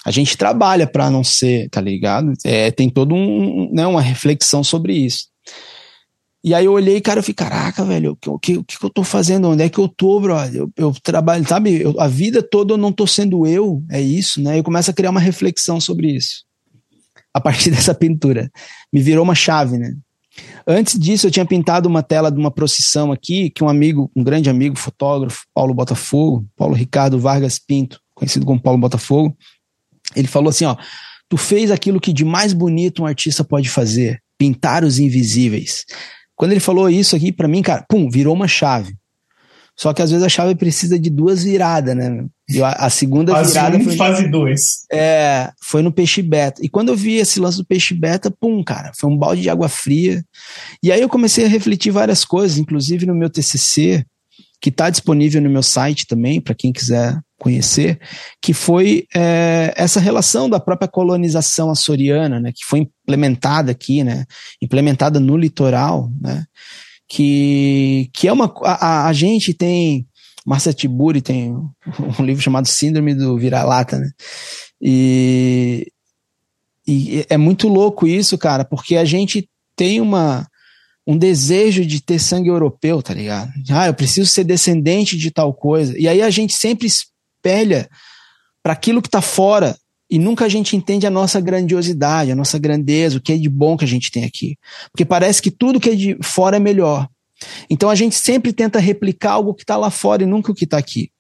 A 0.05 0.11
gente 0.11 0.37
trabalha 0.37 0.87
para 0.87 1.11
não 1.11 1.25
ser, 1.25 1.69
tá 1.69 1.81
ligado? 1.81 2.33
É, 2.45 2.71
tem 2.71 2.89
todo 2.89 3.15
um, 3.15 3.73
né, 3.73 3.87
uma 3.87 4.01
reflexão 4.01 4.63
sobre 4.63 4.95
isso. 4.95 5.27
E 6.45 6.55
aí 6.55 6.65
eu 6.65 6.73
olhei, 6.73 7.01
cara, 7.01 7.21
eu 7.21 7.23
fiquei, 7.23 7.47
caraca, 7.47 7.85
velho, 7.85 8.19
o 8.27 8.39
que, 8.39 8.57
o 8.57 8.65
que, 8.65 8.79
que 8.79 8.85
eu 8.85 8.91
tô 8.91 9.05
fazendo? 9.05 9.49
Onde 9.49 9.63
é 9.63 9.69
que 9.69 9.79
eu 9.79 9.87
tô, 9.87 10.19
brother? 10.21 10.63
Eu, 10.63 10.73
eu 10.77 10.93
trabalho, 11.01 11.47
sabe? 11.47 11.83
Eu, 11.83 12.01
a 12.01 12.09
vida 12.09 12.43
toda 12.43 12.75
eu 12.75 12.77
não 12.77 12.93
tô 12.93 13.07
sendo 13.07 13.47
eu, 13.47 13.83
é 13.89 14.01
isso, 14.01 14.43
né? 14.43 14.59
Eu 14.59 14.65
começo 14.65 14.91
a 14.91 14.95
criar 14.95 15.11
uma 15.11 15.21
reflexão 15.21 15.81
sobre 15.81 16.11
isso. 16.11 16.45
A 17.33 17.41
partir 17.41 17.71
dessa 17.73 17.95
pintura. 17.95 18.51
Me 18.93 19.01
virou 19.01 19.23
uma 19.23 19.37
chave, 19.37 19.79
né? 19.79 19.95
Antes 20.67 20.99
disso, 20.99 21.27
eu 21.27 21.31
tinha 21.31 21.45
pintado 21.45 21.89
uma 21.89 22.03
tela 22.03 22.31
de 22.31 22.39
uma 22.39 22.51
procissão 22.51 23.13
aqui, 23.13 23.51
que 23.51 23.63
um 23.63 23.69
amigo, 23.69 24.11
um 24.15 24.23
grande 24.23 24.49
amigo, 24.49 24.79
fotógrafo, 24.79 25.45
Paulo 25.55 25.75
Botafogo, 25.75 26.47
Paulo 26.57 26.75
Ricardo 26.75 27.19
Vargas 27.19 27.59
Pinto, 27.59 28.01
conhecido 28.15 28.47
como 28.47 28.61
Paulo 28.61 28.79
Botafogo, 28.79 29.37
ele 30.15 30.29
falou 30.29 30.51
assim: 30.51 30.65
ó, 30.65 30.77
tu 31.29 31.37
fez 31.37 31.71
aquilo 31.71 32.01
que 32.01 32.13
de 32.13 32.25
mais 32.25 32.53
bonito 32.53 33.03
um 33.03 33.07
artista 33.07 33.45
pode 33.45 33.69
fazer, 33.69 34.21
pintar 34.39 34.85
os 34.85 34.99
invisíveis. 34.99 35.85
Quando 36.35 36.53
ele 36.53 36.61
falou 36.61 36.89
isso 36.89 37.15
aqui 37.15 37.33
para 37.33 37.49
mim, 37.49 37.63
cara, 37.63 37.85
pum, 37.89 38.09
virou 38.09 38.35
uma 38.35 38.49
chave. 38.49 38.95
Só 39.77 39.93
que 39.93 40.03
às 40.03 40.11
vezes 40.11 40.25
a 40.25 40.29
chave 40.29 40.55
precisa 40.55 40.99
de 40.99 41.09
duas 41.09 41.43
viradas, 41.43 41.97
né? 41.97 42.27
E 42.49 42.63
a, 42.63 42.71
a 42.73 42.91
segunda 42.91 43.33
fase 43.33 43.53
virada 43.53 43.77
um, 43.79 43.85
foi. 43.85 43.97
Fase 43.97 44.29
2. 44.29 44.61
É, 44.93 45.51
foi 45.63 45.83
no 45.83 45.91
peixe 45.91 46.21
beta. 46.23 46.65
E 46.65 46.69
quando 46.69 46.91
eu 46.91 46.97
vi 46.97 47.15
esse 47.15 47.41
lance 47.41 47.57
do 47.57 47.65
peixe 47.65 47.95
beta, 47.95 48.31
pum, 48.31 48.63
cara, 48.63 48.93
foi 48.99 49.11
um 49.11 49.17
balde 49.17 49.43
de 49.43 49.51
água 49.51 49.69
fria. 49.69 50.23
E 50.83 50.93
aí 50.93 51.01
eu 51.01 51.09
comecei 51.09 51.45
a 51.45 51.49
refletir 51.49 51.91
várias 51.91 52.25
coisas, 52.25 52.59
inclusive 52.59 53.07
no 53.07 53.15
meu 53.15 53.31
TCC, 53.31 54.05
que 54.61 54.69
está 54.69 54.91
disponível 54.91 55.41
no 55.41 55.51
meu 55.51 55.63
site 55.63 56.07
também, 56.07 56.41
para 56.41 56.55
quem 56.55 56.73
quiser 56.73 57.19
conhecer, 57.43 57.99
que 58.41 58.55
foi 58.55 59.05
é, 59.13 59.75
essa 59.77 59.99
relação 59.99 60.49
da 60.49 60.61
própria 60.61 60.87
colonização 60.87 61.69
açoriana, 61.69 62.39
né, 62.39 62.53
que 62.55 62.65
foi 62.65 62.89
implementada 63.05 63.73
aqui, 63.73 64.05
né, 64.05 64.25
implementada 64.63 65.19
no 65.19 65.37
litoral, 65.37 66.09
né, 66.21 66.45
que, 67.13 68.09
que 68.15 68.27
é 68.27 68.33
uma. 68.33 68.51
A, 68.65 69.07
a 69.07 69.13
gente 69.13 69.53
tem. 69.53 70.09
Marcia 70.47 70.73
Tiburi 70.73 71.21
tem 71.21 71.53
um 72.19 72.25
livro 72.25 72.43
chamado 72.43 72.67
Síndrome 72.67 73.15
do 73.15 73.37
Vira-Lata, 73.37 73.99
né? 73.99 74.11
E, 74.81 75.93
e 76.89 77.27
é 77.29 77.37
muito 77.37 77.69
louco 77.69 78.07
isso, 78.07 78.39
cara, 78.39 78.65
porque 78.65 78.97
a 78.97 79.05
gente 79.05 79.47
tem 79.77 80.01
uma, 80.01 80.49
um 81.07 81.17
desejo 81.17 81.85
de 81.85 82.01
ter 82.01 82.19
sangue 82.19 82.49
europeu, 82.49 83.03
tá 83.03 83.13
ligado? 83.13 83.53
Ah, 83.71 83.89
eu 83.89 83.95
preciso 83.95 84.31
ser 84.31 84.45
descendente 84.45 85.17
de 85.19 85.31
tal 85.31 85.53
coisa. 85.53 85.97
E 85.99 86.09
aí 86.09 86.23
a 86.23 86.31
gente 86.31 86.55
sempre 86.55 86.87
espelha 86.87 87.91
para 88.63 88.73
aquilo 88.73 89.03
que 89.03 89.09
está 89.09 89.21
fora 89.21 89.77
e 90.13 90.19
nunca 90.19 90.45
a 90.45 90.49
gente 90.49 90.77
entende 90.77 91.07
a 91.07 91.11
nossa 91.11 91.41
grandiosidade, 91.41 92.31
a 92.31 92.37
nossa 92.37 92.59
grandeza, 92.59 93.17
o 93.17 93.21
que 93.21 93.33
é 93.33 93.39
de 93.39 93.49
bom 93.49 93.79
que 93.79 93.85
a 93.87 93.89
gente 93.89 94.11
tem 94.11 94.25
aqui. 94.25 94.59
Porque 94.91 95.07
parece 95.07 95.41
que 95.41 95.51
tudo 95.51 95.81
que 95.81 95.89
é 95.89 95.95
de 95.95 96.19
fora 96.23 96.59
é 96.59 96.61
melhor. 96.61 97.09
Então 97.71 97.89
a 97.89 97.95
gente 97.95 98.15
sempre 98.15 98.53
tenta 98.53 98.79
replicar 98.79 99.33
algo 99.33 99.55
que 99.55 99.63
está 99.63 99.75
lá 99.75 99.89
fora 99.89 100.23
e 100.23 100.27
nunca 100.27 100.53
o 100.53 100.55
que 100.55 100.65
está 100.65 100.77
aqui. 100.77 101.11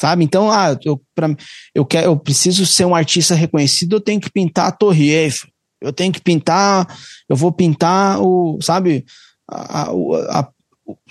Sabe? 0.00 0.24
Então, 0.24 0.50
ah, 0.50 0.78
eu, 0.82 0.98
pra, 1.14 1.36
eu, 1.74 1.84
quero, 1.84 2.06
eu 2.06 2.16
preciso 2.16 2.64
ser 2.64 2.86
um 2.86 2.94
artista 2.94 3.34
reconhecido, 3.34 3.96
eu 3.96 4.00
tenho 4.00 4.18
que 4.18 4.30
pintar 4.30 4.68
a 4.68 4.72
Torre 4.72 5.10
Eiffel. 5.10 5.50
Eu 5.78 5.92
tenho 5.92 6.10
que 6.10 6.22
pintar, 6.22 6.88
eu 7.28 7.36
vou 7.36 7.52
pintar 7.52 8.18
o, 8.18 8.58
sabe, 8.62 9.04
a, 9.46 9.82
a, 9.82 10.40
a 10.40 10.48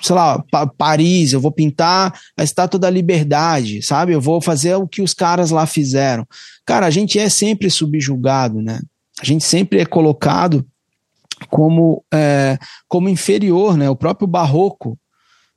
sei 0.01 0.15
lá, 0.15 0.43
Paris, 0.77 1.33
eu 1.33 1.41
vou 1.41 1.51
pintar 1.51 2.13
a 2.37 2.43
Estátua 2.43 2.79
da 2.79 2.89
Liberdade, 2.89 3.81
sabe? 3.81 4.13
Eu 4.13 4.21
vou 4.21 4.41
fazer 4.41 4.75
o 4.75 4.87
que 4.87 5.01
os 5.01 5.13
caras 5.13 5.51
lá 5.51 5.65
fizeram. 5.65 6.27
Cara, 6.65 6.85
a 6.85 6.89
gente 6.89 7.17
é 7.17 7.29
sempre 7.29 7.69
subjugado, 7.69 8.61
né? 8.61 8.79
A 9.21 9.25
gente 9.25 9.43
sempre 9.43 9.79
é 9.79 9.85
colocado 9.85 10.65
como, 11.49 12.03
é, 12.13 12.57
como 12.87 13.09
inferior, 13.09 13.77
né? 13.77 13.89
O 13.89 13.95
próprio 13.95 14.27
barroco 14.27 14.97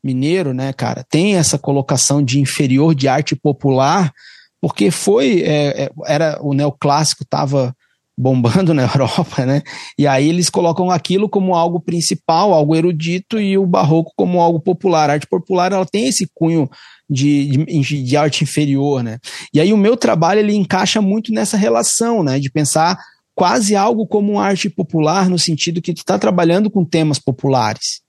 mineiro, 0.03 0.55
né, 0.55 0.73
cara, 0.73 1.05
tem 1.09 1.37
essa 1.37 1.59
colocação 1.59 2.23
de 2.23 2.39
inferior 2.39 2.95
de 2.95 3.09
arte 3.09 3.35
popular, 3.35 4.13
porque 4.61 4.91
foi, 4.91 5.43
é, 5.43 5.85
é 5.85 5.91
era 6.07 6.39
o 6.41 6.55
neoclássico 6.55 7.25
estava 7.25 7.75
bombando 8.17 8.73
na 8.75 8.83
Europa, 8.83 9.45
né? 9.45 9.63
E 9.99 10.07
aí 10.07 10.29
eles 10.29 10.49
colocam 10.49 10.91
aquilo 10.91 11.29
como 11.29 11.55
algo 11.55 11.81
principal, 11.81 12.53
algo 12.53 12.75
erudito, 12.75 13.39
e 13.41 13.59
o 13.59 13.67
barroco 13.67 14.13
como 14.17 14.41
algo 14.41 14.61
popular. 14.61 15.11
A 15.11 15.15
arte 15.15 15.27
popular 15.27 15.73
ela 15.73 15.87
tem 15.87 16.07
esse 16.07 16.29
cunho 16.35 16.69
de, 17.09 17.65
de, 17.65 18.03
de, 18.03 18.17
arte 18.17 18.43
inferior, 18.45 19.03
né? 19.03 19.19
E 19.53 19.61
aí 19.61 19.73
o 19.73 19.77
meu 19.77 19.97
trabalho 19.97 20.41
ele 20.41 20.55
encaixa 20.55 21.01
muito 21.01 21.33
nessa 21.33 21.57
relação, 21.57 22.23
né? 22.23 22.39
De 22.39 22.51
pensar 22.51 22.99
quase 23.35 23.77
algo 23.77 24.07
como 24.07 24.41
arte 24.41 24.71
popular 24.71 25.29
no 25.29 25.39
sentido 25.39 25.83
que 25.83 25.93
tu 25.93 25.99
está 25.99 26.19
trabalhando 26.19 26.71
com 26.71 26.85
temas 26.85 27.19
populares. 27.19 28.01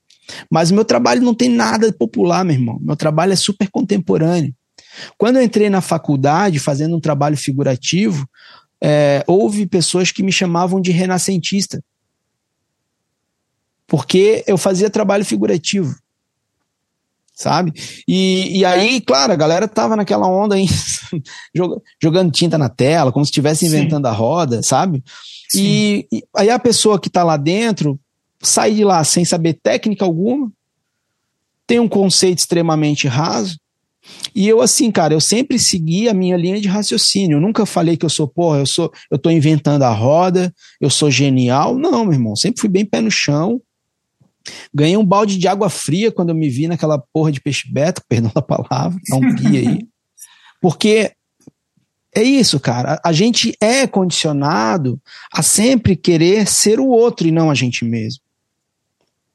Mas 0.50 0.70
o 0.70 0.74
meu 0.74 0.84
trabalho 0.84 1.22
não 1.22 1.34
tem 1.34 1.48
nada 1.48 1.92
popular, 1.92 2.44
meu 2.44 2.54
irmão. 2.54 2.78
Meu 2.80 2.96
trabalho 2.96 3.32
é 3.32 3.36
super 3.36 3.68
contemporâneo. 3.70 4.54
Quando 5.16 5.36
eu 5.36 5.42
entrei 5.42 5.70
na 5.70 5.80
faculdade 5.80 6.58
fazendo 6.58 6.96
um 6.96 7.00
trabalho 7.00 7.36
figurativo, 7.36 8.26
é, 8.80 9.24
houve 9.26 9.66
pessoas 9.66 10.12
que 10.12 10.22
me 10.22 10.32
chamavam 10.32 10.80
de 10.80 10.90
renascentista. 10.90 11.82
Porque 13.86 14.44
eu 14.46 14.58
fazia 14.58 14.90
trabalho 14.90 15.24
figurativo. 15.24 15.96
Sabe? 17.32 17.72
E, 18.06 18.58
e 18.58 18.64
aí, 18.64 19.00
claro, 19.00 19.32
a 19.32 19.36
galera 19.36 19.68
tava 19.68 19.94
naquela 19.94 20.26
onda 20.26 20.56
aí, 20.56 20.66
jogando 22.02 22.32
tinta 22.32 22.58
na 22.58 22.68
tela, 22.68 23.12
como 23.12 23.24
se 23.24 23.30
estivesse 23.30 23.64
inventando 23.64 24.06
Sim. 24.06 24.10
a 24.10 24.14
roda, 24.14 24.62
sabe? 24.62 25.04
E, 25.54 26.06
e, 26.12 26.24
aí 26.36 26.50
a 26.50 26.58
pessoa 26.58 27.00
que 27.00 27.08
tá 27.08 27.22
lá 27.22 27.36
dentro 27.36 27.98
sai 28.42 28.74
de 28.74 28.84
lá 28.84 29.02
sem 29.04 29.24
saber 29.24 29.54
técnica 29.54 30.04
alguma, 30.04 30.50
tem 31.64 31.78
um 31.78 31.88
conceito 31.88 32.38
extremamente 32.38 33.06
raso, 33.06 33.56
e 34.34 34.46
eu, 34.46 34.60
assim, 34.60 34.90
cara, 34.90 35.14
eu 35.14 35.20
sempre 35.20 35.58
segui 35.58 36.08
a 36.08 36.14
minha 36.14 36.36
linha 36.36 36.60
de 36.60 36.68
raciocínio. 36.68 37.36
Eu 37.36 37.40
nunca 37.40 37.66
falei 37.66 37.96
que 37.96 38.04
eu 38.04 38.10
sou, 38.10 38.28
porra, 38.28 38.58
eu 38.58 38.66
sou, 38.66 38.92
eu 39.10 39.18
tô 39.18 39.30
inventando 39.30 39.82
a 39.82 39.90
roda, 39.90 40.54
eu 40.80 40.90
sou 40.90 41.10
genial. 41.10 41.76
Não, 41.76 42.04
meu 42.04 42.12
irmão, 42.12 42.36
sempre 42.36 42.60
fui 42.60 42.68
bem 42.68 42.84
pé 42.84 43.00
no 43.00 43.10
chão. 43.10 43.60
Ganhei 44.72 44.96
um 44.96 45.04
balde 45.04 45.36
de 45.36 45.48
água 45.48 45.68
fria 45.68 46.12
quando 46.12 46.30
eu 46.30 46.34
me 46.34 46.48
vi 46.48 46.68
naquela 46.68 46.98
porra 47.12 47.32
de 47.32 47.40
peixe 47.40 47.70
beta, 47.70 48.02
perdão 48.08 48.30
da 48.34 48.42
palavra, 48.42 48.98
dá 49.08 49.16
um 49.16 49.34
pi 49.34 49.56
aí. 49.58 49.86
Porque 50.60 51.12
é 52.14 52.22
isso, 52.22 52.58
cara. 52.58 53.00
A 53.04 53.12
gente 53.12 53.54
é 53.60 53.86
condicionado 53.86 55.00
a 55.32 55.42
sempre 55.42 55.96
querer 55.96 56.46
ser 56.48 56.80
o 56.80 56.88
outro 56.88 57.26
e 57.26 57.32
não 57.32 57.50
a 57.50 57.54
gente 57.54 57.84
mesmo. 57.84 58.22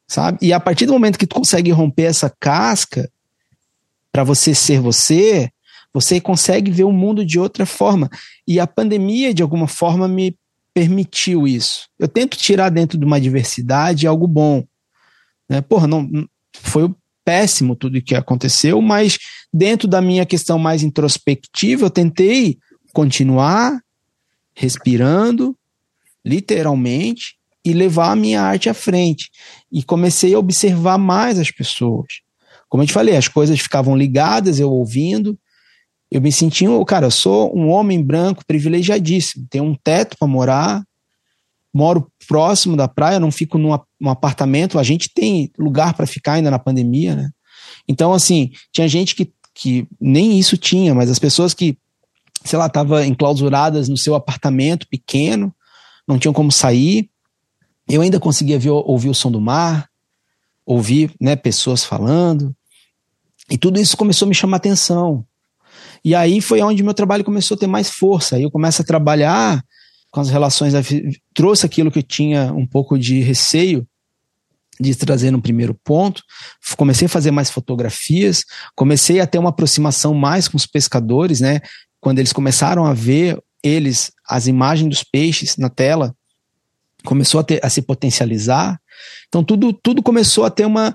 Sabe? 0.06 0.38
E 0.42 0.52
a 0.52 0.60
partir 0.60 0.86
do 0.86 0.92
momento 0.92 1.18
que 1.18 1.26
tu 1.26 1.36
consegue 1.36 1.70
romper 1.70 2.04
essa 2.04 2.30
casca 2.40 3.10
para 4.14 4.22
você 4.22 4.54
ser 4.54 4.80
você, 4.80 5.50
você 5.92 6.20
consegue 6.20 6.70
ver 6.70 6.84
o 6.84 6.92
mundo 6.92 7.26
de 7.26 7.36
outra 7.36 7.66
forma. 7.66 8.08
E 8.46 8.60
a 8.60 8.66
pandemia, 8.66 9.34
de 9.34 9.42
alguma 9.42 9.66
forma, 9.66 10.06
me 10.06 10.38
permitiu 10.72 11.48
isso. 11.48 11.88
Eu 11.98 12.06
tento 12.06 12.36
tirar 12.36 12.68
dentro 12.68 12.96
de 12.96 13.04
uma 13.04 13.20
diversidade 13.20 14.06
algo 14.06 14.28
bom. 14.28 14.64
Né? 15.48 15.60
Porra, 15.60 15.88
não, 15.88 16.08
foi 16.52 16.94
péssimo 17.24 17.74
tudo 17.74 17.98
o 17.98 18.02
que 18.02 18.14
aconteceu, 18.14 18.80
mas 18.80 19.18
dentro 19.52 19.88
da 19.88 20.00
minha 20.00 20.24
questão 20.24 20.60
mais 20.60 20.84
introspectiva, 20.84 21.86
eu 21.86 21.90
tentei 21.90 22.56
continuar 22.92 23.80
respirando, 24.54 25.56
literalmente, 26.24 27.34
e 27.64 27.72
levar 27.72 28.12
a 28.12 28.16
minha 28.16 28.42
arte 28.42 28.68
à 28.68 28.74
frente. 28.74 29.28
E 29.72 29.82
comecei 29.82 30.34
a 30.34 30.38
observar 30.38 30.98
mais 30.98 31.36
as 31.36 31.50
pessoas. 31.50 32.23
Como 32.74 32.82
eu 32.82 32.88
te 32.88 32.92
falei, 32.92 33.16
as 33.16 33.28
coisas 33.28 33.60
ficavam 33.60 33.96
ligadas, 33.96 34.58
eu 34.58 34.68
ouvindo, 34.68 35.38
eu 36.10 36.20
me 36.20 36.32
sentia, 36.32 36.68
cara, 36.84 37.06
eu 37.06 37.10
sou 37.12 37.56
um 37.56 37.68
homem 37.68 38.02
branco 38.02 38.44
privilegiadíssimo, 38.44 39.46
tenho 39.48 39.62
um 39.62 39.76
teto 39.76 40.16
para 40.18 40.26
morar, 40.26 40.82
moro 41.72 42.10
próximo 42.26 42.76
da 42.76 42.88
praia, 42.88 43.20
não 43.20 43.30
fico 43.30 43.58
num, 43.58 43.72
apartamento, 44.10 44.76
a 44.76 44.82
gente 44.82 45.08
tem 45.14 45.52
lugar 45.56 45.94
para 45.94 46.04
ficar 46.04 46.32
ainda 46.32 46.50
na 46.50 46.58
pandemia, 46.58 47.14
né? 47.14 47.30
Então, 47.86 48.12
assim, 48.12 48.50
tinha 48.72 48.88
gente 48.88 49.14
que, 49.14 49.32
que 49.54 49.86
nem 50.00 50.36
isso 50.36 50.56
tinha, 50.56 50.96
mas 50.96 51.08
as 51.08 51.20
pessoas 51.20 51.54
que, 51.54 51.78
sei 52.44 52.58
lá, 52.58 52.66
estavam 52.66 53.04
enclausuradas 53.04 53.88
no 53.88 53.96
seu 53.96 54.16
apartamento 54.16 54.88
pequeno, 54.88 55.54
não 56.08 56.18
tinham 56.18 56.34
como 56.34 56.50
sair. 56.50 57.08
Eu 57.88 58.00
ainda 58.00 58.18
conseguia 58.18 58.58
ver, 58.58 58.70
ouvir 58.70 59.10
o 59.10 59.14
som 59.14 59.30
do 59.30 59.40
mar, 59.40 59.88
ouvir 60.66 61.14
né, 61.20 61.36
pessoas 61.36 61.84
falando. 61.84 62.52
E 63.50 63.58
tudo 63.58 63.80
isso 63.80 63.96
começou 63.96 64.26
a 64.26 64.28
me 64.28 64.34
chamar 64.34 64.56
atenção. 64.56 65.24
E 66.04 66.14
aí 66.14 66.40
foi 66.40 66.60
onde 66.62 66.82
meu 66.82 66.94
trabalho 66.94 67.24
começou 67.24 67.54
a 67.56 67.58
ter 67.58 67.66
mais 67.66 67.90
força. 67.90 68.36
Aí 68.36 68.42
eu 68.42 68.50
começo 68.50 68.82
a 68.82 68.84
trabalhar 68.84 69.62
com 70.10 70.20
as 70.20 70.28
relações, 70.28 70.74
trouxe 71.34 71.66
aquilo 71.66 71.90
que 71.90 71.98
eu 71.98 72.02
tinha 72.02 72.52
um 72.52 72.66
pouco 72.66 72.98
de 72.98 73.20
receio 73.20 73.86
de 74.80 74.94
trazer 74.94 75.30
no 75.30 75.40
primeiro 75.40 75.74
ponto. 75.84 76.22
Comecei 76.76 77.06
a 77.06 77.08
fazer 77.08 77.30
mais 77.30 77.50
fotografias, 77.50 78.44
comecei 78.74 79.20
a 79.20 79.26
ter 79.26 79.38
uma 79.38 79.50
aproximação 79.50 80.14
mais 80.14 80.48
com 80.48 80.56
os 80.56 80.66
pescadores, 80.66 81.40
né? 81.40 81.60
Quando 82.00 82.18
eles 82.18 82.32
começaram 82.32 82.84
a 82.84 82.92
ver 82.92 83.40
eles 83.62 84.12
as 84.28 84.46
imagens 84.46 84.88
dos 84.88 85.02
peixes 85.02 85.56
na 85.56 85.70
tela, 85.70 86.14
começou 87.04 87.40
a, 87.40 87.44
ter, 87.44 87.64
a 87.64 87.70
se 87.70 87.82
potencializar. 87.82 88.78
Então 89.28 89.42
tudo 89.42 89.72
tudo 89.72 90.02
começou 90.02 90.44
a 90.44 90.50
ter 90.50 90.66
uma 90.66 90.94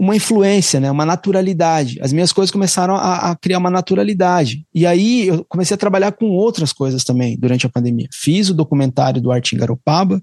uma 0.00 0.16
influência, 0.16 0.80
né, 0.80 0.90
uma 0.90 1.04
naturalidade. 1.04 1.98
As 2.00 2.10
minhas 2.10 2.32
coisas 2.32 2.50
começaram 2.50 2.96
a, 2.96 3.30
a, 3.30 3.36
criar 3.36 3.58
uma 3.58 3.68
naturalidade. 3.68 4.64
E 4.74 4.86
aí 4.86 5.26
eu 5.26 5.44
comecei 5.46 5.74
a 5.74 5.78
trabalhar 5.78 6.12
com 6.12 6.30
outras 6.30 6.72
coisas 6.72 7.04
também 7.04 7.38
durante 7.38 7.66
a 7.66 7.68
pandemia. 7.68 8.08
Fiz 8.10 8.48
o 8.48 8.54
documentário 8.54 9.20
do 9.20 9.30
Arte 9.30 9.54
em 9.54 9.58
Garopaba, 9.58 10.22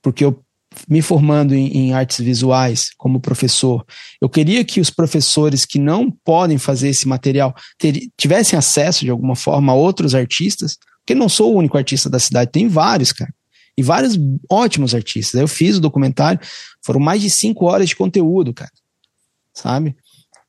porque 0.00 0.24
eu 0.24 0.40
me 0.88 1.02
formando 1.02 1.52
em, 1.52 1.66
em, 1.66 1.92
artes 1.94 2.20
visuais 2.20 2.90
como 2.96 3.18
professor, 3.18 3.84
eu 4.20 4.28
queria 4.28 4.64
que 4.64 4.80
os 4.80 4.90
professores 4.90 5.64
que 5.64 5.80
não 5.80 6.10
podem 6.24 6.58
fazer 6.58 6.90
esse 6.90 7.08
material 7.08 7.54
ter, 7.78 8.08
tivessem 8.16 8.56
acesso 8.56 9.04
de 9.04 9.10
alguma 9.10 9.34
forma 9.34 9.72
a 9.72 9.74
outros 9.74 10.14
artistas, 10.14 10.76
porque 11.00 11.14
não 11.14 11.28
sou 11.28 11.52
o 11.52 11.56
único 11.56 11.76
artista 11.78 12.10
da 12.10 12.20
cidade, 12.20 12.52
tem 12.52 12.68
vários, 12.68 13.10
cara. 13.10 13.32
E 13.76 13.82
vários 13.82 14.18
ótimos 14.50 14.94
artistas. 14.94 15.40
Eu 15.40 15.46
fiz 15.46 15.76
o 15.76 15.80
documentário, 15.80 16.40
foram 16.82 17.00
mais 17.00 17.20
de 17.20 17.28
cinco 17.28 17.66
horas 17.66 17.88
de 17.88 17.96
conteúdo, 17.96 18.54
cara. 18.54 18.70
Sabe? 19.52 19.94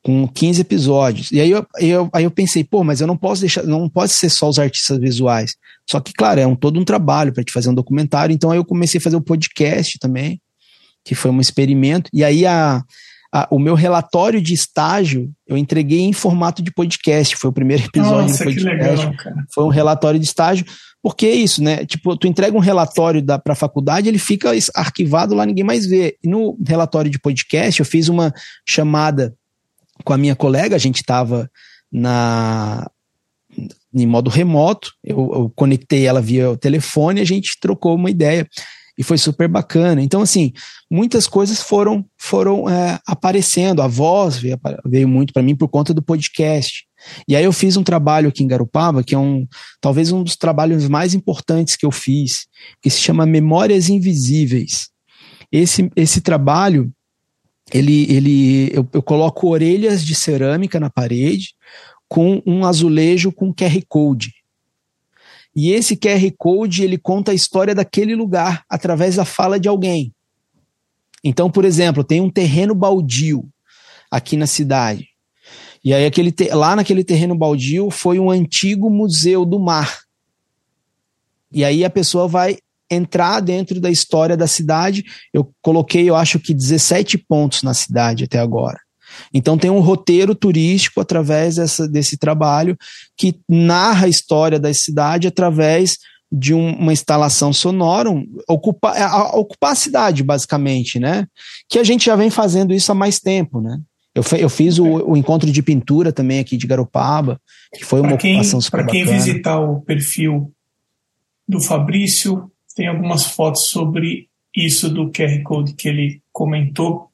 Com 0.01 0.27
15 0.27 0.61
episódios. 0.61 1.31
E 1.31 1.41
aí 1.41 1.51
eu, 1.51 1.65
eu, 1.79 2.09
aí 2.13 2.23
eu 2.23 2.31
pensei, 2.31 2.63
pô, 2.63 2.83
mas 2.83 3.01
eu 3.01 3.07
não 3.07 3.17
posso 3.17 3.41
deixar, 3.41 3.63
não 3.63 3.89
pode 3.89 4.13
ser 4.13 4.29
só 4.29 4.47
os 4.47 4.59
artistas 4.59 4.97
visuais. 4.97 5.55
Só 5.89 5.99
que, 5.99 6.13
claro, 6.13 6.39
é 6.39 6.47
um, 6.47 6.55
todo 6.55 6.79
um 6.79 6.85
trabalho 6.85 7.33
para 7.33 7.43
te 7.43 7.51
fazer 7.51 7.69
um 7.69 7.73
documentário. 7.73 8.33
Então 8.33 8.51
aí 8.51 8.57
eu 8.57 8.65
comecei 8.65 8.99
a 8.99 9.01
fazer 9.01 9.15
o 9.15 9.19
um 9.19 9.23
podcast 9.23 9.99
também, 9.99 10.41
que 11.03 11.15
foi 11.15 11.31
um 11.31 11.41
experimento. 11.41 12.09
E 12.13 12.23
aí 12.23 12.45
a, 12.45 12.83
a, 13.33 13.47
o 13.51 13.59
meu 13.59 13.75
relatório 13.75 14.41
de 14.41 14.53
estágio 14.53 15.31
eu 15.45 15.57
entreguei 15.57 16.01
em 16.01 16.13
formato 16.13 16.61
de 16.61 16.71
podcast. 16.71 17.35
Foi 17.35 17.49
o 17.49 17.53
primeiro 17.53 17.83
episódio 17.87 18.29
Nossa, 18.29 18.43
do 18.43 18.53
podcast. 18.53 18.65
Que 18.65 19.23
legal. 19.23 19.43
Foi 19.53 19.63
um 19.63 19.69
relatório 19.69 20.19
de 20.19 20.25
estágio. 20.25 20.65
Porque 21.01 21.25
é 21.25 21.35
isso, 21.35 21.63
né? 21.63 21.85
Tipo, 21.85 22.17
tu 22.17 22.27
entrega 22.27 22.57
um 22.57 22.61
relatório 22.61 23.23
para 23.23 23.53
a 23.53 23.55
faculdade, 23.55 24.09
ele 24.09 24.17
fica 24.17 24.51
arquivado 24.75 25.35
lá, 25.35 25.45
ninguém 25.45 25.63
mais 25.63 25.85
vê. 25.85 26.17
E 26.23 26.27
no 26.27 26.57
relatório 26.65 27.09
de 27.09 27.19
podcast, 27.19 27.79
eu 27.79 27.85
fiz 27.85 28.09
uma 28.09 28.33
chamada 28.67 29.33
com 30.03 30.11
a 30.11 30.17
minha 30.17 30.35
colega, 30.35 30.75
a 30.75 30.79
gente 30.79 30.97
estava 30.97 31.49
na 31.91 32.89
em 33.93 34.05
modo 34.05 34.29
remoto, 34.29 34.91
eu, 35.03 35.17
eu 35.33 35.51
conectei 35.55 36.05
ela 36.05 36.21
via 36.21 36.51
o 36.51 36.57
telefone 36.57 37.19
a 37.19 37.25
gente 37.25 37.57
trocou 37.59 37.95
uma 37.95 38.11
ideia 38.11 38.47
e 38.97 39.03
foi 39.03 39.17
super 39.17 39.47
bacana. 39.47 40.01
Então, 40.01 40.21
assim, 40.21 40.51
muitas 40.89 41.27
coisas 41.27 41.61
foram 41.61 42.03
foram 42.17 42.67
é, 42.67 42.99
aparecendo. 43.05 43.81
A 43.81 43.87
voz 43.87 44.37
veio, 44.37 44.59
veio 44.85 45.07
muito 45.07 45.31
para 45.31 45.43
mim 45.43 45.55
por 45.55 45.67
conta 45.67 45.93
do 45.93 46.01
podcast. 46.01 46.85
E 47.27 47.35
aí 47.35 47.43
eu 47.43 47.53
fiz 47.53 47.77
um 47.77 47.83
trabalho 47.83 48.29
aqui 48.29 48.43
em 48.43 48.47
Garupaba, 48.47 49.03
que 49.03 49.13
é 49.13 49.17
um 49.17 49.47
talvez 49.79 50.11
um 50.11 50.23
dos 50.23 50.35
trabalhos 50.35 50.87
mais 50.87 51.13
importantes 51.13 51.75
que 51.75 51.85
eu 51.85 51.91
fiz, 51.91 52.47
que 52.81 52.89
se 52.89 52.99
chama 52.99 53.25
Memórias 53.25 53.87
Invisíveis. 53.87 54.89
Esse, 55.51 55.89
esse 55.95 56.19
trabalho, 56.19 56.91
ele, 57.71 58.11
ele 58.11 58.71
eu, 58.73 58.87
eu 58.91 59.03
coloco 59.03 59.47
orelhas 59.47 60.03
de 60.03 60.15
cerâmica 60.15 60.79
na 60.79 60.89
parede 60.89 61.53
com 62.09 62.41
um 62.45 62.65
azulejo 62.65 63.31
com 63.31 63.53
QR 63.53 63.79
Code. 63.87 64.33
E 65.59 65.71
esse 65.71 65.97
QR 65.97 66.21
Code, 66.37 66.83
ele 66.83 66.99
conta 66.99 67.31
a 67.31 67.33
história 67.33 67.73
daquele 67.73 68.13
lugar 68.15 68.63
através 68.69 69.15
da 69.15 69.25
fala 69.25 69.59
de 69.59 69.67
alguém. 69.67 70.13
Então, 71.23 71.49
por 71.49 71.65
exemplo, 71.65 72.03
tem 72.03 72.21
um 72.21 72.29
terreno 72.29 72.75
baldio 72.75 73.43
aqui 74.11 74.37
na 74.37 74.45
cidade. 74.45 75.07
E 75.83 75.95
aí 75.95 76.05
aquele 76.05 76.31
lá 76.51 76.75
naquele 76.75 77.03
terreno 77.03 77.35
baldio 77.35 77.89
foi 77.89 78.19
um 78.19 78.29
antigo 78.29 78.87
museu 78.87 79.43
do 79.43 79.59
mar. 79.59 80.01
E 81.51 81.65
aí 81.65 81.83
a 81.83 81.89
pessoa 81.89 82.27
vai 82.27 82.59
entrar 82.87 83.39
dentro 83.39 83.81
da 83.81 83.89
história 83.89 84.37
da 84.37 84.45
cidade. 84.45 85.05
Eu 85.33 85.51
coloquei, 85.59 86.07
eu 86.07 86.15
acho 86.15 86.39
que 86.39 86.53
17 86.53 87.17
pontos 87.17 87.63
na 87.63 87.73
cidade 87.73 88.25
até 88.25 88.37
agora. 88.37 88.79
Então 89.33 89.57
tem 89.57 89.69
um 89.69 89.79
roteiro 89.79 90.33
turístico 90.33 91.01
através 91.01 91.55
dessa, 91.55 91.87
desse 91.87 92.17
trabalho 92.17 92.77
que 93.15 93.39
narra 93.47 94.05
a 94.05 94.09
história 94.09 94.59
da 94.59 94.73
cidade 94.73 95.27
através 95.27 95.97
de 96.31 96.53
um, 96.53 96.75
uma 96.75 96.91
instalação 96.91 97.53
sonora, 97.53 98.11
um, 98.11 98.25
ocupar, 98.47 99.01
a, 99.01 99.35
ocupar 99.37 99.71
a 99.71 99.75
cidade, 99.75 100.23
basicamente, 100.23 100.99
né? 100.99 101.25
Que 101.69 101.79
a 101.79 101.83
gente 101.83 102.05
já 102.05 102.15
vem 102.15 102.29
fazendo 102.29 102.73
isso 102.73 102.91
há 102.91 102.95
mais 102.95 103.19
tempo, 103.19 103.61
né? 103.61 103.79
Eu, 104.13 104.23
eu 104.39 104.49
fiz 104.49 104.79
o, 104.79 104.85
o, 104.85 105.15
encontro 105.15 105.49
de 105.51 105.61
pintura 105.61 106.11
também 106.11 106.39
aqui 106.39 106.57
de 106.57 106.65
Garopaba, 106.65 107.39
que 107.73 107.85
foi 107.85 108.01
uma 108.01 108.17
quem, 108.17 108.33
ocupação 108.33 108.59
super 108.59 108.83
Para 108.83 108.91
quem 108.91 109.05
visitar 109.05 109.59
o 109.59 109.81
perfil 109.81 110.51
do 111.47 111.61
Fabrício, 111.61 112.51
tem 112.75 112.87
algumas 112.87 113.25
fotos 113.25 113.67
sobre 113.67 114.27
isso 114.55 114.89
do 114.89 115.11
QR 115.11 115.41
Code 115.43 115.73
que 115.73 115.87
ele 115.87 116.21
comentou. 116.31 117.09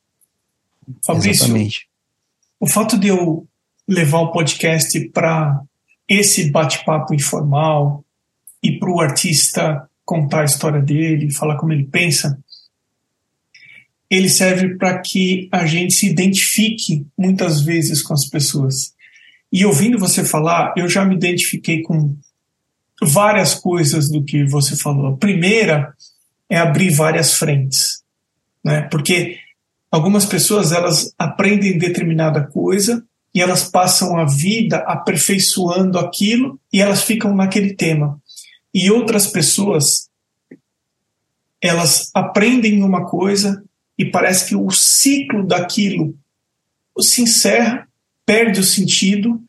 Fabrício, 1.06 1.44
Exatamente. 1.46 1.88
O 2.64 2.66
fato 2.66 2.98
de 2.98 3.10
eu 3.10 3.46
levar 3.86 4.20
o 4.20 4.32
podcast 4.32 4.98
para 5.10 5.62
esse 6.08 6.50
bate-papo 6.50 7.14
informal 7.14 8.06
e 8.64 8.80
para 8.80 8.90
o 8.90 9.02
artista 9.02 9.86
contar 10.06 10.44
a 10.44 10.46
história 10.46 10.82
dele, 10.82 11.34
falar 11.34 11.58
como 11.58 11.74
ele 11.74 11.84
pensa, 11.84 12.40
ele 14.10 14.30
serve 14.30 14.78
para 14.78 14.98
que 15.00 15.50
a 15.52 15.66
gente 15.66 15.94
se 15.94 16.10
identifique 16.10 17.06
muitas 17.18 17.60
vezes 17.60 18.02
com 18.02 18.14
as 18.14 18.30
pessoas. 18.30 18.94
E 19.52 19.66
ouvindo 19.66 20.00
você 20.00 20.24
falar, 20.24 20.74
eu 20.78 20.88
já 20.88 21.04
me 21.04 21.16
identifiquei 21.16 21.82
com 21.82 22.16
várias 23.02 23.56
coisas 23.56 24.10
do 24.10 24.24
que 24.24 24.46
você 24.46 24.78
falou. 24.78 25.08
A 25.08 25.18
primeira 25.18 25.94
é 26.50 26.60
abrir 26.60 26.92
várias 26.92 27.34
frentes, 27.34 28.02
né? 28.64 28.84
Porque 28.84 29.43
algumas 29.94 30.26
pessoas 30.26 30.72
elas 30.72 31.14
aprendem 31.20 31.78
determinada 31.78 32.48
coisa 32.48 33.06
e 33.32 33.40
elas 33.40 33.70
passam 33.70 34.18
a 34.18 34.26
vida 34.26 34.78
aperfeiçoando 34.88 36.00
aquilo 36.00 36.60
e 36.74 36.82
elas 36.82 37.04
ficam 37.04 37.36
naquele 37.36 37.76
tema. 37.76 38.20
E 38.74 38.90
outras 38.90 39.28
pessoas 39.28 40.10
elas 41.62 42.10
aprendem 42.12 42.82
uma 42.82 43.06
coisa 43.06 43.64
e 43.96 44.04
parece 44.04 44.48
que 44.50 44.56
o 44.56 44.72
ciclo 44.72 45.46
daquilo 45.46 46.18
se 47.00 47.22
encerra, 47.22 47.88
perde 48.26 48.60
o 48.60 48.64
sentido 48.64 49.40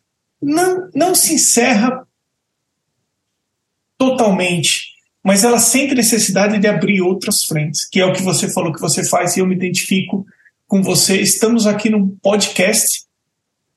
não, 0.42 0.90
não 0.94 1.14
se 1.14 1.32
encerra 1.32 2.06
totalmente, 3.96 4.93
mas 5.24 5.42
ela 5.42 5.58
sente 5.58 5.94
necessidade 5.94 6.58
de 6.58 6.68
abrir 6.68 7.00
outras 7.00 7.44
frentes, 7.44 7.88
que 7.88 7.98
é 7.98 8.04
o 8.04 8.12
que 8.12 8.20
você 8.20 8.52
falou 8.52 8.70
que 8.70 8.80
você 8.80 9.02
faz 9.08 9.34
e 9.36 9.40
eu 9.40 9.46
me 9.46 9.54
identifico 9.54 10.26
com 10.68 10.82
você. 10.82 11.18
Estamos 11.18 11.66
aqui 11.66 11.88
num 11.88 12.10
podcast 12.16 13.06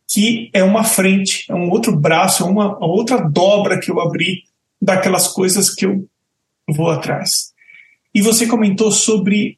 que 0.10 0.50
é 0.54 0.62
uma 0.62 0.84
frente, 0.84 1.46
é 1.50 1.56
um 1.56 1.70
outro 1.70 1.96
braço, 1.96 2.44
é 2.44 2.46
uma, 2.46 2.78
uma 2.78 2.88
outra 2.88 3.18
dobra 3.18 3.80
que 3.80 3.90
eu 3.90 4.02
abri 4.02 4.44
daquelas 4.82 5.30
coisas 5.30 5.74
que 5.74 5.86
eu 5.86 6.06
vou 6.68 6.90
atrás. 6.90 7.54
E 8.14 8.22
você 8.22 8.46
comentou 8.46 8.92
sobre 8.92 9.58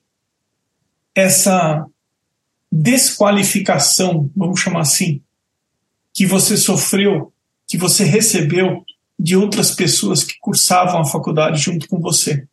essa 1.15 1.85
desqualificação, 2.71 4.29
vamos 4.35 4.59
chamar 4.59 4.81
assim, 4.81 5.21
que 6.13 6.25
você 6.25 6.55
sofreu, 6.55 7.33
que 7.67 7.77
você 7.77 8.03
recebeu 8.03 8.83
de 9.19 9.35
outras 9.35 9.71
pessoas 9.71 10.23
que 10.23 10.39
cursavam 10.39 11.01
a 11.01 11.05
faculdade 11.05 11.61
junto 11.61 11.87
com 11.87 11.99
você. 11.99 12.47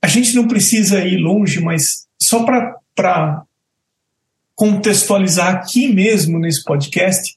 A 0.00 0.08
gente 0.08 0.34
não 0.34 0.48
precisa 0.48 1.04
ir 1.04 1.18
longe, 1.18 1.60
mas 1.60 2.06
só 2.20 2.44
para 2.44 3.44
contextualizar 4.54 5.54
aqui 5.54 5.92
mesmo 5.92 6.38
nesse 6.38 6.64
podcast, 6.64 7.36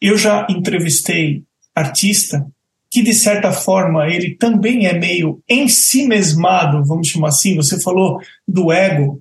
eu 0.00 0.16
já 0.16 0.46
entrevistei 0.50 1.44
artista 1.74 2.50
que 2.90 3.02
de 3.02 3.14
certa 3.14 3.52
forma 3.52 4.08
ele 4.08 4.34
também 4.34 4.86
é 4.86 4.98
meio 4.98 5.40
ensimesmado, 5.48 6.84
vamos 6.84 7.06
chamar 7.06 7.28
assim, 7.28 7.54
você 7.54 7.80
falou 7.80 8.20
do 8.46 8.72
ego, 8.72 9.20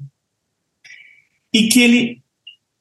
e 1.53 1.67
que 1.67 1.79
ele, 1.81 2.21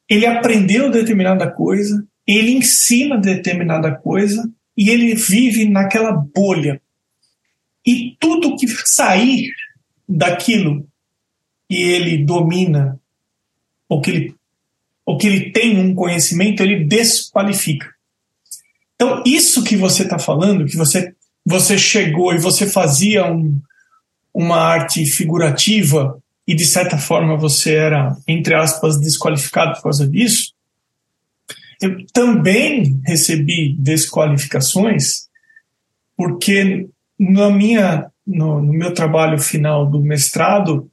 ele 0.09 0.24
aprendeu 0.24 0.90
determinada 0.90 1.51
coisa, 1.51 2.07
ele 2.37 2.53
ensina 2.53 3.16
determinada 3.16 3.95
coisa, 3.95 4.49
e 4.76 4.91
ele 4.91 5.14
vive 5.14 5.68
naquela 5.68 6.12
bolha. 6.12 6.81
E 7.85 8.16
tudo 8.20 8.57
que 8.57 8.68
sair 8.85 9.51
daquilo 10.09 10.87
que 11.68 11.76
ele 11.76 12.24
domina, 12.24 13.01
ou 13.89 14.01
que 14.01 14.11
ele, 14.11 14.35
ou 15.05 15.16
que 15.16 15.26
ele 15.26 15.51
tem 15.51 15.79
um 15.79 15.95
conhecimento, 15.95 16.62
ele 16.62 16.85
desqualifica. 16.85 17.89
Então, 18.95 19.22
isso 19.26 19.64
que 19.64 19.76
você 19.76 20.03
está 20.03 20.18
falando, 20.18 20.66
que 20.66 20.76
você, 20.76 21.14
você 21.45 21.79
chegou 21.79 22.35
e 22.35 22.39
você 22.39 22.66
fazia 22.66 23.24
um, 23.24 23.61
uma 24.35 24.59
arte 24.59 25.07
figurativa 25.07 26.22
e 26.47 26.55
de 26.55 26.66
certa 26.66 26.99
forma 26.99 27.37
você 27.37 27.74
era, 27.74 28.16
entre 28.26 28.55
aspas, 28.55 29.01
desqualificado 29.01 29.74
por 29.74 29.85
causa 29.85 30.07
disso, 30.07 30.53
eu 31.81 32.05
também 32.12 33.01
recebi 33.07 33.74
desqualificações 33.79 35.29
porque 36.16 36.89
na 37.18 37.49
minha, 37.49 38.11
no, 38.26 38.61
no 38.61 38.72
meu 38.72 38.93
trabalho 38.93 39.39
final 39.39 39.89
do 39.89 40.03
mestrado, 40.03 40.91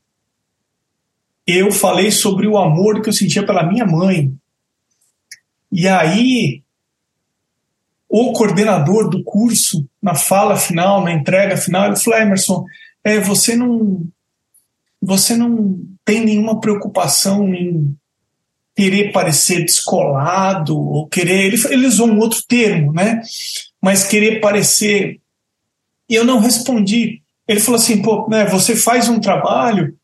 eu 1.47 1.71
falei 1.71 2.11
sobre 2.11 2.47
o 2.47 2.57
amor 2.57 3.01
que 3.01 3.09
eu 3.09 3.13
sentia 3.13 3.45
pela 3.45 3.67
minha 3.67 3.85
mãe. 3.85 4.31
E 5.71 5.87
aí 5.87 6.63
o 8.07 8.31
coordenador 8.31 9.09
do 9.09 9.23
curso, 9.23 9.87
na 10.01 10.13
fala 10.13 10.55
final, 10.55 11.03
na 11.03 11.11
entrega 11.11 11.57
final, 11.57 11.87
ele 11.87 11.95
falou: 11.95 12.19
Emerson, 12.19 12.65
é, 13.03 13.19
você 13.19 13.55
não 13.55 14.05
você 15.01 15.35
não 15.35 15.79
tem 16.03 16.23
nenhuma 16.23 16.59
preocupação 16.59 17.53
em 17.53 17.95
querer 18.75 19.11
parecer 19.11 19.63
descolado 19.63 20.77
ou 20.77 21.07
querer 21.07 21.45
ele, 21.45 21.61
ele 21.69 21.87
usou 21.87 22.07
um 22.07 22.19
outro 22.19 22.43
termo, 22.47 22.91
né? 22.91 23.21
Mas 23.81 24.03
querer 24.03 24.39
parecer 24.41 25.19
e 26.09 26.15
eu 26.15 26.23
não 26.23 26.39
respondi. 26.39 27.21
Ele 27.47 27.59
falou 27.59 27.79
assim: 27.79 28.01
pô, 28.01 28.27
né, 28.29 28.45
você 28.45 28.75
faz 28.75 29.09
um 29.09 29.19
trabalho 29.19 29.95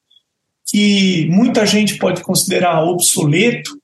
que 0.66 1.28
muita 1.30 1.66
gente 1.66 1.98
pode 1.98 2.22
considerar 2.22 2.84
obsoleto, 2.84 3.78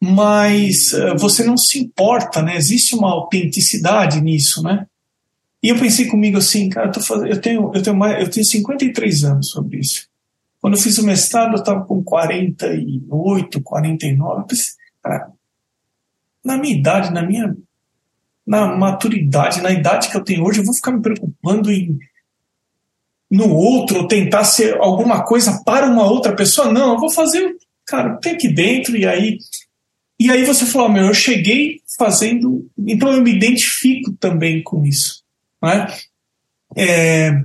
mas 0.00 0.92
uh, 0.92 1.16
você 1.18 1.44
não 1.44 1.56
se 1.56 1.78
importa, 1.78 2.40
né? 2.40 2.56
Existe 2.56 2.94
uma 2.94 3.10
autenticidade 3.10 4.20
nisso, 4.20 4.62
né? 4.62 4.86
E 5.62 5.68
eu 5.68 5.78
pensei 5.78 6.06
comigo 6.06 6.38
assim, 6.38 6.70
cara, 6.70 6.90
eu, 6.94 7.02
fazendo, 7.02 7.26
eu, 7.26 7.40
tenho, 7.40 7.72
eu, 7.74 7.82
tenho 7.82 7.96
mais, 7.96 8.22
eu 8.22 8.30
tenho 8.30 8.46
53 8.46 9.24
anos 9.24 9.50
sobre 9.50 9.78
isso. 9.78 10.08
Quando 10.60 10.74
eu 10.74 10.80
fiz 10.80 10.98
o 10.98 11.06
mestrado, 11.06 11.52
eu 11.52 11.60
estava 11.60 11.84
com 11.84 12.02
48, 12.02 13.62
49. 13.62 14.40
Eu 14.40 14.46
pensei, 14.46 14.74
cara, 15.02 15.32
na 16.44 16.58
minha 16.58 16.76
idade, 16.76 17.12
na 17.12 17.22
minha 17.22 17.56
na 18.46 18.76
maturidade, 18.76 19.62
na 19.62 19.70
idade 19.70 20.08
que 20.10 20.16
eu 20.16 20.24
tenho 20.24 20.44
hoje, 20.44 20.60
eu 20.60 20.64
vou 20.64 20.74
ficar 20.74 20.90
me 20.90 21.00
preocupando 21.00 21.70
em 21.70 21.98
no 23.30 23.54
outro, 23.54 23.98
ou 23.98 24.08
tentar 24.08 24.42
ser 24.42 24.76
alguma 24.78 25.22
coisa 25.22 25.62
para 25.64 25.86
uma 25.86 26.04
outra 26.04 26.34
pessoa. 26.34 26.72
Não, 26.72 26.94
eu 26.94 26.98
vou 26.98 27.10
fazer, 27.10 27.56
cara, 27.86 28.16
tem 28.16 28.32
aqui 28.32 28.48
dentro, 28.48 28.96
e 28.96 29.06
aí 29.06 29.38
e 30.20 30.30
aí 30.30 30.44
você 30.44 30.66
falou, 30.66 30.90
meu, 30.90 31.06
eu 31.06 31.14
cheguei 31.14 31.80
fazendo, 31.96 32.68
então 32.76 33.10
eu 33.10 33.22
me 33.22 33.32
identifico 33.32 34.12
também 34.20 34.62
com 34.62 34.84
isso. 34.84 35.24
Né? 35.62 35.86
É, 36.76 37.42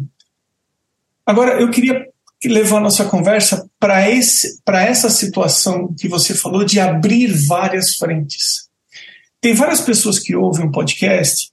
agora, 1.25 1.61
eu 1.61 1.71
queria 1.71 2.05
levar 2.47 2.77
a 2.77 2.81
nossa 2.81 3.05
conversa 3.05 3.69
para 3.79 4.01
essa 4.01 5.09
situação 5.09 5.93
que 5.93 6.07
você 6.07 6.33
falou 6.33 6.65
de 6.65 6.79
abrir 6.79 7.27
várias 7.47 7.95
frentes. 7.95 8.69
Tem 9.41 9.53
várias 9.53 9.81
pessoas 9.81 10.19
que 10.19 10.35
ouvem 10.35 10.65
um 10.65 10.71
podcast 10.71 11.51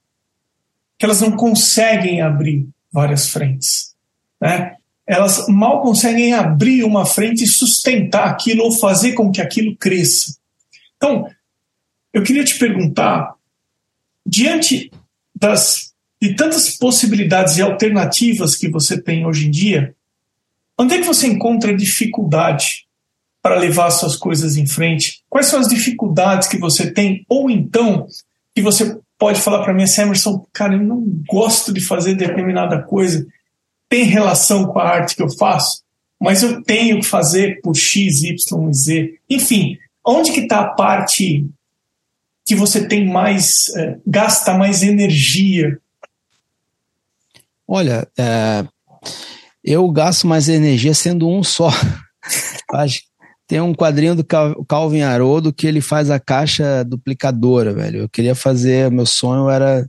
que 0.99 1.05
elas 1.05 1.21
não 1.21 1.33
conseguem 1.33 2.21
abrir 2.21 2.69
várias 2.91 3.29
frentes. 3.29 3.95
Né? 4.41 4.77
Elas 5.07 5.47
mal 5.49 5.83
conseguem 5.83 6.33
abrir 6.33 6.85
uma 6.85 7.05
frente 7.05 7.45
e 7.45 7.49
sustentar 7.49 8.29
aquilo 8.29 8.65
ou 8.65 8.79
fazer 8.79 9.13
com 9.13 9.31
que 9.31 9.41
aquilo 9.41 9.77
cresça. 9.77 10.37
Então, 10.97 11.27
eu 12.13 12.23
queria 12.23 12.45
te 12.45 12.59
perguntar, 12.59 13.35
diante 14.25 14.91
das 15.35 15.93
de 16.23 16.35
tantas 16.35 16.71
possibilidades 16.77 17.57
e 17.57 17.63
alternativas 17.63 18.55
que 18.55 18.69
você 18.69 19.03
tem 19.03 19.27
hoje 19.27 19.49
em 19.49 19.51
dia, 19.51 19.93
onde 20.79 20.95
é 20.95 20.99
que 20.99 21.07
você 21.07 21.27
encontra 21.27 21.77
dificuldade 21.77 22.87
para 23.43 23.59
levar 23.59 23.91
suas 23.91 24.17
coisas 24.17 24.57
em 24.57 24.67
frente? 24.67 25.23
Quais 25.29 25.47
são 25.47 25.61
as 25.61 25.69
dificuldades 25.69 26.49
que 26.49 26.59
você 26.59 26.91
tem? 26.91 27.25
Ou 27.29 27.51
então, 27.51 28.07
que 28.55 28.63
você 28.63 28.99
pode 29.19 29.41
falar 29.41 29.63
para 29.65 29.75
mim 29.75 29.83
assim, 29.85 30.03
Emerson, 30.03 30.45
cara, 30.53 30.75
eu 30.75 30.83
não 30.83 31.03
gosto 31.29 31.73
de 31.73 31.81
fazer 31.81 32.15
determinada 32.15 32.83
coisa, 32.83 33.27
tem 33.89 34.05
relação 34.05 34.67
com 34.67 34.79
a 34.79 34.89
arte 34.89 35.17
que 35.17 35.23
eu 35.23 35.31
faço, 35.31 35.83
mas 36.21 36.43
eu 36.43 36.63
tenho 36.63 37.01
que 37.01 37.07
fazer 37.07 37.61
por 37.63 37.77
X, 37.77 38.23
Y, 38.23 38.73
Z. 38.73 39.19
Enfim, 39.29 39.79
Onde 40.05 40.33
que 40.33 40.41
está 40.41 40.61
a 40.61 40.71
parte 40.71 41.47
que 42.45 42.57
você 42.57 42.87
tem 42.87 43.07
mais, 43.07 43.69
é, 43.77 43.99
gasta 44.05 44.55
mais 44.55 44.83
energia? 44.83 45.81
Olha, 47.67 48.09
é, 48.19 48.67
eu 49.65 49.89
gasto 49.91 50.27
mais 50.27 50.49
energia 50.49 50.95
sendo 50.95 51.29
um 51.29 51.43
só. 51.43 51.71
Tem 53.47 53.61
um 53.61 53.75
quadrinho 53.75 54.15
do 54.15 54.25
Calvin 54.67 55.03
Haroldo 55.03 55.53
que 55.53 55.67
ele 55.67 55.81
faz 55.81 56.11
a 56.11 56.19
caixa 56.19 56.85
duplicadora, 56.85 57.75
velho. 57.75 58.01
Eu 58.01 58.09
queria 58.09 58.35
fazer, 58.35 58.91
meu 58.91 59.05
sonho 59.05 59.51
era 59.51 59.87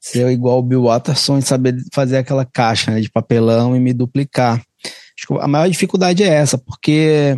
ser 0.00 0.30
igual 0.30 0.60
o 0.60 0.62
Bill 0.62 0.84
Watterson 0.84 1.38
e 1.38 1.42
saber 1.42 1.76
fazer 1.92 2.18
aquela 2.18 2.44
caixa 2.44 2.90
né, 2.90 3.00
de 3.00 3.10
papelão 3.10 3.76
e 3.76 3.80
me 3.80 3.92
duplicar. 3.92 4.56
Acho 4.56 5.26
que 5.26 5.34
a 5.40 5.48
maior 5.48 5.68
dificuldade 5.68 6.22
é 6.22 6.28
essa, 6.28 6.56
porque 6.56 7.36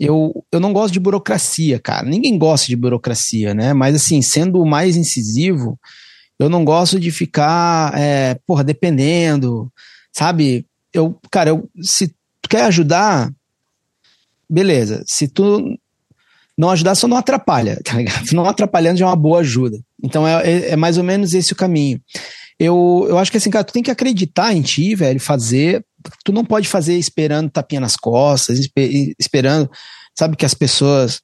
eu, 0.00 0.44
eu 0.50 0.58
não 0.58 0.72
gosto 0.72 0.92
de 0.92 0.98
burocracia, 0.98 1.78
cara. 1.78 2.08
Ninguém 2.08 2.36
gosta 2.36 2.66
de 2.66 2.74
burocracia, 2.74 3.54
né? 3.54 3.72
Mas, 3.72 3.94
assim, 3.94 4.20
sendo 4.20 4.64
mais 4.66 4.96
incisivo, 4.96 5.78
eu 6.38 6.48
não 6.48 6.64
gosto 6.64 6.98
de 6.98 7.12
ficar, 7.12 7.96
é, 7.96 8.36
porra, 8.46 8.64
dependendo, 8.64 9.70
sabe? 10.12 10.66
Eu, 10.92 11.18
cara, 11.30 11.50
eu, 11.50 11.68
se 11.80 12.08
tu 12.40 12.48
quer 12.48 12.64
ajudar, 12.64 13.32
beleza. 14.48 15.02
Se 15.06 15.28
tu 15.28 15.78
não 16.56 16.70
ajudar, 16.70 16.94
só 16.94 17.08
não 17.08 17.16
atrapalha, 17.16 17.80
tá 17.82 17.94
ligado? 17.94 18.30
Não 18.32 18.46
atrapalhando 18.46 18.98
já 18.98 19.06
é 19.06 19.08
uma 19.08 19.16
boa 19.16 19.40
ajuda. 19.40 19.80
Então, 20.02 20.26
é, 20.26 20.42
é, 20.42 20.70
é 20.70 20.76
mais 20.76 20.98
ou 20.98 21.04
menos 21.04 21.34
esse 21.34 21.52
o 21.52 21.56
caminho. 21.56 22.00
Eu, 22.58 23.06
eu 23.08 23.18
acho 23.18 23.30
que 23.30 23.36
assim, 23.36 23.50
cara, 23.50 23.64
tu 23.64 23.72
tem 23.72 23.82
que 23.82 23.90
acreditar 23.90 24.54
em 24.54 24.62
ti, 24.62 24.94
velho, 24.94 25.18
fazer, 25.18 25.84
tu 26.24 26.32
não 26.32 26.44
pode 26.44 26.68
fazer 26.68 26.96
esperando 26.96 27.50
tapinha 27.50 27.80
nas 27.80 27.96
costas, 27.96 28.60
esperando, 29.18 29.70
sabe, 30.16 30.36
que 30.36 30.46
as 30.46 30.54
pessoas. 30.54 31.20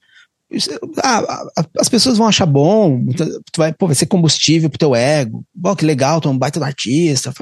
Ah, 1.04 1.44
as 1.78 1.90
pessoas 1.90 2.16
vão 2.16 2.26
achar 2.26 2.46
bom, 2.46 3.04
tu 3.14 3.58
vai, 3.58 3.72
pô, 3.72 3.86
vai 3.86 3.94
ser 3.94 4.06
combustível 4.06 4.70
pro 4.70 4.78
teu 4.78 4.96
ego. 4.96 5.44
Pô, 5.62 5.76
que 5.76 5.84
legal, 5.84 6.20
tu 6.20 6.28
é 6.28 6.32
um 6.32 6.38
baita 6.38 6.58
do 6.58 6.64
artista. 6.64 7.32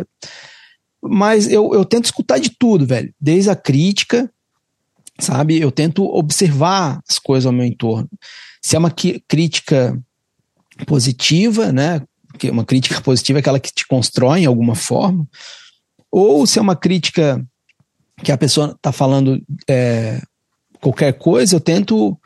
Mas 1.03 1.49
eu, 1.49 1.72
eu 1.74 1.84
tento 1.84 2.07
escutar 2.07 2.38
de 2.38 2.51
tudo, 2.51 2.86
velho. 2.86 3.12
Desde 3.20 3.51
a 3.51 3.57
crítica, 3.57 4.30
sabe? 5.18 5.61
Eu 5.61 5.70
tento 5.70 6.05
observar 6.05 7.01
as 7.09 7.18
coisas 7.18 7.47
ao 7.47 7.53
meu 7.53 7.64
entorno. 7.64 8.09
se 8.62 8.76
é 8.76 8.78
uma 8.78 8.90
crítica 8.90 9.99
positiva, 10.86 11.72
né? 11.72 12.03
Uma 12.51 12.64
crítica 12.64 13.01
positiva 13.01 13.38
é 13.38 13.40
aquela 13.40 13.61
que 13.61 13.72
te 13.72 13.86
constrói 13.86 14.40
em 14.40 14.47
alguma 14.47 14.74
forma, 14.74 15.26
ou 16.11 16.47
se 16.47 16.59
é 16.59 16.62
uma 16.62 16.76
crítica 16.76 17.42
que 18.22 18.32
a 18.32 18.38
pessoa 18.38 18.72
está 18.72 18.92
falando 18.92 19.42
é, 19.68 20.20
qualquer 20.80 21.12
coisa, 21.14 21.57
eu 21.57 21.61
tento 21.61 22.18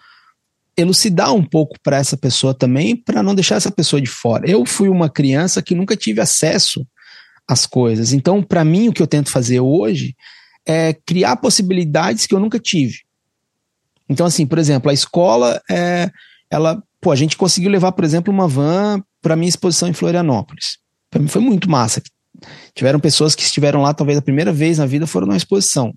elucidar 0.77 1.33
um 1.33 1.45
pouco 1.45 1.77
para 1.83 1.97
essa 1.97 2.17
pessoa 2.17 2.55
também, 2.55 2.97
para 2.97 3.23
não 3.23 3.35
deixar 3.35 3.57
essa 3.57 3.71
pessoa 3.71 4.01
de 4.01 4.09
fora. 4.09 4.49
Eu 4.49 4.65
fui 4.65 4.89
uma 4.89 5.09
criança 5.09 5.63
que 5.63 5.75
nunca 5.75 5.97
tive 5.97 6.21
acesso 6.21 6.87
às 7.51 7.67
coisas, 7.67 8.13
então, 8.13 8.43
para 8.43 8.65
mim, 8.65 8.89
o 8.89 8.93
que 8.93 9.03
eu 9.03 9.07
tento 9.07 9.31
fazer 9.31 9.61
hoje 9.61 10.15
é 10.67 10.95
criar 10.95 11.37
possibilidades 11.37 12.27
que 12.27 12.35
eu 12.35 12.39
nunca 12.41 12.59
tive. 12.59 12.99
Então, 14.09 14.27
assim, 14.27 14.47
por 14.47 14.59
exemplo, 14.59 14.91
a 14.91 14.95
escola, 14.95 15.61
é, 15.69 16.11
ela, 16.51 16.83
pô, 17.01 17.11
a 17.11 17.17
gente 17.17 17.37
conseguiu 17.37 17.71
levar, 17.71 17.93
por 17.93 18.05
exemplo, 18.05 18.33
uma 18.33 18.47
van 18.47 19.03
para 19.21 19.37
minha 19.37 19.49
exposição 19.49 19.89
em 19.89 19.93
Florianópolis. 19.93 20.79
Para 21.11 21.21
mim 21.21 21.29
foi 21.29 21.41
muito 21.41 21.69
massa. 21.69 22.03
Tiveram 22.75 23.01
pessoas 23.01 23.35
que 23.35 23.43
estiveram 23.43 23.83
lá, 23.83 23.93
talvez 23.93 24.19
a 24.19 24.23
primeira 24.23 24.53
vez 24.53 24.79
na 24.79 24.87
vida, 24.87 25.07
foram 25.07 25.27
numa 25.27 25.37
exposição 25.37 25.93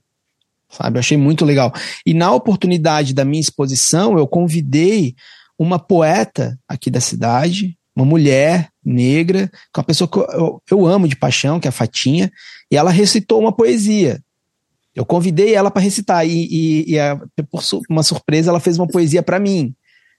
sabe? 0.73 0.97
Eu 0.97 1.01
achei 1.01 1.17
muito 1.17 1.45
legal. 1.45 1.71
E 2.03 2.15
na 2.15 2.31
oportunidade 2.31 3.13
da 3.13 3.23
minha 3.23 3.39
exposição, 3.39 4.17
eu 4.17 4.27
convidei 4.27 5.13
uma 5.57 5.77
poeta 5.77 6.57
aqui 6.67 6.89
da 6.89 6.99
cidade, 6.99 7.77
uma 7.95 8.05
mulher 8.05 8.69
negra, 8.85 9.51
é 9.51 9.77
uma 9.79 9.83
pessoa 9.83 10.07
que 10.07 10.17
eu, 10.17 10.61
eu 10.69 10.85
amo 10.85 11.07
de 11.07 11.15
paixão, 11.15 11.59
que 11.59 11.67
é 11.67 11.69
a 11.69 11.71
Fatinha, 11.71 12.31
e 12.71 12.75
ela 12.75 12.91
recitou 12.91 13.39
uma 13.39 13.51
poesia. 13.51 14.21
Eu 14.95 15.05
convidei 15.05 15.55
ela 15.55 15.71
para 15.71 15.81
recitar, 15.81 16.27
e, 16.27 16.47
e, 16.49 16.91
e 16.91 16.99
a, 16.99 17.19
por 17.49 17.61
uma 17.89 18.03
surpresa, 18.03 18.51
ela 18.51 18.59
fez 18.59 18.77
uma 18.77 18.87
poesia 18.87 19.23
para 19.23 19.39
mim, 19.39 19.73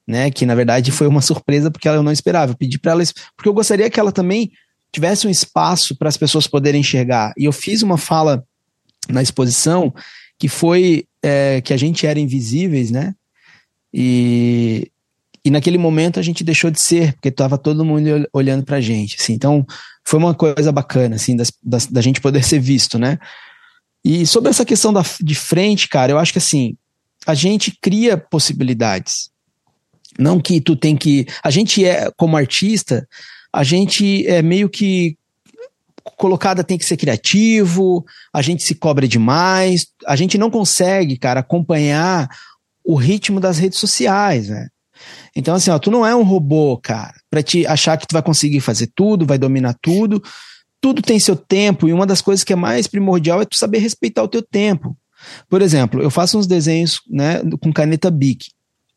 né? 0.07 0.31
Que 0.31 0.45
na 0.45 0.55
verdade 0.55 0.91
foi 0.91 1.07
uma 1.07 1.21
surpresa 1.21 1.71
porque 1.71 1.87
ela, 1.87 1.99
eu 1.99 2.03
não 2.03 2.13
esperava. 2.13 2.53
Eu 2.53 2.57
pedi 2.57 2.79
para 2.79 2.93
ela, 2.93 3.03
porque 3.37 3.49
eu 3.49 3.55
gostaria 3.55 3.89
que 3.89 4.01
ela 4.01 4.11
também 4.11 4.51
tivesse 4.93 5.27
um 5.27 5.31
espaço 5.31 5.97
para 5.97 6.09
as 6.09 6.17
pessoas 6.17 6.47
poderem 6.47 6.81
enxergar. 6.81 7.33
E 7.37 7.45
eu 7.45 7.53
fiz 7.53 7.83
uma 7.83 7.97
fala 7.97 8.45
na 9.09 9.23
exposição 9.23 9.93
que 10.39 10.49
foi 10.49 11.07
é, 11.23 11.61
que 11.61 11.73
a 11.73 11.77
gente 11.77 12.07
era 12.07 12.19
invisíveis, 12.19 12.91
né? 12.91 13.15
E, 13.93 14.91
e 15.45 15.51
naquele 15.51 15.77
momento 15.77 16.19
a 16.19 16.23
gente 16.23 16.43
deixou 16.43 16.71
de 16.71 16.81
ser, 16.81 17.13
porque 17.15 17.29
estava 17.29 17.59
todo 17.59 17.85
mundo 17.85 18.27
olhando 18.33 18.65
pra 18.65 18.81
gente, 18.81 19.17
assim. 19.21 19.35
Então, 19.35 19.67
foi 20.07 20.19
uma 20.19 20.35
coisa 20.35 20.73
bacana, 20.73 21.17
assim, 21.17 21.37
das, 21.37 21.53
das, 21.63 21.87
da 21.87 22.01
gente 22.01 22.21
poder 22.21 22.43
ser 22.45 22.59
visto, 22.59 22.99
né? 22.99 23.19
E 24.05 24.27
sobre 24.27 24.51
essa 24.51 24.65
questão 24.65 24.93
da, 24.93 25.03
de 25.21 25.35
frente, 25.35 25.89
cara, 25.89 26.13
eu 26.13 26.19
acho 26.19 26.33
que 26.33 26.39
assim, 26.39 26.77
a 27.27 27.35
gente 27.35 27.77
cria 27.81 28.17
possibilidades. 28.17 29.31
Não 30.19 30.39
que 30.39 30.61
tu 30.61 30.77
tem 30.77 30.97
que. 30.97 31.27
A 31.43 31.51
gente 31.51 31.85
é, 31.85 32.11
como 32.17 32.37
artista, 32.37 33.07
a 33.53 33.65
gente 33.65 34.27
é 34.27 34.43
meio 34.43 34.69
que 34.69 35.17
colocada 36.17 36.63
tem 36.63 36.77
que 36.77 36.85
ser 36.85 36.99
criativo, 36.99 38.05
a 38.33 38.43
gente 38.43 38.63
se 38.63 38.75
cobra 38.75 39.09
demais, 39.09 39.87
a 40.07 40.15
gente 40.15 40.37
não 40.37 40.51
consegue, 40.51 41.17
cara, 41.17 41.41
acompanhar 41.41 42.29
o 42.85 42.95
ritmo 42.95 43.41
das 43.41 43.59
redes 43.59 43.79
sociais, 43.79 44.51
né? 44.51 44.69
Então, 45.35 45.55
assim, 45.55 45.71
ó, 45.71 45.79
tu 45.79 45.91
não 45.91 46.07
é 46.07 46.15
um 46.15 46.23
robô, 46.23 46.79
cara, 46.79 47.15
pra 47.31 47.43
te 47.43 47.67
achar 47.67 47.97
que 47.97 48.07
tu 48.07 48.13
vai 48.13 48.23
conseguir 48.23 48.61
fazer 48.61 48.91
tudo, 48.95 49.27
vai 49.27 49.39
dominar 49.39 49.77
tudo. 49.81 50.23
Tudo 50.81 51.01
tem 51.01 51.19
seu 51.19 51.35
tempo, 51.35 51.89
e 51.89 51.93
uma 51.93 52.07
das 52.07 52.21
coisas 52.21 52.45
que 52.45 52.53
é 52.53 52.57
mais 52.57 52.87
primordial 52.87 53.41
é 53.41 53.45
tu 53.45 53.57
saber 53.57 53.79
respeitar 53.79 54.23
o 54.23 54.29
teu 54.29 54.43
tempo. 54.43 54.97
Por 55.49 55.63
exemplo, 55.63 56.03
eu 56.03 56.11
faço 56.11 56.39
uns 56.39 56.47
desenhos, 56.47 57.01
né, 57.09 57.41
com 57.61 57.73
caneta 57.73 58.11
Bic. 58.11 58.51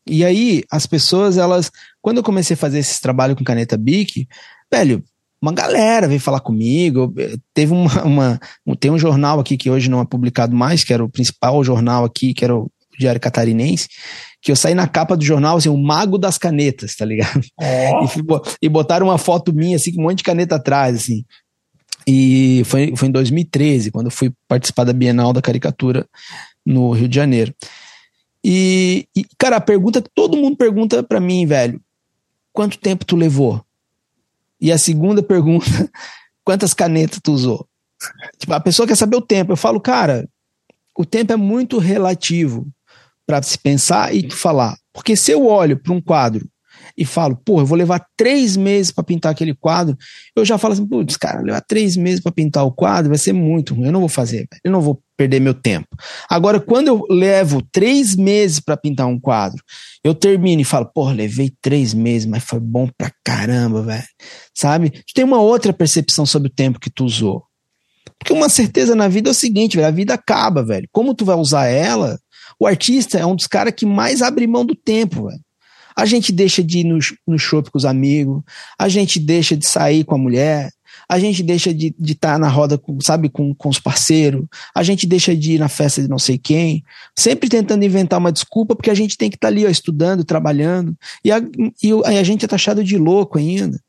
E 0.06 0.24
aí, 0.24 0.62
as 0.70 0.86
pessoas, 0.86 1.36
elas, 1.36 1.70
quando 2.00 2.18
eu 2.18 2.22
comecei 2.22 2.54
a 2.54 2.58
fazer 2.58 2.78
esse 2.78 3.00
trabalho 3.00 3.36
com 3.36 3.44
caneta 3.44 3.76
Bic, 3.76 4.26
velho, 4.70 5.02
uma 5.40 5.52
galera 5.52 6.08
veio 6.08 6.20
falar 6.20 6.40
comigo. 6.40 7.14
Teve 7.54 7.72
uma, 7.72 8.02
uma, 8.04 8.40
tem 8.78 8.90
um 8.90 8.98
jornal 8.98 9.38
aqui 9.40 9.56
que 9.56 9.70
hoje 9.70 9.88
não 9.88 10.00
é 10.00 10.04
publicado 10.04 10.54
mais, 10.54 10.82
que 10.82 10.92
era 10.92 11.04
o 11.04 11.08
principal 11.08 11.62
jornal 11.62 12.04
aqui, 12.04 12.34
que 12.34 12.44
era 12.44 12.56
o 12.56 12.70
Diário 12.98 13.20
Catarinense, 13.20 13.88
que 14.48 14.52
eu 14.52 14.56
saí 14.56 14.74
na 14.74 14.88
capa 14.88 15.14
do 15.14 15.22
jornal, 15.22 15.58
assim, 15.58 15.68
o 15.68 15.76
mago 15.76 16.16
das 16.16 16.38
canetas, 16.38 16.96
tá 16.96 17.04
ligado? 17.04 17.44
É. 17.60 17.90
E, 18.02 18.08
e 18.62 18.68
botaram 18.70 19.08
uma 19.08 19.18
foto 19.18 19.52
minha, 19.52 19.76
assim, 19.76 19.92
com 19.92 20.00
um 20.00 20.04
monte 20.04 20.18
de 20.18 20.24
caneta 20.24 20.56
atrás, 20.56 20.96
assim. 20.96 21.22
E 22.06 22.62
foi, 22.64 22.96
foi 22.96 23.08
em 23.08 23.10
2013, 23.10 23.90
quando 23.90 24.06
eu 24.06 24.10
fui 24.10 24.32
participar 24.48 24.84
da 24.84 24.94
Bienal 24.94 25.34
da 25.34 25.42
Caricatura 25.42 26.08
no 26.64 26.92
Rio 26.92 27.06
de 27.06 27.14
Janeiro. 27.14 27.54
E, 28.42 29.06
e 29.14 29.26
cara, 29.36 29.56
a 29.56 29.60
pergunta 29.60 30.00
que 30.00 30.08
todo 30.14 30.38
mundo 30.38 30.56
pergunta 30.56 31.02
para 31.02 31.20
mim, 31.20 31.44
velho, 31.44 31.78
quanto 32.50 32.78
tempo 32.78 33.04
tu 33.04 33.16
levou? 33.16 33.62
E 34.58 34.72
a 34.72 34.78
segunda 34.78 35.22
pergunta, 35.22 35.66
quantas 36.42 36.72
canetas 36.72 37.20
tu 37.22 37.32
usou? 37.32 37.68
Tipo, 38.38 38.54
a 38.54 38.60
pessoa 38.60 38.88
quer 38.88 38.96
saber 38.96 39.16
o 39.18 39.20
tempo. 39.20 39.52
Eu 39.52 39.58
falo, 39.58 39.78
cara, 39.78 40.26
o 40.96 41.04
tempo 41.04 41.34
é 41.34 41.36
muito 41.36 41.76
relativo 41.76 42.66
para 43.28 43.42
se 43.42 43.58
pensar 43.58 44.14
e 44.14 44.30
falar. 44.30 44.74
Porque 44.90 45.14
se 45.14 45.30
eu 45.30 45.46
olho 45.46 45.76
para 45.76 45.92
um 45.92 46.00
quadro 46.00 46.48
e 46.96 47.04
falo, 47.04 47.36
pô, 47.36 47.60
eu 47.60 47.66
vou 47.66 47.76
levar 47.76 48.04
três 48.16 48.56
meses 48.56 48.90
para 48.90 49.04
pintar 49.04 49.32
aquele 49.32 49.54
quadro, 49.54 49.94
eu 50.34 50.44
já 50.46 50.56
falo 50.56 50.72
assim, 50.72 50.86
putz, 50.86 51.16
cara, 51.18 51.42
levar 51.42 51.60
três 51.60 51.94
meses 51.94 52.20
para 52.20 52.32
pintar 52.32 52.64
o 52.64 52.72
quadro 52.72 53.10
vai 53.10 53.18
ser 53.18 53.34
muito 53.34 53.74
ruim, 53.74 53.86
eu 53.86 53.92
não 53.92 54.00
vou 54.00 54.08
fazer, 54.08 54.48
eu 54.64 54.72
não 54.72 54.80
vou 54.80 55.00
perder 55.14 55.40
meu 55.40 55.52
tempo. 55.52 55.86
Agora, 56.28 56.58
quando 56.58 56.88
eu 56.88 57.04
levo 57.10 57.60
três 57.70 58.16
meses 58.16 58.60
para 58.60 58.78
pintar 58.78 59.06
um 59.06 59.20
quadro, 59.20 59.62
eu 60.02 60.14
termino 60.14 60.62
e 60.62 60.64
falo, 60.64 60.90
pô, 60.92 61.10
levei 61.10 61.52
três 61.60 61.92
meses, 61.92 62.26
mas 62.26 62.42
foi 62.42 62.58
bom 62.58 62.88
pra 62.96 63.12
caramba, 63.22 63.82
velho. 63.82 64.06
Sabe? 64.56 64.90
Tu 64.90 65.12
tem 65.14 65.24
uma 65.24 65.40
outra 65.40 65.72
percepção 65.72 66.24
sobre 66.24 66.48
o 66.48 66.54
tempo 66.54 66.80
que 66.80 66.90
tu 66.90 67.04
usou. 67.04 67.44
Porque 68.18 68.32
uma 68.32 68.48
certeza 68.48 68.94
na 68.96 69.06
vida 69.06 69.30
é 69.30 69.32
o 69.32 69.34
seguinte, 69.34 69.76
velho, 69.76 69.86
a 69.86 69.92
vida 69.92 70.14
acaba, 70.14 70.64
velho. 70.64 70.88
Como 70.90 71.14
tu 71.14 71.24
vai 71.24 71.36
usar 71.36 71.66
ela? 71.66 72.18
O 72.58 72.66
artista 72.66 73.18
é 73.18 73.26
um 73.26 73.36
dos 73.36 73.46
caras 73.46 73.74
que 73.76 73.86
mais 73.86 74.22
abre 74.22 74.46
mão 74.46 74.64
do 74.64 74.74
tempo, 74.74 75.28
velho. 75.28 75.40
A 75.96 76.06
gente 76.06 76.30
deixa 76.30 76.62
de 76.62 76.78
ir 76.78 76.84
no, 76.84 76.98
no 77.26 77.38
shopping 77.38 77.70
com 77.70 77.78
os 77.78 77.84
amigos, 77.84 78.42
a 78.78 78.88
gente 78.88 79.18
deixa 79.18 79.56
de 79.56 79.66
sair 79.66 80.04
com 80.04 80.14
a 80.14 80.18
mulher, 80.18 80.70
a 81.08 81.18
gente 81.18 81.42
deixa 81.42 81.72
de 81.72 81.88
estar 81.88 82.04
de 82.04 82.14
tá 82.14 82.38
na 82.38 82.48
roda, 82.48 82.78
com, 82.78 82.98
sabe, 83.00 83.28
com, 83.28 83.54
com 83.54 83.68
os 83.68 83.80
parceiros, 83.80 84.46
a 84.74 84.82
gente 84.82 85.06
deixa 85.06 85.34
de 85.34 85.54
ir 85.54 85.58
na 85.58 85.68
festa 85.68 86.02
de 86.02 86.08
não 86.08 86.18
sei 86.18 86.38
quem, 86.38 86.84
sempre 87.16 87.48
tentando 87.48 87.84
inventar 87.84 88.18
uma 88.18 88.30
desculpa, 88.30 88.76
porque 88.76 88.90
a 88.90 88.94
gente 88.94 89.16
tem 89.16 89.30
que 89.30 89.36
estar 89.36 89.48
tá 89.48 89.52
ali 89.52 89.66
ó, 89.66 89.68
estudando, 89.68 90.24
trabalhando, 90.24 90.96
e 91.24 91.32
a, 91.32 91.40
e 91.82 91.92
a 92.18 92.22
gente 92.22 92.44
é 92.44 92.48
taxado 92.48 92.84
de 92.84 92.96
louco 92.96 93.38
ainda, 93.38 93.80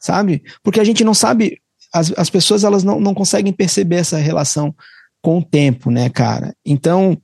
sabe? 0.00 0.42
Porque 0.62 0.80
a 0.80 0.84
gente 0.84 1.04
não 1.04 1.14
sabe, 1.14 1.60
as, 1.94 2.12
as 2.16 2.28
pessoas 2.28 2.64
elas 2.64 2.82
não, 2.82 3.00
não 3.00 3.14
conseguem 3.14 3.52
perceber 3.52 3.96
essa 3.96 4.18
relação 4.18 4.74
com 5.22 5.38
o 5.38 5.44
tempo, 5.44 5.90
né, 5.90 6.10
cara? 6.10 6.54
Então, 6.66 7.16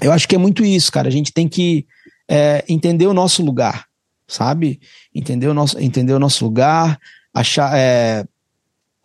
eu 0.00 0.12
acho 0.12 0.28
que 0.28 0.34
é 0.34 0.38
muito 0.38 0.64
isso, 0.64 0.90
cara. 0.90 1.08
A 1.08 1.12
gente 1.12 1.32
tem 1.32 1.48
que 1.48 1.86
é, 2.28 2.64
entender 2.68 3.06
o 3.06 3.14
nosso 3.14 3.42
lugar, 3.42 3.86
sabe? 4.26 4.80
Entender 5.14 5.48
o 5.48 5.54
nosso, 5.54 5.78
entender 5.78 6.12
o 6.12 6.18
nosso 6.18 6.44
lugar, 6.44 6.98
achar, 7.32 7.76
é, 7.76 8.24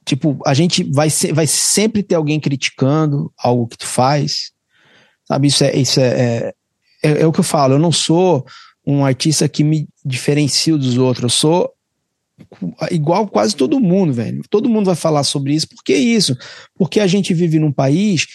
Tipo, 0.09 0.39
a 0.43 0.55
gente 0.55 0.83
vai, 0.91 1.07
vai 1.31 1.45
sempre 1.45 2.01
ter 2.01 2.15
alguém 2.15 2.39
criticando 2.39 3.31
algo 3.37 3.67
que 3.67 3.77
tu 3.77 3.85
faz. 3.85 4.51
Sabe, 5.23 5.49
isso 5.49 5.63
é, 5.63 5.75
isso 5.75 5.99
é, 5.99 6.07
é, 6.07 6.53
é, 7.03 7.21
é 7.21 7.27
o 7.27 7.31
que 7.31 7.41
eu 7.41 7.43
falo. 7.43 7.75
Eu 7.75 7.79
não 7.79 7.91
sou 7.91 8.43
um 8.83 9.05
artista 9.05 9.47
que 9.47 9.63
me 9.63 9.87
diferencio 10.03 10.79
dos 10.79 10.97
outros. 10.97 11.23
Eu 11.23 11.29
sou 11.29 11.73
igual 12.89 13.27
quase 13.27 13.55
todo 13.55 13.79
mundo, 13.79 14.11
velho. 14.11 14.41
Todo 14.49 14.67
mundo 14.67 14.87
vai 14.87 14.95
falar 14.95 15.23
sobre 15.23 15.53
isso. 15.53 15.67
Por 15.69 15.83
que 15.83 15.93
isso? 15.93 16.35
Porque 16.75 16.99
a 16.99 17.05
gente 17.05 17.31
vive 17.31 17.59
num 17.59 17.71
país 17.71 18.25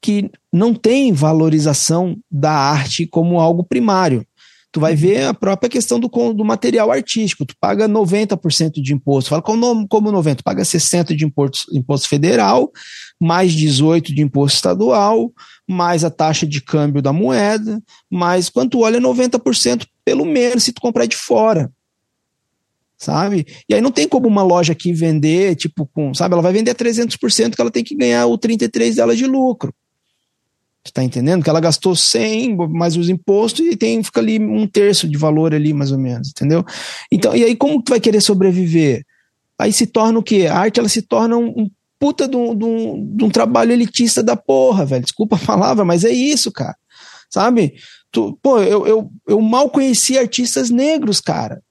que 0.00 0.30
não 0.52 0.74
tem 0.74 1.12
valorização 1.12 2.16
da 2.30 2.52
arte 2.52 3.06
como 3.06 3.38
algo 3.38 3.62
primário 3.62 4.26
tu 4.72 4.78
vai 4.78 4.94
ver 4.94 5.24
a 5.24 5.34
própria 5.34 5.68
questão 5.68 5.98
do, 5.98 6.08
do 6.08 6.44
material 6.44 6.90
artístico. 6.90 7.44
Tu 7.44 7.54
paga 7.60 7.88
90% 7.88 8.80
de 8.80 8.94
imposto. 8.94 9.30
Fala 9.30 9.42
como, 9.42 9.86
como 9.88 10.12
90%? 10.12 10.36
Tu 10.36 10.44
paga 10.44 10.62
60% 10.62 11.14
de 11.14 11.24
imposto, 11.24 11.76
imposto 11.76 12.08
federal, 12.08 12.70
mais 13.18 13.52
18% 13.52 14.14
de 14.14 14.22
imposto 14.22 14.56
estadual, 14.56 15.32
mais 15.68 16.04
a 16.04 16.10
taxa 16.10 16.46
de 16.46 16.60
câmbio 16.60 17.02
da 17.02 17.12
moeda, 17.12 17.82
mais 18.10 18.48
quando 18.48 18.70
tu 18.70 18.80
olha 18.80 19.00
90% 19.00 19.86
pelo 20.04 20.24
menos 20.24 20.64
se 20.64 20.72
tu 20.72 20.80
comprar 20.80 21.06
de 21.06 21.16
fora. 21.16 21.70
Sabe? 22.96 23.46
E 23.66 23.74
aí 23.74 23.80
não 23.80 23.90
tem 23.90 24.06
como 24.06 24.28
uma 24.28 24.42
loja 24.42 24.74
aqui 24.74 24.92
vender, 24.92 25.56
tipo, 25.56 25.86
com, 25.86 26.12
sabe? 26.12 26.34
Ela 26.34 26.42
vai 26.42 26.52
vender 26.52 26.70
a 26.70 26.74
300% 26.74 27.54
que 27.54 27.60
ela 27.60 27.70
tem 27.70 27.82
que 27.82 27.96
ganhar 27.96 28.26
o 28.26 28.38
33% 28.38 28.94
dela 28.94 29.16
de 29.16 29.26
lucro. 29.26 29.74
Você 30.84 30.92
tá 30.92 31.04
entendendo? 31.04 31.42
Que 31.42 31.50
ela 31.50 31.60
gastou 31.60 31.94
100 31.94 32.56
mais 32.70 32.96
os 32.96 33.08
impostos 33.08 33.66
e 33.66 33.76
tem, 33.76 34.02
fica 34.02 34.20
ali 34.20 34.38
um 34.38 34.66
terço 34.66 35.08
de 35.08 35.18
valor 35.18 35.54
ali, 35.54 35.74
mais 35.74 35.92
ou 35.92 35.98
menos, 35.98 36.30
entendeu? 36.30 36.64
Então, 37.12 37.36
e 37.36 37.44
aí 37.44 37.54
como 37.54 37.82
tu 37.82 37.90
vai 37.90 38.00
querer 38.00 38.20
sobreviver? 38.20 39.04
Aí 39.58 39.72
se 39.72 39.86
torna 39.86 40.18
o 40.18 40.22
quê? 40.22 40.46
A 40.46 40.58
arte, 40.58 40.80
ela 40.80 40.88
se 40.88 41.02
torna 41.02 41.36
um, 41.36 41.48
um 41.48 41.70
puta 41.98 42.26
de 42.26 42.34
um, 42.34 42.56
de, 42.56 42.64
um, 42.64 43.16
de 43.16 43.24
um 43.24 43.30
trabalho 43.30 43.72
elitista 43.72 44.22
da 44.22 44.34
porra, 44.36 44.86
velho. 44.86 45.02
Desculpa 45.02 45.36
a 45.36 45.46
palavra, 45.46 45.84
mas 45.84 46.02
é 46.02 46.10
isso, 46.10 46.50
cara. 46.50 46.76
Sabe? 47.28 47.74
tu, 48.10 48.38
pô, 48.42 48.60
eu, 48.60 48.86
eu, 48.86 49.10
eu 49.26 49.40
mal 49.40 49.70
conheci 49.70 50.18
artistas 50.18 50.70
negros, 50.70 51.20
cara. 51.20 51.62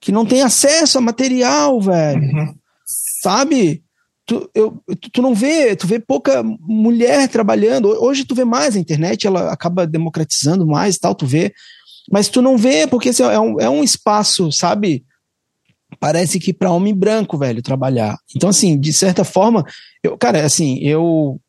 Que 0.00 0.10
não 0.10 0.24
tem 0.24 0.42
acesso 0.42 0.98
a 0.98 1.00
material, 1.00 1.80
velho. 1.80 2.22
Uhum. 2.22 2.54
Sabe? 3.22 3.82
Tu, 4.30 4.48
eu, 4.54 4.80
tu, 5.12 5.20
não 5.20 5.34
vê, 5.34 5.74
tu 5.74 5.88
vê 5.88 5.98
pouca 5.98 6.40
mulher 6.60 7.26
trabalhando. 7.28 7.88
Hoje 8.00 8.24
tu 8.24 8.32
vê 8.32 8.44
mais 8.44 8.76
a 8.76 8.78
internet, 8.78 9.26
ela 9.26 9.52
acaba 9.52 9.88
democratizando 9.88 10.64
mais 10.64 10.98
tal, 10.98 11.16
tu 11.16 11.26
vê. 11.26 11.52
Mas 12.08 12.28
tu 12.28 12.40
não 12.40 12.56
vê, 12.56 12.86
porque 12.86 13.08
assim, 13.08 13.24
é, 13.24 13.40
um, 13.40 13.60
é 13.60 13.68
um 13.68 13.82
espaço, 13.82 14.52
sabe? 14.52 15.04
Parece 15.98 16.38
que 16.38 16.52
para 16.52 16.70
homem 16.70 16.94
branco, 16.94 17.36
velho, 17.36 17.60
trabalhar. 17.60 18.16
Então, 18.36 18.50
assim, 18.50 18.78
de 18.78 18.92
certa 18.92 19.24
forma, 19.24 19.64
eu, 20.00 20.16
cara, 20.16 20.44
assim, 20.44 20.78
eu 20.78 21.40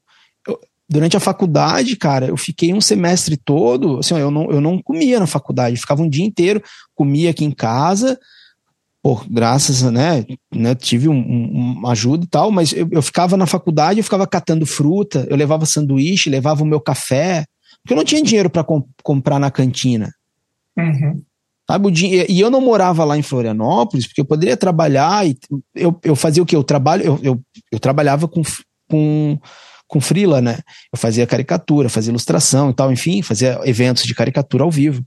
durante 0.90 1.16
a 1.16 1.20
faculdade, 1.20 1.96
cara, 1.96 2.26
eu 2.26 2.36
fiquei 2.36 2.74
um 2.74 2.82
semestre 2.82 3.38
todo, 3.38 4.00
assim, 4.00 4.18
eu 4.18 4.32
não, 4.32 4.50
eu 4.50 4.60
não 4.60 4.82
comia 4.82 5.20
na 5.20 5.28
faculdade, 5.28 5.78
ficava 5.78 6.02
um 6.02 6.10
dia 6.10 6.26
inteiro, 6.26 6.64
comia 6.96 7.30
aqui 7.30 7.46
em 7.46 7.52
casa, 7.52 8.20
por 9.02 9.28
graças, 9.28 9.82
né, 9.82 10.26
né 10.54 10.76
tive 10.76 11.10
um, 11.10 11.18
um, 11.18 11.78
uma 11.80 11.92
ajuda 11.92 12.24
e 12.24 12.28
tal, 12.28 12.52
mas 12.52 12.72
eu, 12.72 12.88
eu 12.92 13.02
ficava 13.02 13.36
na 13.36 13.48
faculdade, 13.48 14.00
eu 14.00 14.04
ficava 14.04 14.28
catando 14.28 14.66
fruta, 14.66 15.26
eu 15.30 15.36
levava 15.36 15.66
sanduíche, 15.66 16.30
levava 16.30 16.64
o 16.64 16.66
meu 16.66 16.80
café, 16.80 17.46
porque 17.82 17.94
eu 17.94 17.98
não 17.98 18.04
tinha 18.04 18.22
dinheiro 18.22 18.50
para 18.50 18.64
comp 18.64 18.86
comprar 19.04 19.40
na 19.40 19.50
cantina. 19.50 20.12
Uhum. 20.78 21.22
Sabe, 21.70 21.90
e 22.30 22.40
eu 22.40 22.50
não 22.50 22.60
morava 22.60 23.04
lá 23.04 23.18
em 23.18 23.22
Florianópolis, 23.22 24.06
porque 24.06 24.22
eu 24.22 24.26
poderia 24.26 24.58
trabalhar 24.58 25.26
e 25.26 25.38
eu, 25.74 25.98
eu 26.04 26.16
fazia 26.16 26.44
o 26.44 26.46
que? 26.46 26.56
Eu 26.56 26.64
trabalho, 26.64 27.04
eu, 27.04 27.20
eu, 27.24 27.42
eu 27.72 27.80
trabalhava 27.80 28.28
com, 28.28 28.42
com 28.90 29.40
com 29.92 30.00
frila, 30.00 30.40
né? 30.40 30.60
Eu 30.92 30.98
fazia 30.98 31.28
caricatura, 31.28 31.90
fazia 31.90 32.12
ilustração 32.12 32.70
e 32.70 32.74
tal, 32.74 32.94
enfim, 32.94 33.22
fazia 33.22 33.60
eventos 33.66 34.04
de 34.04 34.16
caricatura 34.16 34.64
ao 34.64 34.72
vivo. 34.72 35.04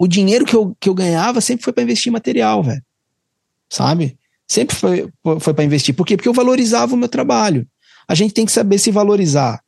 O 0.00 0.08
dinheiro 0.08 0.46
que 0.46 0.56
eu, 0.56 0.74
que 0.80 0.88
eu 0.88 0.94
ganhava 0.94 1.42
sempre 1.42 1.62
foi 1.62 1.74
para 1.74 1.82
investir 1.82 2.08
em 2.08 2.12
material, 2.14 2.62
velho. 2.62 2.82
Sabe? 3.68 4.16
Sempre 4.48 4.74
foi, 4.74 5.12
foi 5.40 5.52
para 5.52 5.62
investir. 5.62 5.94
Por 5.94 6.06
quê? 6.06 6.16
Porque 6.16 6.28
eu 6.28 6.32
valorizava 6.32 6.94
o 6.94 6.96
meu 6.96 7.06
trabalho. 7.06 7.68
A 8.08 8.14
gente 8.14 8.32
tem 8.32 8.46
que 8.46 8.50
saber 8.50 8.78
se 8.78 8.90
valorizar. 8.90 9.62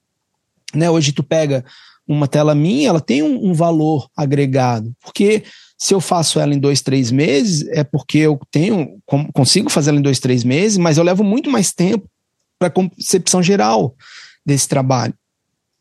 Né? 0.75 0.89
Hoje 0.89 1.13
tu 1.13 1.23
pega 1.23 1.63
uma 2.09 2.27
tela 2.27 2.55
minha, 2.55 2.89
ela 2.89 3.01
tem 3.01 3.23
um, 3.23 3.51
um 3.51 3.53
valor 3.53 4.09
agregado. 4.17 4.97
Porque 5.03 5.45
se 5.77 5.93
eu 5.93 6.01
faço 6.01 6.41
ela 6.41 6.55
em 6.55 6.59
dois, 6.59 6.81
três 6.81 7.11
meses, 7.11 7.69
é 7.69 7.85
porque 7.85 8.17
eu 8.17 8.41
tenho, 8.51 9.03
consigo 9.35 9.69
fazer 9.69 9.91
ela 9.91 9.99
em 9.99 10.03
dois, 10.03 10.19
três 10.19 10.45
meses, 10.45 10.79
mas 10.79 10.97
eu 10.97 11.05
levo 11.05 11.23
muito 11.23 11.51
mais 11.51 11.75
tempo 11.75 12.09
para 12.59 12.69
a 12.69 12.71
concepção 12.71 13.43
geral 13.43 13.95
desse 14.47 14.67
trabalho. 14.67 15.13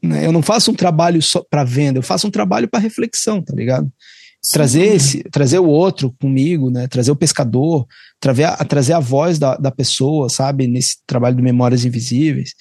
Né? 0.03 0.25
Eu 0.25 0.33
não 0.33 0.41
faço 0.41 0.71
um 0.71 0.75
trabalho 0.75 1.21
só 1.21 1.41
para 1.41 1.63
venda, 1.63 1.99
eu 1.99 2.03
faço 2.03 2.27
um 2.27 2.31
trabalho 2.31 2.67
para 2.67 2.81
reflexão, 2.81 3.41
tá 3.41 3.55
ligado? 3.55 3.89
Sim. 4.43 4.53
Trazer, 4.53 4.95
esse, 4.95 5.23
trazer 5.31 5.59
o 5.59 5.67
outro 5.67 6.13
comigo, 6.19 6.71
né? 6.71 6.87
trazer 6.87 7.11
o 7.11 7.15
pescador, 7.15 7.85
trazer 8.19 8.45
a, 8.45 8.55
trazer 8.57 8.93
a 8.93 8.99
voz 8.99 9.37
da, 9.37 9.55
da 9.55 9.71
pessoa, 9.71 10.29
sabe? 10.29 10.67
Nesse 10.67 10.97
trabalho 11.05 11.35
de 11.35 11.43
Memórias 11.43 11.85
Invisíveis. 11.85 12.53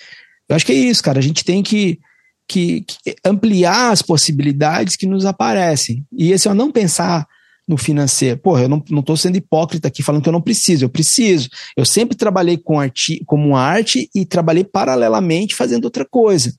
Eu 0.48 0.56
acho 0.56 0.66
que 0.66 0.72
é 0.72 0.76
isso, 0.76 1.02
cara. 1.02 1.18
A 1.18 1.22
gente 1.22 1.44
tem 1.44 1.62
que, 1.62 1.98
que, 2.46 2.82
que 2.82 3.16
ampliar 3.24 3.92
as 3.92 4.02
possibilidades 4.02 4.96
que 4.96 5.06
nos 5.06 5.24
aparecem. 5.24 6.04
E 6.12 6.32
esse, 6.32 6.48
ó, 6.48 6.54
não 6.54 6.70
pensar 6.70 7.26
no 7.70 7.76
financeiro. 7.76 8.36
Porra, 8.38 8.62
eu 8.62 8.68
não, 8.68 8.82
não 8.90 9.00
tô 9.02 9.16
sendo 9.16 9.36
hipócrita 9.36 9.86
aqui 9.86 10.02
falando 10.02 10.22
que 10.22 10.28
eu 10.28 10.32
não 10.32 10.42
preciso, 10.42 10.84
eu 10.84 10.88
preciso. 10.88 11.48
Eu 11.76 11.86
sempre 11.86 12.16
trabalhei 12.16 12.58
com 12.58 12.80
arte, 12.80 13.22
como 13.26 13.56
arte 13.56 14.10
e 14.12 14.26
trabalhei 14.26 14.64
paralelamente 14.64 15.54
fazendo 15.54 15.84
outra 15.84 16.04
coisa, 16.04 16.52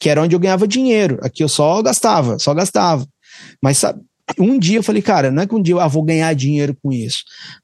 que 0.00 0.08
era 0.08 0.22
onde 0.22 0.34
eu 0.34 0.40
ganhava 0.40 0.66
dinheiro. 0.66 1.18
Aqui 1.22 1.44
eu 1.44 1.48
só 1.48 1.82
gastava, 1.82 2.38
só 2.38 2.54
gastava. 2.54 3.06
Mas 3.62 3.76
sabe, 3.76 4.00
um 4.38 4.58
dia 4.58 4.78
eu 4.78 4.82
falei, 4.82 5.02
cara, 5.02 5.30
não 5.30 5.42
é 5.42 5.46
que 5.46 5.54
um 5.54 5.62
dia 5.62 5.74
eu 5.74 5.80
ah, 5.80 5.88
vou 5.88 6.02
ganhar 6.02 6.32
dinheiro 6.34 6.76
com 6.82 6.92
isso, 6.92 7.18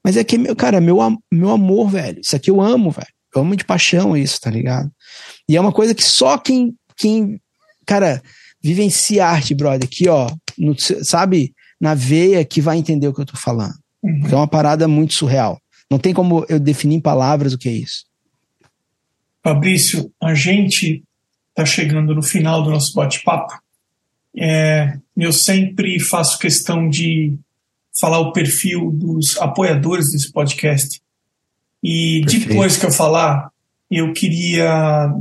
mas 0.04 0.16
é 0.16 0.24
que, 0.24 0.38
meu, 0.38 0.54
cara, 0.54 0.80
meu, 0.80 0.98
meu 1.32 1.50
amor, 1.50 1.90
velho, 1.90 2.20
isso 2.20 2.36
aqui 2.36 2.50
eu 2.50 2.60
amo, 2.60 2.90
velho. 2.90 3.08
Eu 3.34 3.40
amo 3.42 3.56
de 3.56 3.64
paixão 3.64 4.16
isso, 4.16 4.40
tá 4.40 4.50
ligado? 4.50 4.90
E 5.48 5.56
é 5.56 5.60
uma 5.60 5.72
coisa 5.72 5.94
que 5.94 6.04
só 6.04 6.36
quem, 6.36 6.74
quem 6.96 7.40
cara, 7.86 8.22
vivencia 8.62 9.26
arte, 9.26 9.54
brother, 9.54 9.88
aqui, 9.90 10.08
ó, 10.08 10.30
no, 10.58 10.76
sabe? 10.78 11.54
na 11.82 11.94
veia 11.94 12.44
que 12.44 12.60
vai 12.60 12.78
entender 12.78 13.08
o 13.08 13.12
que 13.12 13.20
eu 13.20 13.26
tô 13.26 13.36
falando. 13.36 13.74
Uhum. 14.00 14.28
É 14.30 14.34
uma 14.36 14.46
parada 14.46 14.86
muito 14.86 15.14
surreal. 15.14 15.60
Não 15.90 15.98
tem 15.98 16.14
como 16.14 16.46
eu 16.48 16.60
definir 16.60 16.94
em 16.94 17.00
palavras 17.00 17.52
o 17.52 17.58
que 17.58 17.68
é 17.68 17.72
isso. 17.72 18.04
Fabrício, 19.42 20.12
a 20.22 20.32
gente 20.32 21.02
está 21.48 21.66
chegando 21.66 22.14
no 22.14 22.22
final 22.22 22.62
do 22.62 22.70
nosso 22.70 22.94
bate-papo. 22.94 23.60
É, 24.36 24.96
eu 25.16 25.32
sempre 25.32 26.00
faço 26.00 26.38
questão 26.38 26.88
de 26.88 27.34
falar 28.00 28.20
o 28.20 28.32
perfil 28.32 28.90
dos 28.90 29.38
apoiadores 29.38 30.10
desse 30.10 30.32
podcast. 30.32 31.00
E 31.82 32.22
Perfeito. 32.22 32.48
depois 32.48 32.76
que 32.76 32.86
eu 32.86 32.92
falar, 32.92 33.50
eu 33.90 34.12
queria 34.12 35.12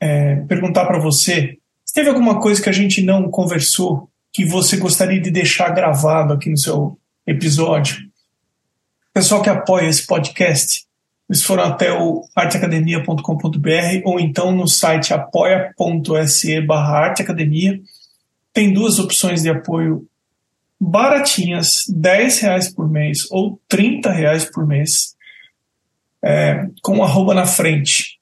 é, 0.00 0.36
perguntar 0.42 0.86
para 0.86 0.98
você: 0.98 1.56
se 1.84 1.94
teve 1.94 2.08
alguma 2.08 2.40
coisa 2.40 2.62
que 2.62 2.68
a 2.68 2.72
gente 2.72 3.02
não 3.02 3.30
conversou 3.30 4.08
que 4.32 4.44
você 4.44 4.76
gostaria 4.76 5.20
de 5.20 5.30
deixar 5.30 5.70
gravado 5.70 6.32
aqui 6.32 6.50
no 6.50 6.58
seu 6.58 6.98
episódio. 7.26 7.96
Pessoal 9.12 9.42
que 9.42 9.50
apoia 9.50 9.88
esse 9.88 10.06
podcast, 10.06 10.84
eles 11.28 11.42
foram 11.42 11.64
até 11.64 11.92
o 11.92 12.24
arteacademia.com.br 12.36 14.02
ou 14.04 14.20
então 14.20 14.52
no 14.52 14.68
site 14.68 15.12
apoia.se 15.12 16.60
barra 16.60 17.06
arteacademia. 17.06 17.80
Tem 18.58 18.72
duas 18.72 18.98
opções 18.98 19.42
de 19.42 19.50
apoio 19.50 20.04
baratinhas, 20.80 21.84
10 21.88 22.40
reais 22.40 22.74
por 22.74 22.90
mês 22.90 23.18
ou 23.30 23.60
30 23.68 24.10
reais 24.10 24.46
por 24.46 24.66
mês, 24.66 25.14
é, 26.20 26.66
com 26.82 27.00
arroba 27.04 27.34
na 27.34 27.46
frente. 27.46 28.18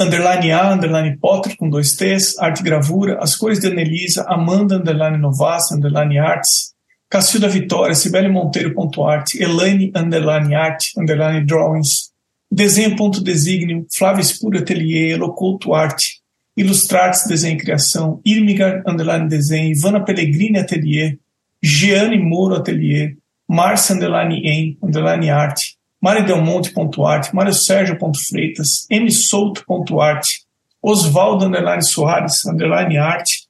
Underline 0.00 0.50
A, 0.50 0.72
underline 0.72 1.16
Potter, 1.18 1.56
com 1.56 1.70
dois 1.70 1.94
T's, 1.94 2.36
arte 2.36 2.64
gravura, 2.64 3.22
as 3.22 3.36
cores 3.36 3.60
de 3.60 3.68
Anelisa, 3.68 4.24
Amanda, 4.26 4.78
underline 4.78 5.18
Novassa, 5.18 5.76
underline 5.76 6.18
arts, 6.18 6.74
Cacilda 7.08 7.48
Vitória, 7.48 7.94
Cibele 7.94 8.28
Monteiro, 8.28 8.74
ponto 8.74 9.04
Elaine, 9.38 9.92
underline 9.94 10.52
arte, 10.52 10.98
underline 10.98 11.46
drawings, 11.46 12.10
desenho, 12.50 12.96
ponto 12.96 13.22
desígnio, 13.22 13.86
Flávia 13.96 14.24
Atelier, 14.58 15.12
Eloculto 15.12 15.74
Arte, 15.74 16.21
Ilustrates, 16.56 17.26
Desenho 17.26 17.56
e 17.56 17.60
Criação, 17.60 18.20
Irmigar, 18.24 18.82
underline 18.86 19.28
desenho, 19.28 19.72
Ivana 19.72 20.04
Pellegrini 20.04 20.58
Atelier, 20.58 21.18
Gianni 21.62 22.18
Moro 22.18 22.56
Atelier, 22.56 23.16
Márcia, 23.48 23.94
underline 23.94 24.36
em, 24.46 24.78
underline 24.82 25.30
arte, 25.30 25.76
maridelmonte.arte, 26.00 27.34
mariosérgio.freitas, 27.34 28.86
msouto.arte, 28.90 30.42
Osvaldo 30.82 31.46
underline 31.46 31.84
Soares, 31.84 32.44
underline 32.44 32.98
arte, 32.98 33.46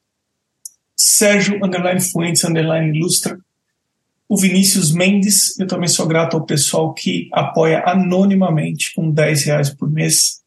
Sérgio 0.94 1.56
underline 1.64 2.00
Fuentes, 2.00 2.44
underline 2.44 2.96
ilustra, 2.96 3.38
o 4.32 4.36
Vinícius 4.38 4.92
Mendes, 4.92 5.58
eu 5.58 5.66
também 5.66 5.88
sou 5.88 6.06
grato 6.06 6.38
ao 6.38 6.46
pessoal 6.46 6.94
que 6.94 7.28
apoia 7.32 7.82
anonimamente 7.84 8.94
com 8.94 9.10
10 9.10 9.44
reais 9.44 9.68
por 9.68 9.90
mês. 9.90 10.41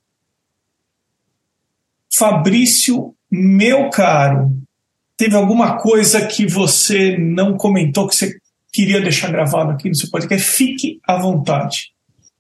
Fabrício, 2.18 3.14
meu 3.30 3.90
caro, 3.90 4.52
teve 5.18 5.36
alguma 5.36 5.78
coisa 5.78 6.26
que 6.26 6.46
você 6.48 7.18
não 7.18 7.58
comentou 7.58 8.08
que 8.08 8.16
você 8.16 8.34
queria 8.72 9.02
deixar 9.02 9.32
gravado 9.32 9.72
aqui 9.72 9.90
no 9.90 9.96
seu 9.96 10.10
podcast? 10.10 10.50
Fique 10.50 11.00
à 11.06 11.18
vontade. 11.18 11.92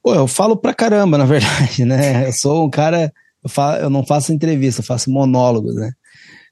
Pô, 0.02 0.14
eu 0.14 0.28
falo 0.28 0.56
pra 0.56 0.74
caramba, 0.74 1.18
na 1.20 1.26
verdade, 1.26 1.84
né? 1.84 2.28
Eu 2.28 2.34
sou 2.34 2.66
um 2.66 2.70
cara, 2.70 3.12
eu, 3.44 3.50
falo, 3.50 3.78
eu 3.78 3.90
não 3.90 4.06
faço 4.06 4.32
entrevista, 4.32 4.82
eu 4.82 4.86
faço 4.86 5.10
monólogos, 5.10 5.76
né? 5.76 5.92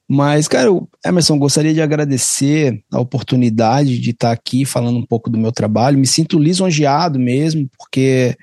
Mas, 0.07 0.47
cara, 0.47 0.69
Emerson, 1.05 1.39
gostaria 1.39 1.73
de 1.73 1.81
agradecer 1.81 2.83
a 2.91 2.99
oportunidade 2.99 3.99
de 3.99 4.09
estar 4.09 4.31
aqui 4.31 4.65
falando 4.65 4.97
um 4.97 5.05
pouco 5.05 5.29
do 5.29 5.37
meu 5.37 5.51
trabalho. 5.51 5.97
Me 5.97 6.05
sinto 6.05 6.37
lisonjeado 6.37 7.17
mesmo, 7.17 7.69
porque 7.77 8.35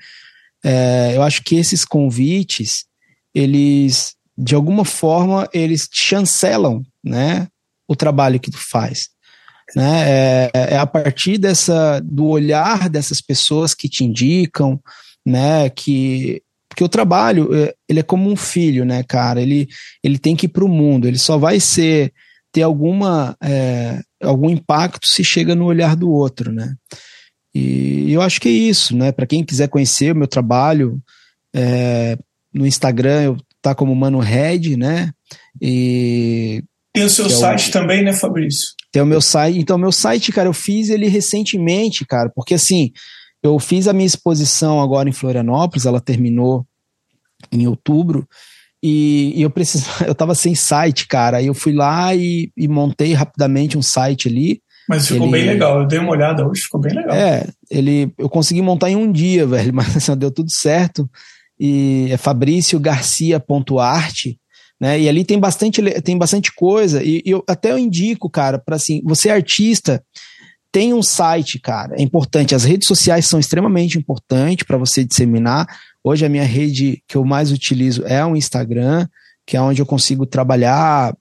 é, 0.65 1.13
eu 1.15 1.21
acho 1.21 1.43
que 1.43 1.55
esses 1.55 1.85
convites, 1.85 2.85
eles, 3.33 4.15
de 4.41 4.55
alguma 4.55 4.83
forma, 4.83 5.47
eles 5.53 5.87
chancelam, 5.91 6.81
né? 7.03 7.47
O 7.87 7.95
trabalho 7.95 8.39
que 8.39 8.49
tu 8.49 8.57
faz. 8.57 9.09
Né? 9.75 10.09
É, 10.09 10.51
é, 10.53 10.77
a 10.77 10.87
partir 10.87 11.37
dessa, 11.37 11.99
do 11.99 12.25
olhar 12.25 12.89
dessas 12.89 13.21
pessoas 13.21 13.75
que 13.75 13.87
te 13.87 14.03
indicam, 14.03 14.81
né? 15.25 15.69
Que 15.69 16.41
porque 16.67 16.83
o 16.83 16.89
trabalho 16.89 17.53
é, 17.53 17.75
ele 17.87 17.99
é 17.99 18.03
como 18.03 18.31
um 18.31 18.35
filho, 18.35 18.85
né, 18.85 19.03
cara? 19.03 19.41
Ele, 19.41 19.67
ele 20.01 20.17
tem 20.17 20.35
que 20.35 20.45
ir 20.45 20.49
para 20.49 20.63
o 20.63 20.69
mundo. 20.69 21.05
Ele 21.05 21.19
só 21.19 21.37
vai 21.37 21.59
ser 21.59 22.11
ter 22.51 22.63
alguma 22.63 23.37
é, 23.43 24.01
algum 24.23 24.49
impacto 24.49 25.07
se 25.07 25.23
chega 25.23 25.53
no 25.53 25.65
olhar 25.65 25.95
do 25.95 26.09
outro, 26.09 26.51
né? 26.51 26.73
E 27.53 28.11
eu 28.11 28.21
acho 28.21 28.41
que 28.41 28.47
é 28.49 28.51
isso, 28.51 28.95
né? 28.95 29.11
Para 29.11 29.27
quem 29.27 29.43
quiser 29.43 29.67
conhecer 29.67 30.13
o 30.13 30.15
meu 30.15 30.27
trabalho, 30.27 30.99
é, 31.53 32.17
no 32.53 32.65
Instagram 32.65 33.21
eu 33.21 33.37
tá 33.61 33.75
como 33.75 33.95
Mano 33.95 34.19
Red, 34.19 34.75
né? 34.75 35.11
E 35.61 36.63
Tem 36.93 37.03
o 37.03 37.09
seu 37.09 37.29
site 37.29 37.67
é 37.67 37.69
o... 37.69 37.71
também, 37.71 38.03
né, 38.03 38.13
Fabrício? 38.13 38.69
Tem 38.91 39.01
o 39.01 39.05
meu 39.05 39.21
site. 39.21 39.59
Então, 39.59 39.77
meu 39.77 39.91
site, 39.91 40.31
cara, 40.31 40.49
eu 40.49 40.53
fiz 40.53 40.89
ele 40.89 41.07
recentemente, 41.07 42.05
cara, 42.05 42.31
porque 42.35 42.55
assim, 42.55 42.91
eu 43.43 43.57
fiz 43.59 43.87
a 43.87 43.93
minha 43.93 44.05
exposição 44.05 44.81
agora 44.81 45.09
em 45.09 45.13
Florianópolis, 45.13 45.85
ela 45.85 46.01
terminou 46.01 46.65
em 47.51 47.67
outubro, 47.67 48.27
e, 48.83 49.33
e 49.35 49.41
eu 49.41 49.49
preciso, 49.49 49.85
eu 50.05 50.15
tava 50.15 50.33
sem 50.33 50.55
site, 50.55 51.07
cara. 51.07 51.37
Aí 51.37 51.47
eu 51.47 51.53
fui 51.53 51.73
lá 51.73 52.13
e, 52.15 52.51
e 52.57 52.67
montei 52.67 53.13
rapidamente 53.13 53.77
um 53.77 53.81
site 53.81 54.27
ali. 54.27 54.61
Mas 54.89 55.07
ficou 55.07 55.27
ele, 55.27 55.31
bem 55.31 55.45
legal, 55.45 55.79
eu 55.79 55.87
dei 55.87 55.99
uma 55.99 56.11
olhada 56.11 56.45
hoje, 56.45 56.63
ficou 56.63 56.81
bem 56.81 56.93
legal. 56.93 57.15
É, 57.15 57.47
ele, 57.69 58.11
eu 58.17 58.27
consegui 58.27 58.61
montar 58.61 58.89
em 58.89 58.95
um 58.95 59.11
dia, 59.11 59.45
velho, 59.45 59.71
mas 59.73 59.95
assim, 59.95 60.17
deu 60.17 60.31
tudo 60.31 60.51
certo. 60.51 61.09
E 61.63 62.07
é 62.09 62.17
fabriciogarcia.art, 62.17 64.25
né? 64.79 64.99
E 64.99 65.07
ali 65.07 65.23
tem 65.23 65.39
bastante, 65.39 65.79
tem 66.01 66.17
bastante 66.17 66.51
coisa. 66.55 67.03
E, 67.03 67.21
e 67.23 67.29
eu 67.29 67.43
até 67.47 67.71
eu 67.71 67.77
indico, 67.77 68.27
cara, 68.27 68.57
para 68.57 68.77
assim, 68.77 68.99
você 69.05 69.29
é 69.29 69.33
artista, 69.33 70.03
tem 70.71 70.91
um 70.91 71.03
site, 71.03 71.59
cara, 71.59 71.93
é 71.95 72.01
importante. 72.01 72.55
As 72.55 72.63
redes 72.63 72.87
sociais 72.87 73.27
são 73.27 73.39
extremamente 73.39 73.95
importantes 73.95 74.65
para 74.65 74.79
você 74.79 75.03
disseminar. 75.03 75.67
Hoje 76.03 76.25
a 76.25 76.29
minha 76.29 76.45
rede 76.45 77.03
que 77.07 77.15
eu 77.15 77.23
mais 77.23 77.51
utilizo 77.51 78.03
é 78.07 78.25
o 78.25 78.35
Instagram, 78.35 79.07
que 79.45 79.55
é 79.55 79.61
onde 79.61 79.81
eu 79.81 79.85
consigo 79.85 80.25
trabalhar, 80.25 81.15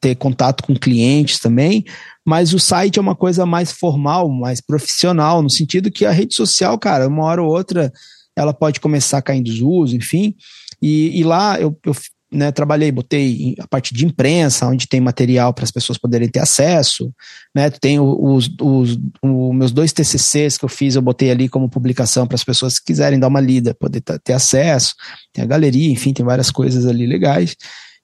ter 0.00 0.16
contato 0.16 0.64
com 0.64 0.74
clientes 0.74 1.38
também, 1.38 1.84
mas 2.26 2.52
o 2.52 2.58
site 2.58 2.98
é 2.98 3.02
uma 3.02 3.14
coisa 3.14 3.46
mais 3.46 3.70
formal, 3.70 4.28
mais 4.28 4.60
profissional, 4.60 5.40
no 5.40 5.50
sentido 5.50 5.92
que 5.92 6.04
a 6.04 6.10
rede 6.10 6.34
social, 6.34 6.76
cara, 6.76 7.06
uma 7.06 7.24
hora 7.24 7.40
ou 7.40 7.48
outra 7.48 7.92
ela 8.36 8.54
pode 8.54 8.80
começar 8.80 9.22
cair 9.22 9.38
em 9.38 9.42
desuso, 9.42 9.96
enfim. 9.96 10.34
E, 10.80 11.20
e 11.20 11.24
lá 11.24 11.60
eu, 11.60 11.78
eu 11.84 11.94
né, 12.32 12.50
trabalhei, 12.50 12.90
botei 12.90 13.54
a 13.60 13.68
parte 13.68 13.92
de 13.92 14.06
imprensa, 14.06 14.66
onde 14.66 14.88
tem 14.88 15.00
material 15.00 15.52
para 15.52 15.64
as 15.64 15.70
pessoas 15.70 15.98
poderem 15.98 16.28
ter 16.28 16.40
acesso, 16.40 17.12
né, 17.54 17.68
tem 17.68 18.00
os, 18.00 18.48
os, 18.58 18.98
os, 19.22 19.54
meus 19.54 19.70
dois 19.70 19.92
TCCs 19.92 20.56
que 20.56 20.64
eu 20.64 20.68
fiz, 20.68 20.94
eu 20.94 21.02
botei 21.02 21.30
ali 21.30 21.48
como 21.48 21.68
publicação 21.68 22.26
para 22.26 22.34
as 22.34 22.42
pessoas 22.42 22.78
que 22.78 22.86
quiserem 22.86 23.20
dar 23.20 23.28
uma 23.28 23.40
lida, 23.40 23.74
poder 23.74 24.00
ter 24.00 24.32
acesso, 24.32 24.94
tem 25.32 25.44
a 25.44 25.46
galeria, 25.46 25.92
enfim, 25.92 26.14
tem 26.14 26.24
várias 26.24 26.50
coisas 26.50 26.86
ali 26.86 27.06
legais, 27.06 27.54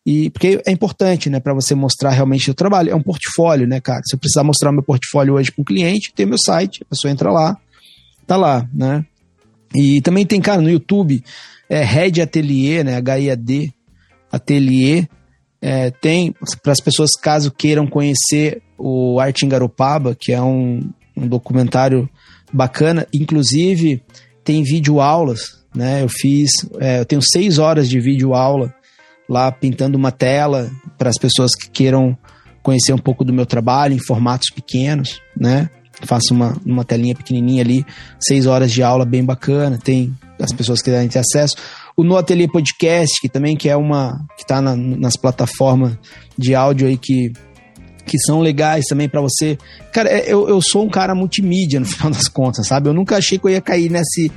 e 0.05 0.29
porque 0.31 0.61
é 0.67 0.71
importante, 0.71 1.31
né, 1.31 1.41
para 1.41 1.55
você 1.55 1.75
mostrar 1.75 2.11
realmente 2.11 2.51
o 2.51 2.55
trabalho, 2.55 2.91
é 2.91 2.95
um 2.95 3.03
portfólio, 3.03 3.67
né, 3.67 3.81
cara, 3.81 4.03
se 4.05 4.15
eu 4.15 4.19
precisar 4.19 4.45
mostrar 4.45 4.73
meu 4.73 4.83
portfólio 4.83 5.35
hoje 5.35 5.51
com 5.51 5.63
um 5.63 5.65
cliente, 5.65 6.13
tem 6.15 6.27
meu 6.27 6.39
site, 6.39 6.83
a 6.83 6.87
pessoa 6.87 7.11
entra 7.11 7.33
lá, 7.33 7.57
tá 8.27 8.37
lá, 8.37 8.69
né, 8.75 9.07
e 9.75 10.01
também 10.01 10.25
tem, 10.25 10.41
cara, 10.41 10.61
no 10.61 10.71
YouTube, 10.71 11.23
é 11.69 11.85
Red 11.85 12.21
Atelier, 12.23 12.85
né, 12.85 12.97
H-I-A-D, 12.97 13.73
Atelier. 14.31 15.09
É, 15.61 15.91
tem 15.91 16.35
para 16.63 16.73
as 16.73 16.81
pessoas, 16.81 17.11
caso 17.21 17.51
queiram 17.51 17.87
conhecer 17.87 18.63
o 18.79 19.19
Arte 19.19 19.45
em 19.45 19.49
Garopaba, 19.49 20.15
que 20.15 20.33
é 20.33 20.41
um, 20.41 20.81
um 21.17 21.27
documentário 21.27 22.09
bacana. 22.53 23.07
Inclusive, 23.13 24.03
tem 24.45 24.63
vídeo 24.63 25.01
aulas, 25.01 25.65
né? 25.75 26.03
Eu 26.03 26.09
fiz, 26.09 26.51
é, 26.79 27.01
eu 27.01 27.05
tenho 27.05 27.21
seis 27.23 27.59
horas 27.59 27.89
de 27.89 28.01
vídeo 28.01 28.35
aula 28.35 28.73
lá 29.29 29.51
pintando 29.53 29.99
uma 29.99 30.13
tela 30.13 30.71
para 30.97 31.11
as 31.11 31.19
pessoas 31.19 31.55
que 31.55 31.69
queiram 31.69 32.17
conhecer 32.63 32.93
um 32.93 32.99
pouco 32.99 33.25
do 33.25 33.33
meu 33.33 33.45
trabalho 33.45 33.95
em 33.95 33.99
formatos 33.99 34.51
pequenos, 34.51 35.21
né? 35.37 35.69
Faço 36.03 36.33
uma, 36.33 36.57
uma 36.65 36.85
telinha 36.85 37.15
pequenininha 37.15 37.63
ali, 37.63 37.85
seis 38.21 38.47
horas 38.47 38.71
de 38.71 38.83
aula 38.83 39.05
bem 39.05 39.25
bacana. 39.25 39.79
Tem 39.83 40.15
as 40.41 40.53
pessoas 40.53 40.81
que 40.81 40.87
quiserem 40.87 41.09
ter 41.09 41.19
acesso 41.19 41.57
o 41.99 42.05
No 42.05 42.15
Podcast, 42.53 43.21
que 43.21 43.29
também 43.29 43.57
que 43.57 43.69
é 43.69 43.77
uma 43.77 44.25
que 44.37 44.45
está 44.45 44.63
na, 44.63 44.77
nas 44.77 45.17
plataformas 45.17 45.99
de 46.39 46.55
áudio 46.55 46.87
aí 46.87 46.97
que 46.97 47.33
que 48.07 48.17
são 48.25 48.41
legais 48.41 48.87
também 48.87 49.07
para 49.07 49.21
você. 49.21 49.59
Cara, 49.93 50.09
é, 50.09 50.33
eu, 50.33 50.49
eu 50.49 50.63
sou 50.63 50.87
um 50.87 50.89
cara 50.89 51.15
multimídia 51.15 51.79
no 51.79 51.85
final 51.91 52.11
das 52.11 52.29
contas, 52.29 52.69
sabe? 52.69 52.89
Eu 52.89 52.95
nunca 52.95 53.17
achei 53.17 53.37
que 53.37 53.45
eu 53.47 53.51
ia 53.51 53.61
cair 53.61 53.91
nesse 53.91 54.31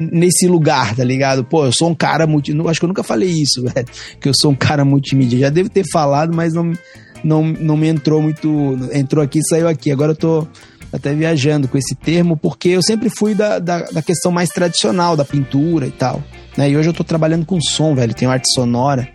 nesse 0.00 0.46
lugar, 0.46 0.94
tá 0.96 1.04
ligado? 1.04 1.44
Pô, 1.44 1.66
eu 1.66 1.72
sou 1.72 1.90
um 1.90 1.94
cara 1.94 2.26
multi, 2.26 2.52
acho 2.66 2.80
que 2.80 2.84
eu 2.84 2.88
nunca 2.88 3.02
falei 3.02 3.28
isso, 3.28 3.62
velho, 3.68 3.86
que 4.18 4.28
eu 4.28 4.32
sou 4.34 4.52
um 4.52 4.54
cara 4.54 4.82
multimídia. 4.82 5.38
Já 5.38 5.50
devo 5.50 5.68
ter 5.68 5.84
falado, 5.92 6.34
mas 6.34 6.54
não 6.54 6.72
não, 7.22 7.42
não 7.44 7.76
me 7.76 7.88
entrou 7.88 8.22
muito, 8.22 8.78
entrou 8.92 9.22
aqui, 9.22 9.40
saiu 9.50 9.68
aqui. 9.68 9.92
Agora 9.92 10.12
eu 10.12 10.16
tô 10.16 10.48
até 10.92 11.14
viajando 11.14 11.68
com 11.68 11.76
esse 11.76 11.94
termo, 11.94 12.36
porque 12.36 12.68
eu 12.68 12.82
sempre 12.82 13.10
fui 13.10 13.34
da, 13.34 13.58
da, 13.58 13.82
da 13.82 14.02
questão 14.02 14.32
mais 14.32 14.48
tradicional, 14.48 15.16
da 15.16 15.24
pintura 15.24 15.86
e 15.86 15.90
tal. 15.90 16.22
Né? 16.56 16.70
E 16.70 16.76
hoje 16.76 16.88
eu 16.88 16.94
tô 16.94 17.04
trabalhando 17.04 17.46
com 17.46 17.60
som, 17.60 17.94
velho. 17.94 18.14
Tenho 18.14 18.30
arte 18.30 18.52
sonora. 18.52 19.08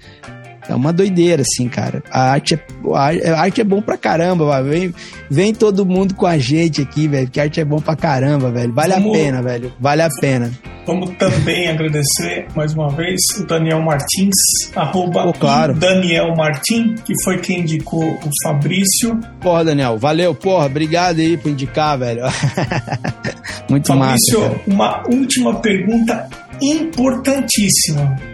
É 0.67 0.75
uma 0.75 0.93
doideira, 0.93 1.41
assim, 1.41 1.67
cara. 1.67 2.03
A 2.09 2.31
arte 2.31 2.55
é, 2.55 3.29
a 3.29 3.41
arte 3.41 3.61
é 3.61 3.63
bom 3.63 3.81
pra 3.81 3.97
caramba, 3.97 4.61
Vem, 4.63 4.93
vem 5.29 5.53
todo 5.53 5.85
mundo 5.85 6.15
com 6.15 6.25
a 6.25 6.37
gente 6.37 6.81
aqui, 6.81 7.07
velho, 7.07 7.29
que 7.29 7.39
arte 7.39 7.59
é 7.59 7.65
bom 7.65 7.79
pra 7.79 7.95
caramba, 7.95 8.51
velho. 8.51 8.73
Vale 8.73 8.93
vamos, 8.93 9.09
a 9.09 9.13
pena, 9.13 9.41
velho. 9.41 9.73
Vale 9.79 10.01
a 10.01 10.09
pena. 10.21 10.51
Vamos 10.85 11.11
também 11.17 11.69
agradecer 11.69 12.45
mais 12.55 12.73
uma 12.73 12.89
vez 12.89 13.19
o 13.39 13.45
Daniel 13.45 13.81
Martins, 13.81 14.35
arroba 14.75 15.25
oh, 15.27 15.33
claro. 15.33 15.73
Daniel 15.73 16.35
Martin, 16.35 16.95
que 17.05 17.13
foi 17.23 17.37
quem 17.39 17.61
indicou 17.61 18.03
o 18.03 18.29
Fabrício. 18.43 19.17
Porra, 19.39 19.63
Daniel, 19.63 19.97
valeu, 19.97 20.35
porra. 20.35 20.65
Obrigado 20.65 21.19
aí 21.19 21.37
por 21.37 21.49
indicar, 21.49 21.97
velho. 21.97 22.23
Muito 23.69 23.87
Fabrício, 23.87 24.39
massa. 24.39 24.49
Fabrício, 24.49 24.73
uma 24.73 25.03
última 25.07 25.61
pergunta 25.61 26.27
importantíssima. 26.61 28.32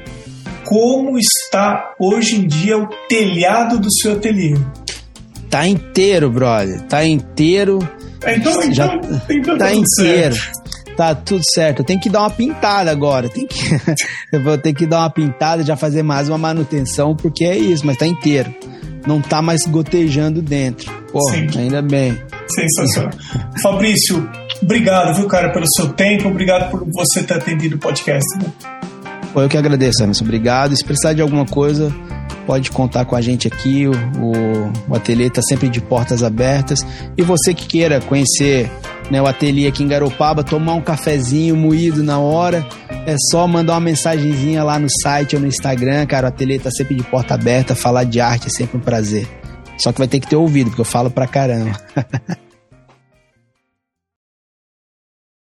Como 0.70 1.18
está 1.18 1.96
hoje 2.00 2.36
em 2.36 2.48
dia 2.48 2.78
o 2.78 2.88
telhado 3.08 3.80
do 3.80 3.92
seu 3.92 4.14
ateliê? 4.14 4.56
Tá 5.50 5.68
inteiro, 5.68 6.30
brother. 6.30 6.80
Tá 6.84 7.04
inteiro. 7.04 7.80
É, 8.24 8.36
então, 8.36 8.72
Já, 8.72 8.86
então, 8.86 9.22
então 9.32 9.58
tá, 9.58 9.66
tá 9.66 9.74
inteiro. 9.74 10.36
Certo. 10.36 10.96
Tá 10.96 11.16
tudo 11.16 11.42
certo. 11.56 11.84
Tem 11.84 11.98
que 11.98 12.08
dar 12.08 12.20
uma 12.20 12.30
pintada 12.30 12.92
agora. 12.92 13.28
Tem 13.30 13.48
que, 13.48 13.58
eu 14.32 14.44
vou 14.44 14.60
ter 14.60 14.76
que 14.76 14.86
dar 14.86 15.00
uma 15.00 15.10
pintada, 15.10 15.64
já 15.64 15.76
fazer 15.76 16.04
mais 16.04 16.30
uma 16.30 16.38
manutenção, 16.38 17.16
porque 17.16 17.46
é 17.46 17.58
isso, 17.58 17.84
mas 17.84 17.98
tá 17.98 18.06
inteiro. 18.06 18.54
Não 19.08 19.20
tá 19.20 19.42
mais 19.42 19.62
gotejando 19.66 20.40
dentro. 20.40 20.92
Pô, 21.12 21.20
ainda 21.58 21.82
bem. 21.82 22.16
Sensacional. 22.48 23.10
Fabrício, 23.64 24.30
obrigado, 24.62 25.16
viu, 25.16 25.26
cara, 25.26 25.52
pelo 25.52 25.66
seu 25.76 25.90
tempo. 25.94 26.28
Obrigado 26.28 26.70
por 26.70 26.86
você 26.94 27.24
ter 27.24 27.34
atendido 27.34 27.78
o 27.78 27.80
podcast. 27.80 28.38
Né? 28.38 28.79
Pô, 29.34 29.42
eu 29.42 29.50
que 29.50 29.58
agradeço, 29.58 30.02
Emerson. 30.02 30.24
Obrigado. 30.24 30.76
Se 30.76 30.84
precisar 30.84 31.14
de 31.14 31.22
alguma 31.22 31.46
coisa, 31.46 31.94
pode 32.48 32.72
contar 32.72 33.06
com 33.06 33.16
a 33.16 33.22
gente 33.22 33.48
aqui. 33.48 33.88
O, 33.88 33.92
o, 33.92 34.74
o 34.90 34.96
ateliê 34.96 35.28
está 35.28 35.42
sempre 35.42 35.70
de 35.70 35.80
portas 35.80 36.24
abertas. 36.24 36.80
E 37.18 37.22
você 37.22 37.54
que 37.54 37.68
queira 37.68 38.02
conhecer 38.02 38.72
né, 39.12 39.22
o 39.22 39.28
ateliê 39.28 39.68
aqui 39.68 39.84
em 39.84 39.88
Garopaba, 39.88 40.44
tomar 40.44 40.74
um 40.74 40.82
cafezinho 40.82 41.56
moído 41.56 42.04
na 42.04 42.20
hora, 42.20 42.68
é 43.06 43.16
só 43.32 43.48
mandar 43.48 43.74
uma 43.74 43.82
mensagenzinha 43.82 44.64
lá 44.64 44.80
no 44.80 44.88
site 45.04 45.36
ou 45.36 45.42
no 45.42 45.48
Instagram, 45.48 46.06
cara. 46.08 46.26
O 46.26 46.30
ateliê 46.30 46.58
está 46.58 46.72
sempre 46.72 46.96
de 46.96 47.04
porta 47.04 47.36
aberta. 47.36 47.76
Falar 47.76 48.06
de 48.06 48.20
arte 48.20 48.48
é 48.48 48.50
sempre 48.50 48.78
um 48.78 48.82
prazer. 48.82 49.28
Só 49.78 49.92
que 49.92 50.00
vai 50.00 50.08
ter 50.08 50.20
que 50.20 50.28
ter 50.28 50.36
ouvido, 50.36 50.72
porque 50.72 50.82
eu 50.82 50.86
falo 50.86 51.10
pra 51.12 51.28
caramba. 51.28 51.80